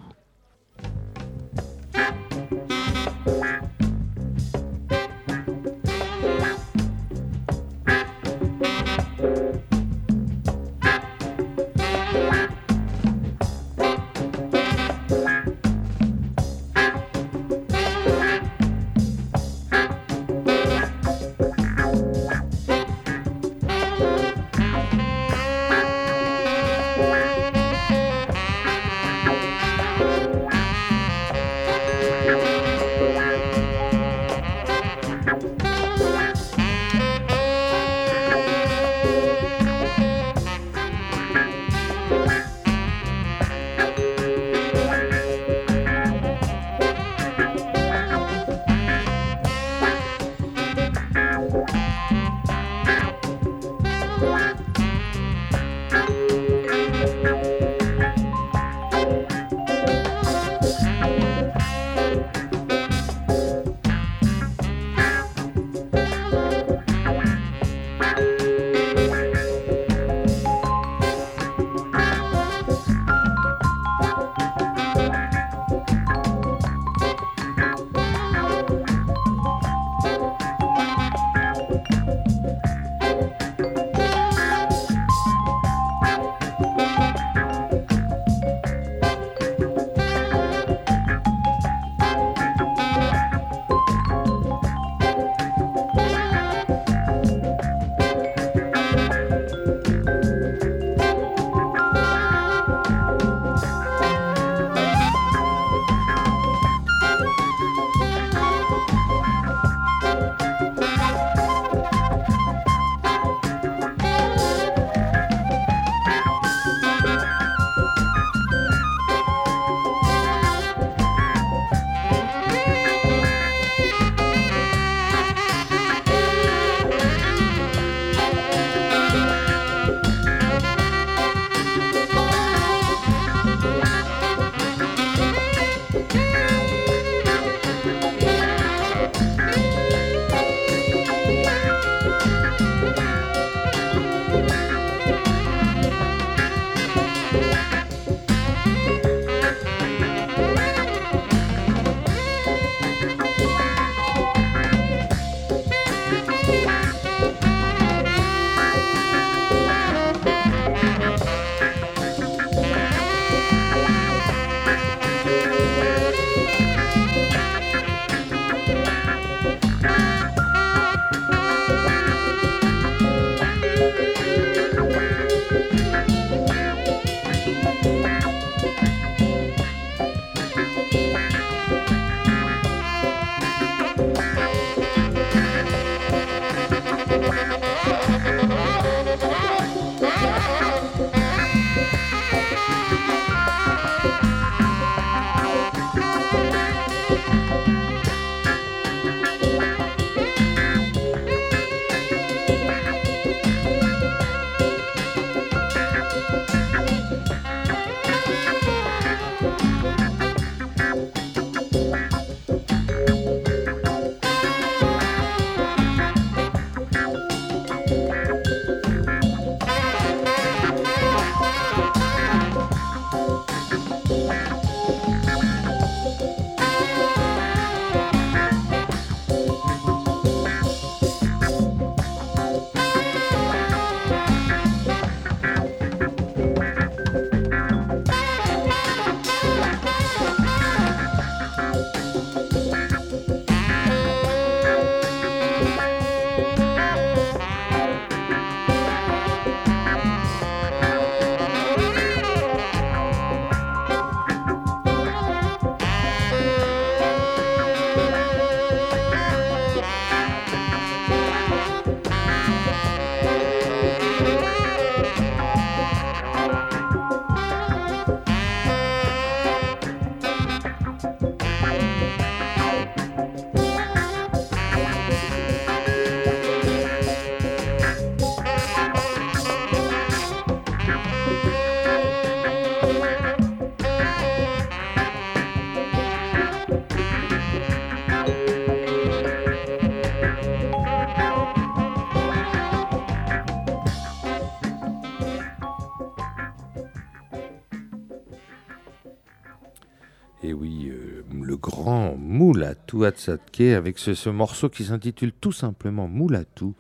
Avec 303.02 303.98
ce, 303.98 304.14
ce 304.14 304.30
morceau 304.30 304.68
qui 304.68 304.84
s'intitule 304.84 305.32
tout 305.32 305.50
simplement 305.50 306.06
Moulatou, 306.06 306.74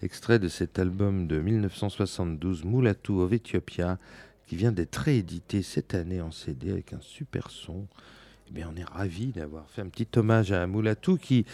extrait 0.00 0.38
de 0.38 0.46
cet 0.46 0.78
album 0.78 1.26
de 1.26 1.40
1972 1.40 2.64
Moulatou 2.64 3.20
of 3.20 3.32
Ethiopia 3.32 3.98
qui 4.46 4.54
vient 4.54 4.70
d'être 4.70 4.96
réédité 4.96 5.62
cette 5.62 5.94
année 5.94 6.20
en 6.20 6.30
CD 6.30 6.70
avec 6.70 6.92
un 6.92 7.00
super 7.00 7.50
son. 7.50 7.86
Eh 8.48 8.52
bien, 8.52 8.70
on 8.72 8.76
est 8.76 8.84
ravis 8.84 9.32
d'avoir 9.32 9.68
fait 9.68 9.82
un 9.82 9.88
petit 9.88 10.06
hommage 10.16 10.52
à 10.52 10.68
Moulatou 10.68 11.16
qui, 11.16 11.44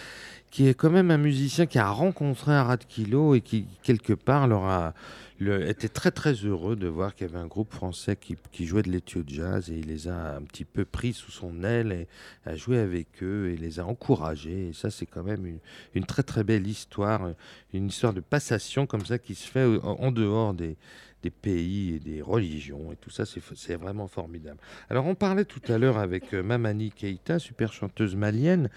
qui 0.51 0.69
est 0.69 0.75
quand 0.75 0.91
même 0.91 1.11
un 1.11 1.17
musicien 1.17 1.65
qui 1.65 1.79
a 1.79 1.89
rencontré 1.89 2.53
Arad 2.53 2.85
Kilo 2.87 3.35
et 3.35 3.41
qui, 3.41 3.67
quelque 3.83 4.13
part, 4.13 4.47
leur 4.47 4.65
a, 4.65 4.93
le- 5.43 5.69
était 5.69 5.89
très 5.89 6.11
très 6.11 6.33
heureux 6.33 6.77
de 6.77 6.87
voir 6.87 7.15
qu'il 7.15 7.27
y 7.27 7.31
avait 7.31 7.39
un 7.39 7.47
groupe 7.47 7.73
français 7.73 8.17
qui, 8.17 8.67
jouait 8.67 8.83
de 8.83 8.91
l'éthio 8.91 9.23
jazz 9.27 9.71
et 9.71 9.79
il 9.79 9.89
les 9.89 10.09
a 10.09 10.37
un 10.37 10.43
petit 10.43 10.65
peu 10.65 10.85
pris 10.85 11.13
sous 11.13 11.31
son 11.31 11.65
aile 11.65 11.93
et 11.93 12.09
a 12.47 12.55
joué 12.57 12.79
avec 12.79 13.23
eux 13.23 13.51
et 13.51 13.57
les 13.57 13.81
a 13.81 13.87
encouragés. 13.87 14.69
Et 14.69 14.73
ça, 14.73 14.91
c'est 14.91 15.07
quand 15.07 15.23
même 15.25 15.47
une, 15.47 15.59
une 15.95 16.05
très 16.05 16.23
très 16.23 16.45
belle 16.45 16.67
histoire, 16.67 17.33
une 17.73 17.89
histoire 17.89 18.13
de 18.13 18.21
passation 18.21 18.87
comme 18.87 19.05
ça 19.05 19.19
qui 19.19 19.35
se 19.35 19.49
fait 19.49 19.65
en 19.83 20.13
dehors 20.13 20.55
des, 20.55 20.77
des 21.23 21.31
pays 21.31 21.95
et 21.95 21.99
des 21.99 22.21
religions 22.21 22.93
et 22.93 22.97
tout 22.97 23.11
ça, 23.11 23.25
c'est 23.27 23.77
vraiment 23.77 24.09
formidable. 24.09 24.59
Alors 24.91 25.07
on 25.07 25.15
parlait 25.15 25.45
tout 25.45 25.61
à 25.69 25.79
l'heure 25.79 25.99
avec 25.99 26.35
euh, 26.35 26.43
Mamani 26.43 26.91
Keita, 26.91 27.39
super 27.39 27.73
chanteuse 27.73 28.17
malienne, 28.17 28.69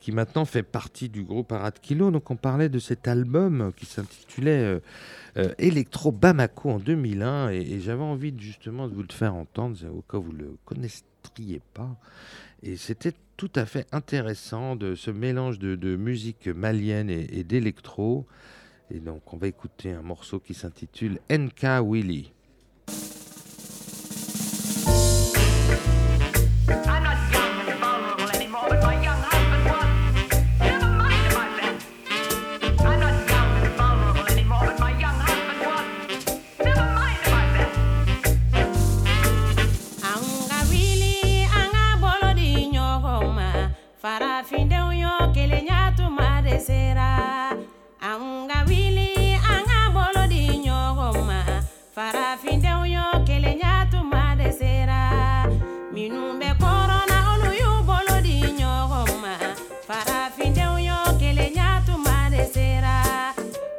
qui 0.00 0.12
maintenant 0.12 0.44
fait 0.44 0.62
partie 0.62 1.08
du 1.08 1.24
groupe 1.24 1.52
Arad 1.52 1.78
Kilo. 1.80 2.10
Donc 2.10 2.30
on 2.30 2.36
parlait 2.36 2.68
de 2.68 2.78
cet 2.78 3.08
album 3.08 3.72
qui 3.76 3.86
s'intitulait 3.86 4.62
euh, 4.62 4.80
euh, 5.36 5.54
Electro 5.58 6.12
Bamako 6.12 6.70
en 6.70 6.78
2001 6.78 7.50
et, 7.50 7.80
j'avais 7.80 8.02
envie 8.02 8.34
justement 8.38 8.88
de 8.88 8.94
vous 8.94 9.02
le 9.02 9.12
faire 9.12 9.34
entendre 9.34 9.76
au 9.92 10.02
cas 10.02 10.18
où 10.18 10.22
vous 10.22 10.32
le 10.32 10.56
connaîtriez 10.64 11.60
pas. 11.74 11.96
Et 12.62 12.76
c'était 12.76 13.12
tout 13.36 13.50
à 13.54 13.66
fait 13.66 13.86
intéressant 13.92 14.74
de 14.74 14.94
ce 14.94 15.10
mélange 15.10 15.58
de, 15.58 15.76
de 15.76 15.96
musique 15.96 16.48
malienne 16.48 17.10
et, 17.10 17.38
et 17.38 17.44
d'électro. 17.44 18.26
Et 18.90 19.00
donc 19.00 19.32
on 19.32 19.36
va 19.36 19.46
écouter 19.46 19.92
un 19.92 20.02
morceau 20.02 20.40
qui 20.40 20.54
s'intitule 20.54 21.20
NK 21.30 21.82
Willy. 21.84 22.32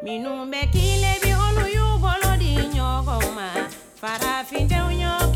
minnu 0.10 0.32
bɛ 0.52 0.62
k'i 0.74 0.88
bi 1.22 1.32
olu 1.46 1.66
y'u 1.76 1.88
bolo 2.04 2.32
di 2.42 2.52
ɲɔgɔn 2.74 3.26
ma 3.38 3.48
farafindenw 4.02 4.88
ɲɔgɔn 5.02 5.29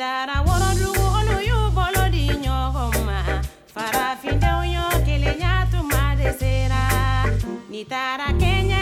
taara 0.00 0.36
wolodugu 0.46 1.04
olu 1.18 1.36
y'u 1.48 1.58
bolo 1.76 2.02
di 2.14 2.24
ɲɔgɔn 2.42 2.94
ma. 3.06 3.18
Farafindenw 3.74 4.60
y'o 4.74 4.86
kelenya 5.06 5.52
tuma 5.70 6.02
de 6.18 6.30
sera. 6.40 6.82
Ni 7.70 7.80
taara 7.92 8.28
kɛɲɛ 8.40 8.80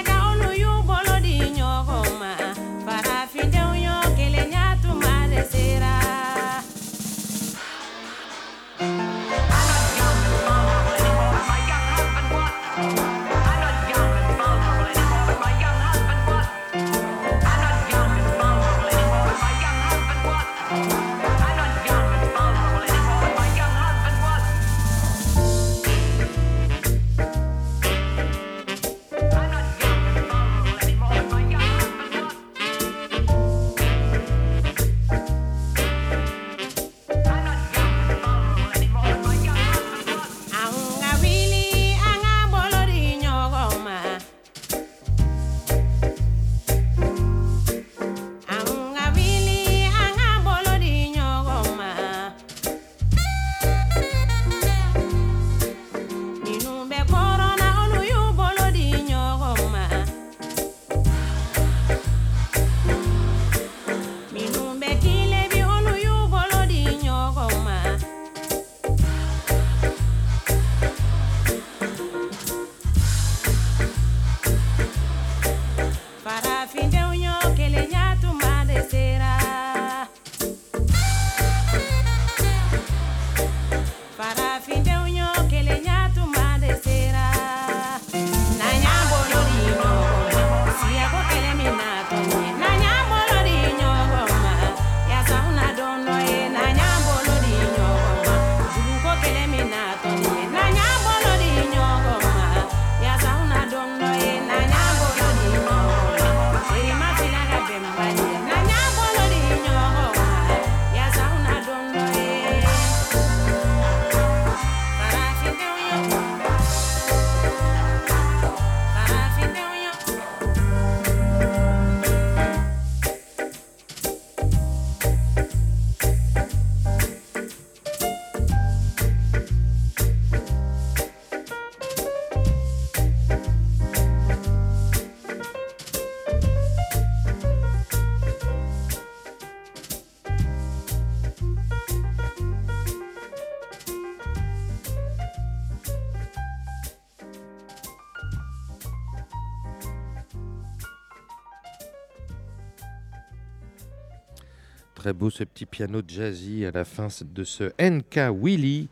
beau 155.12 155.30
ce 155.30 155.44
petit 155.44 155.66
piano 155.66 156.00
jazzy 156.06 156.64
à 156.64 156.70
la 156.70 156.84
fin 156.84 157.08
de 157.34 157.44
ce 157.44 157.64
NK 157.80 158.34
Willy 158.42 158.88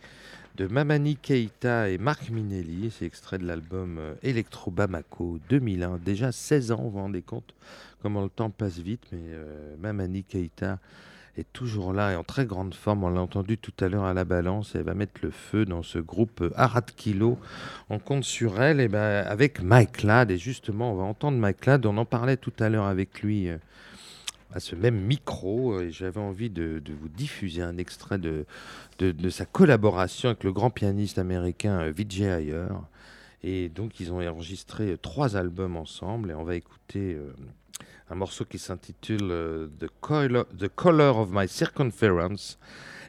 de 0.57 0.67
Mamani 0.67 1.17
Keita 1.17 1.89
et 1.89 1.99
Marc 1.99 2.31
Minelli. 2.31 2.91
C'est 2.91 3.07
extrait 3.07 3.39
de 3.39 3.47
l'album 3.47 3.97
euh, 3.99 4.15
Electro 4.23 4.71
Bamako 4.71 5.39
2001. 5.49 5.99
Déjà 6.05 6.33
16 6.33 6.73
ans, 6.73 6.83
vous 6.83 6.91
vous 6.91 6.99
rendez 6.99 7.23
compte 7.23 7.55
comment 8.03 8.23
le 8.23 8.29
temps 8.29 8.51
passe 8.51 8.79
vite, 8.79 9.03
mais 9.13 9.19
euh, 9.21 9.77
Mamani 9.81 10.25
Keita 10.25 10.79
est 11.39 11.51
toujours 11.53 11.93
là 11.93 12.13
et 12.13 12.17
en 12.17 12.25
très 12.25 12.45
grande 12.45 12.75
forme. 12.75 13.05
On 13.05 13.11
l'a 13.11 13.21
entendu 13.21 13.57
tout 13.57 13.73
à 13.81 13.89
l'heure 13.89 14.05
à 14.05 14.13
la 14.13 14.25
balance. 14.25 14.75
Elle 14.75 14.83
va 14.83 14.95
mettre 14.95 15.21
le 15.23 15.31
feu 15.31 15.65
dans 15.65 15.83
ce 15.83 15.99
groupe 15.99 16.43
euh, 16.43 16.51
Arad 16.57 16.91
Kilo. 16.97 17.39
On 17.89 17.99
compte 17.99 18.25
sur 18.25 18.61
elle 18.61 18.81
et 18.81 18.89
ben, 18.89 19.25
avec 19.27 19.63
Mike 19.63 20.03
Ladd. 20.03 20.31
Et 20.31 20.39
justement, 20.39 20.93
on 20.93 20.97
va 20.97 21.05
entendre 21.05 21.39
Mike 21.39 21.67
Ladd. 21.67 21.87
On 21.87 21.97
en 21.97 22.05
parlait 22.05 22.37
tout 22.37 22.53
à 22.59 22.69
l'heure 22.69 22.87
avec 22.87 23.23
lui 23.23 23.49
à 24.53 24.61
ce 24.61 24.75
même 24.75 25.01
micro. 25.01 25.75
euh, 25.75 25.83
Et 25.87 25.91
j'avais 25.91 26.21
envie 26.21 26.51
de, 26.51 26.83
vous 27.01 27.09
diffuser 27.09 27.63
un 27.63 27.79
extrait 27.79 28.19
de, 28.19 28.47
de, 28.99 29.31
sa 29.31 29.47
collaboration 29.47 30.31
avec 30.31 30.45
le 30.45 30.53
grand 30.53 30.71
pianiste 30.71 31.19
américain 31.19 31.81
euh, 31.81 31.91
Vijay 31.91 32.27
Ayer. 32.27 32.67
Et 33.43 33.69
donc, 33.69 34.01
ils 34.01 34.13
ont 34.13 34.21
enregistré 34.27 34.91
euh, 34.93 34.97
trois 34.97 35.37
albums 35.37 35.77
ensemble. 35.77 36.31
Et 36.31 36.35
on 36.35 36.45
va 36.45 36.57
écouter 36.57 37.17
un 38.11 38.15
morceau 38.15 38.45
qui 38.45 38.59
s'intitule 38.59 39.29
The, 39.79 39.87
Color, 40.01 40.47
The 40.59 40.69
Color 40.69 41.19
of 41.19 41.29
My 41.33 41.49
Circumference. 41.49 42.59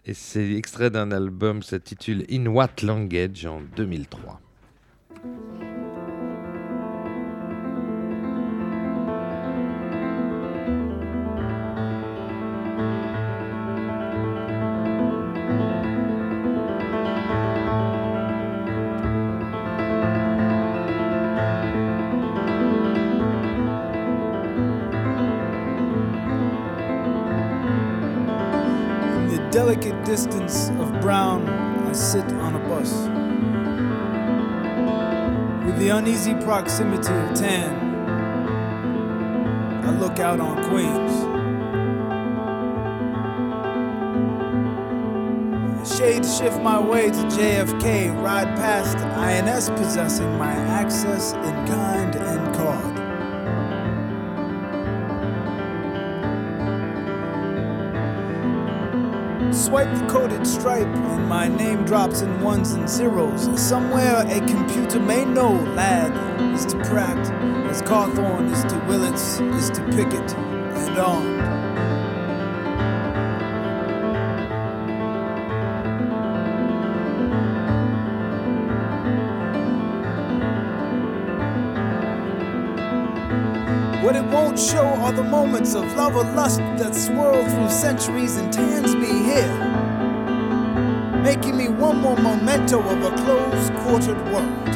Et 0.06 0.14
c'est 0.14 0.54
extrait 0.54 0.90
d'un 0.90 1.12
album 1.12 1.60
qui 1.60 1.70
s'intitule 1.70 2.26
In 2.32 2.48
What 2.48 2.82
Language 2.84 3.46
en 3.46 3.62
2003. 3.76 4.40
Delicate 29.72 30.04
distance 30.04 30.68
of 30.82 31.00
brown, 31.00 31.48
I 31.48 31.94
sit 31.94 32.26
on 32.34 32.56
a 32.56 32.60
bus. 32.68 32.92
With 35.66 35.80
the 35.80 35.88
uneasy 35.90 36.34
proximity 36.44 37.14
of 37.14 37.34
tan, 37.34 37.74
I 39.86 39.98
look 39.98 40.20
out 40.20 40.42
on 40.42 40.62
Queens. 40.68 41.14
Shade 45.98 46.26
shift 46.26 46.62
my 46.62 46.78
way 46.78 47.10
to 47.10 47.24
JFK, 47.30 48.22
ride 48.22 48.54
past 48.58 48.98
INS 48.98 49.70
possessing 49.70 50.38
my 50.38 50.52
access 50.52 51.32
in 51.32 51.66
kind 51.66 52.14
and 52.18 52.56
card. 52.56 53.01
Swipe 59.52 59.94
the 59.98 60.08
coded 60.08 60.48
stripe, 60.48 60.88
and 60.88 61.28
my 61.28 61.48
name 61.48 61.84
drops 61.84 62.22
in 62.22 62.42
ones 62.42 62.72
and 62.72 62.90
zeros. 62.90 63.50
Somewhere 63.62 64.24
a 64.26 64.40
computer 64.48 65.00
may 65.00 65.26
know 65.26 65.52
lad 65.76 66.14
is 66.54 66.66
to 66.68 66.78
Pratt, 66.86 67.18
as 67.70 67.82
Cawthorn 67.82 68.50
is 68.52 68.64
to 68.72 68.80
Willits, 68.88 69.42
is 69.42 69.70
to 69.72 69.84
Pickett, 69.92 70.34
and 70.36 70.98
on. 70.98 71.31
What 84.02 84.16
it 84.16 84.26
won't 84.26 84.58
show 84.58 84.84
are 84.84 85.12
the 85.12 85.24
moments 85.24 85.76
of 85.76 85.84
love 85.96 86.16
or 86.16 86.24
lust 86.24 86.58
that 86.58 86.96
swirl 86.96 87.48
through 87.48 87.70
centuries 87.70 88.36
and 88.36 88.52
tans 88.52 88.96
me 88.96 89.24
here, 89.24 89.48
making 91.22 91.56
me 91.56 91.70
one 91.70 91.98
more 91.98 92.18
memento 92.18 92.80
of 92.80 93.04
a 93.04 93.16
close 93.16 93.70
quartered 93.84 94.18
world. 94.34 94.70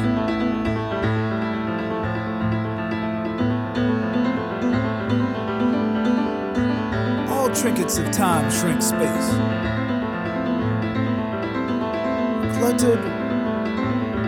All 7.28 7.50
trinkets 7.50 7.98
of 7.98 8.12
time 8.12 8.48
shrink 8.52 8.80
space. 8.80 9.28
Cluttered 12.58 13.02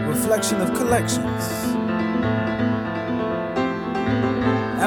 reflection 0.08 0.60
of 0.60 0.74
collections. 0.74 1.77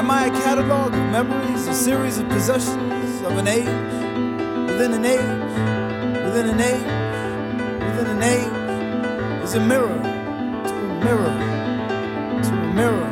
Am 0.02 0.10
I 0.10 0.26
a 0.26 0.30
catalog 0.30 0.92
of 0.92 0.98
memories, 1.12 1.68
a 1.68 1.72
series 1.72 2.18
of 2.18 2.28
possessions 2.28 3.22
of 3.22 3.38
an 3.38 3.46
age, 3.46 3.66
within 4.68 4.94
an 4.94 5.04
age, 5.04 5.20
within 6.24 6.48
an 6.48 6.60
age, 6.60 6.82
within 7.86 8.08
an 8.08 8.22
age? 8.24 9.44
Is 9.44 9.54
a 9.54 9.60
mirror 9.60 9.96
to 10.66 10.74
a 10.74 11.04
mirror, 11.04 11.32
to 12.42 12.50
a 12.50 12.74
mirror, 12.74 13.11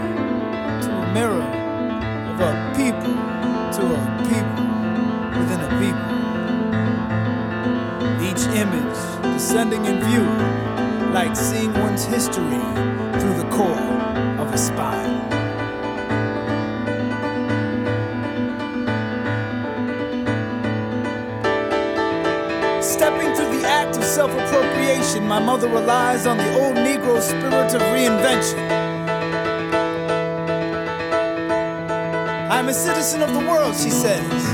Citizen 33.11 33.29
of 33.29 33.43
the 33.43 33.51
world, 33.51 33.75
she 33.75 33.91
says. 33.91 34.50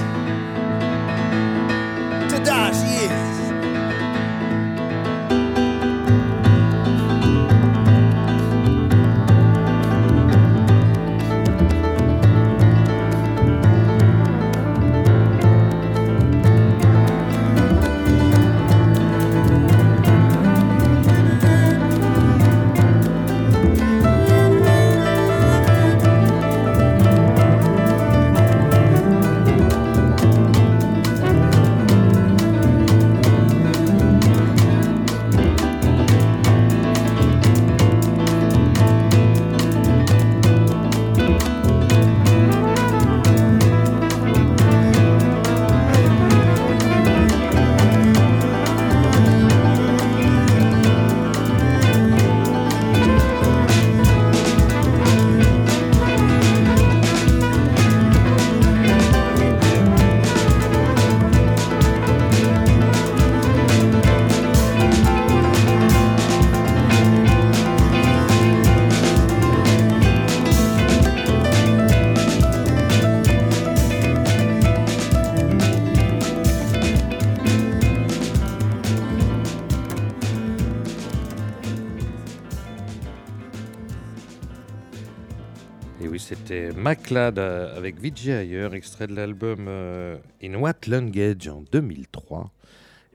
C'était 86.27 86.73
MacLad 86.73 87.39
euh, 87.39 87.77
avec 87.77 88.01
Vijay 88.01 88.32
ailleurs, 88.32 88.74
extrait 88.74 89.07
de 89.07 89.15
l'album 89.15 89.66
euh, 89.69 90.16
In 90.43 90.55
What 90.55 90.89
Language 90.89 91.47
en 91.47 91.62
2003. 91.70 92.51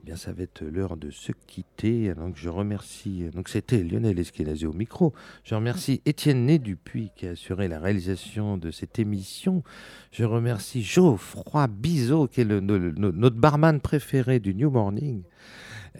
Eh 0.00 0.06
bien, 0.06 0.16
ça 0.16 0.32
va 0.32 0.44
être 0.44 0.64
l'heure 0.64 0.96
de 0.96 1.10
se 1.10 1.30
quitter. 1.46 2.14
Donc, 2.14 2.36
je 2.36 2.48
remercie. 2.48 3.24
Donc, 3.34 3.50
c'était 3.50 3.82
Lionel 3.82 4.18
Eskenazi 4.18 4.64
au 4.64 4.72
micro. 4.72 5.12
Je 5.44 5.54
remercie 5.54 6.00
Étienne 6.06 6.46
Né 6.46 6.58
Dupuis 6.58 7.10
qui 7.14 7.26
a 7.26 7.32
assuré 7.32 7.68
la 7.68 7.80
réalisation 7.80 8.56
de 8.56 8.70
cette 8.70 8.98
émission. 8.98 9.62
Je 10.10 10.24
remercie 10.24 10.82
Geoffroy 10.82 11.66
Bizot 11.66 12.28
qui 12.28 12.40
est 12.40 12.46
notre 12.46 13.36
barman 13.36 13.78
préféré 13.78 14.40
du 14.40 14.54
New 14.54 14.70
Morning. 14.70 15.22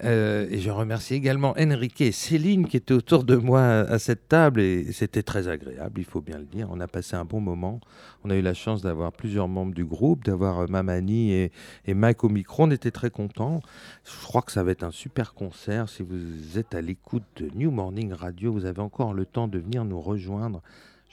Euh, 0.05 0.47
et 0.51 0.59
je 0.59 0.71
remercie 0.71 1.15
également 1.15 1.55
Enrique 1.59 2.01
et 2.01 2.13
Céline 2.13 2.67
qui 2.67 2.79
étaient 2.79 2.95
autour 2.95 3.25
de 3.25 3.37
moi 3.37 3.61
à, 3.61 3.99
cette 3.99 4.27
table 4.27 4.61
et 4.61 4.91
c'était 4.93 5.23
très 5.23 5.49
agréable, 5.49 6.01
il 6.01 6.07
faut 6.07 6.23
bien 6.23 6.39
le 6.39 6.47
dire. 6.47 6.69
On 6.71 6.81
a 6.81 6.89
passé 6.89 7.15
un 7.15 7.27
bon 7.27 7.41
moment. 7.41 7.79
On 8.25 8.31
a 8.31 8.37
eu 8.37 8.41
la 8.41 8.55
chance 8.55 8.81
d'avoir 8.81 9.13
plusieurs 9.13 9.49
membres 9.49 9.75
du 9.75 9.85
groupe, 9.85 10.25
d'avoir 10.25 10.61
euh, 10.61 10.67
Mamani 10.67 11.33
et 11.33 11.51
Mike 11.95 12.25
au 12.25 12.29
micro. 12.31 12.65
On 12.65 12.71
était 12.71 12.91
très 12.91 13.11
contents. 13.11 13.61
Je 14.05 14.27
crois 14.27 14.43
que 14.43 14.53
ça 14.53 14.63
va 14.63 14.71
être 14.71 14.85
un 14.85 14.93
super 14.93 15.35
concert. 15.35 15.89
Si 15.89 16.03
vous 16.03 16.59
êtes 16.59 16.75
à 16.75 16.81
l'écoute 16.81 17.25
de 17.37 17.51
New 17.55 17.71
Morning 17.71 18.13
Radio, 18.13 18.53
vous 18.53 18.65
avez 18.65 18.81
encore 18.81 19.13
le 19.13 19.27
temps 19.27 19.49
de 19.49 19.59
venir 19.59 19.85
nous 19.85 20.01
rejoindre. 20.01 20.63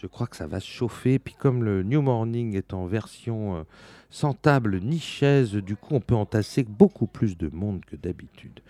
Je 0.02 0.08
crois 0.08 0.28
que 0.28 0.38
ça 0.38 0.48
va 0.48 0.62
se 0.62 0.68
chauffer. 0.68 1.20
Puis 1.20 1.36
comme 1.38 1.64
le 1.64 1.84
New 1.84 2.02
Morning 2.02 2.56
est 2.56 2.74
en 2.74 2.86
version 2.86 3.58
euh, 3.58 3.64
sans 4.10 4.34
table 4.34 4.80
ni 4.80 4.98
chaise, 4.98 5.54
du 5.56 5.76
coup 5.76 5.94
on 5.94 6.00
peut 6.00 6.16
entasser 6.16 6.64
beaucoup 6.64 7.06
plus 7.06 7.38
de 7.38 7.50
monde 7.54 7.84
que 7.84 7.98
d'habitude. 7.98 8.62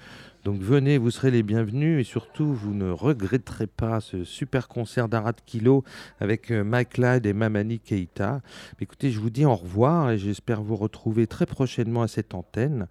Donc 0.44 0.62
venez, 0.62 0.98
vous 0.98 1.12
serez 1.12 1.30
les 1.30 1.44
bienvenus 1.44 2.02
et 2.02 2.04
surtout 2.04 2.52
vous 2.52 2.74
ne 2.74 2.90
regretterez 2.90 3.68
pas 3.68 4.00
ce 4.00 4.24
super 4.24 4.68
concert 4.68 5.08
d'Arad 5.08 5.36
Kilo 5.46 5.84
avec 6.20 6.50
euh, 6.50 6.64
Mike 6.64 6.98
Ladd 6.98 7.28
et 7.28 7.34
Mamani 7.34 7.80
Keita. 7.80 8.42
Écoutez, 8.80 9.12
je 9.12 9.20
vous 9.20 9.30
dis 9.30 9.46
au 9.46 9.56
revoir 9.56 10.10
et 10.10 10.18
j'espère 10.18 10.64
vous 10.64 10.78
retrouver 10.78 11.28
très 11.28 11.46
prochainement 11.46 12.02
à 12.02 12.08
cette 12.08 12.34
antenne. 12.34 12.88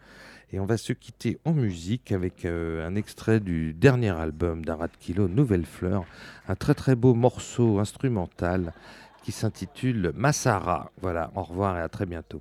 Et 0.51 0.61
on 0.61 0.67
va 0.67 0.79
se 0.79 0.95
quitter 0.95 1.39
en 1.45 1.53
musique 1.53 2.11
avec 2.11 2.47
euh, 2.47 2.87
un 2.87 2.95
extrait 2.95 3.39
du 3.39 3.75
dernier 3.75 4.11
album 4.11 4.65
d'Arad 4.65 4.91
Kilo, 4.99 5.29
Nouvelle 5.29 5.67
Fleur, 5.67 6.07
un 6.49 6.55
très 6.55 6.75
très 6.75 6.95
beau 6.95 7.13
morceau 7.13 7.79
instrumental 7.79 8.73
qui 9.23 9.33
s'intitule 9.33 10.13
Massara. 10.15 10.91
Voilà, 11.03 11.31
au 11.35 11.43
revoir 11.43 11.77
et 11.77 11.83
à 11.83 11.89
très 11.91 12.07
bientôt. 12.07 12.41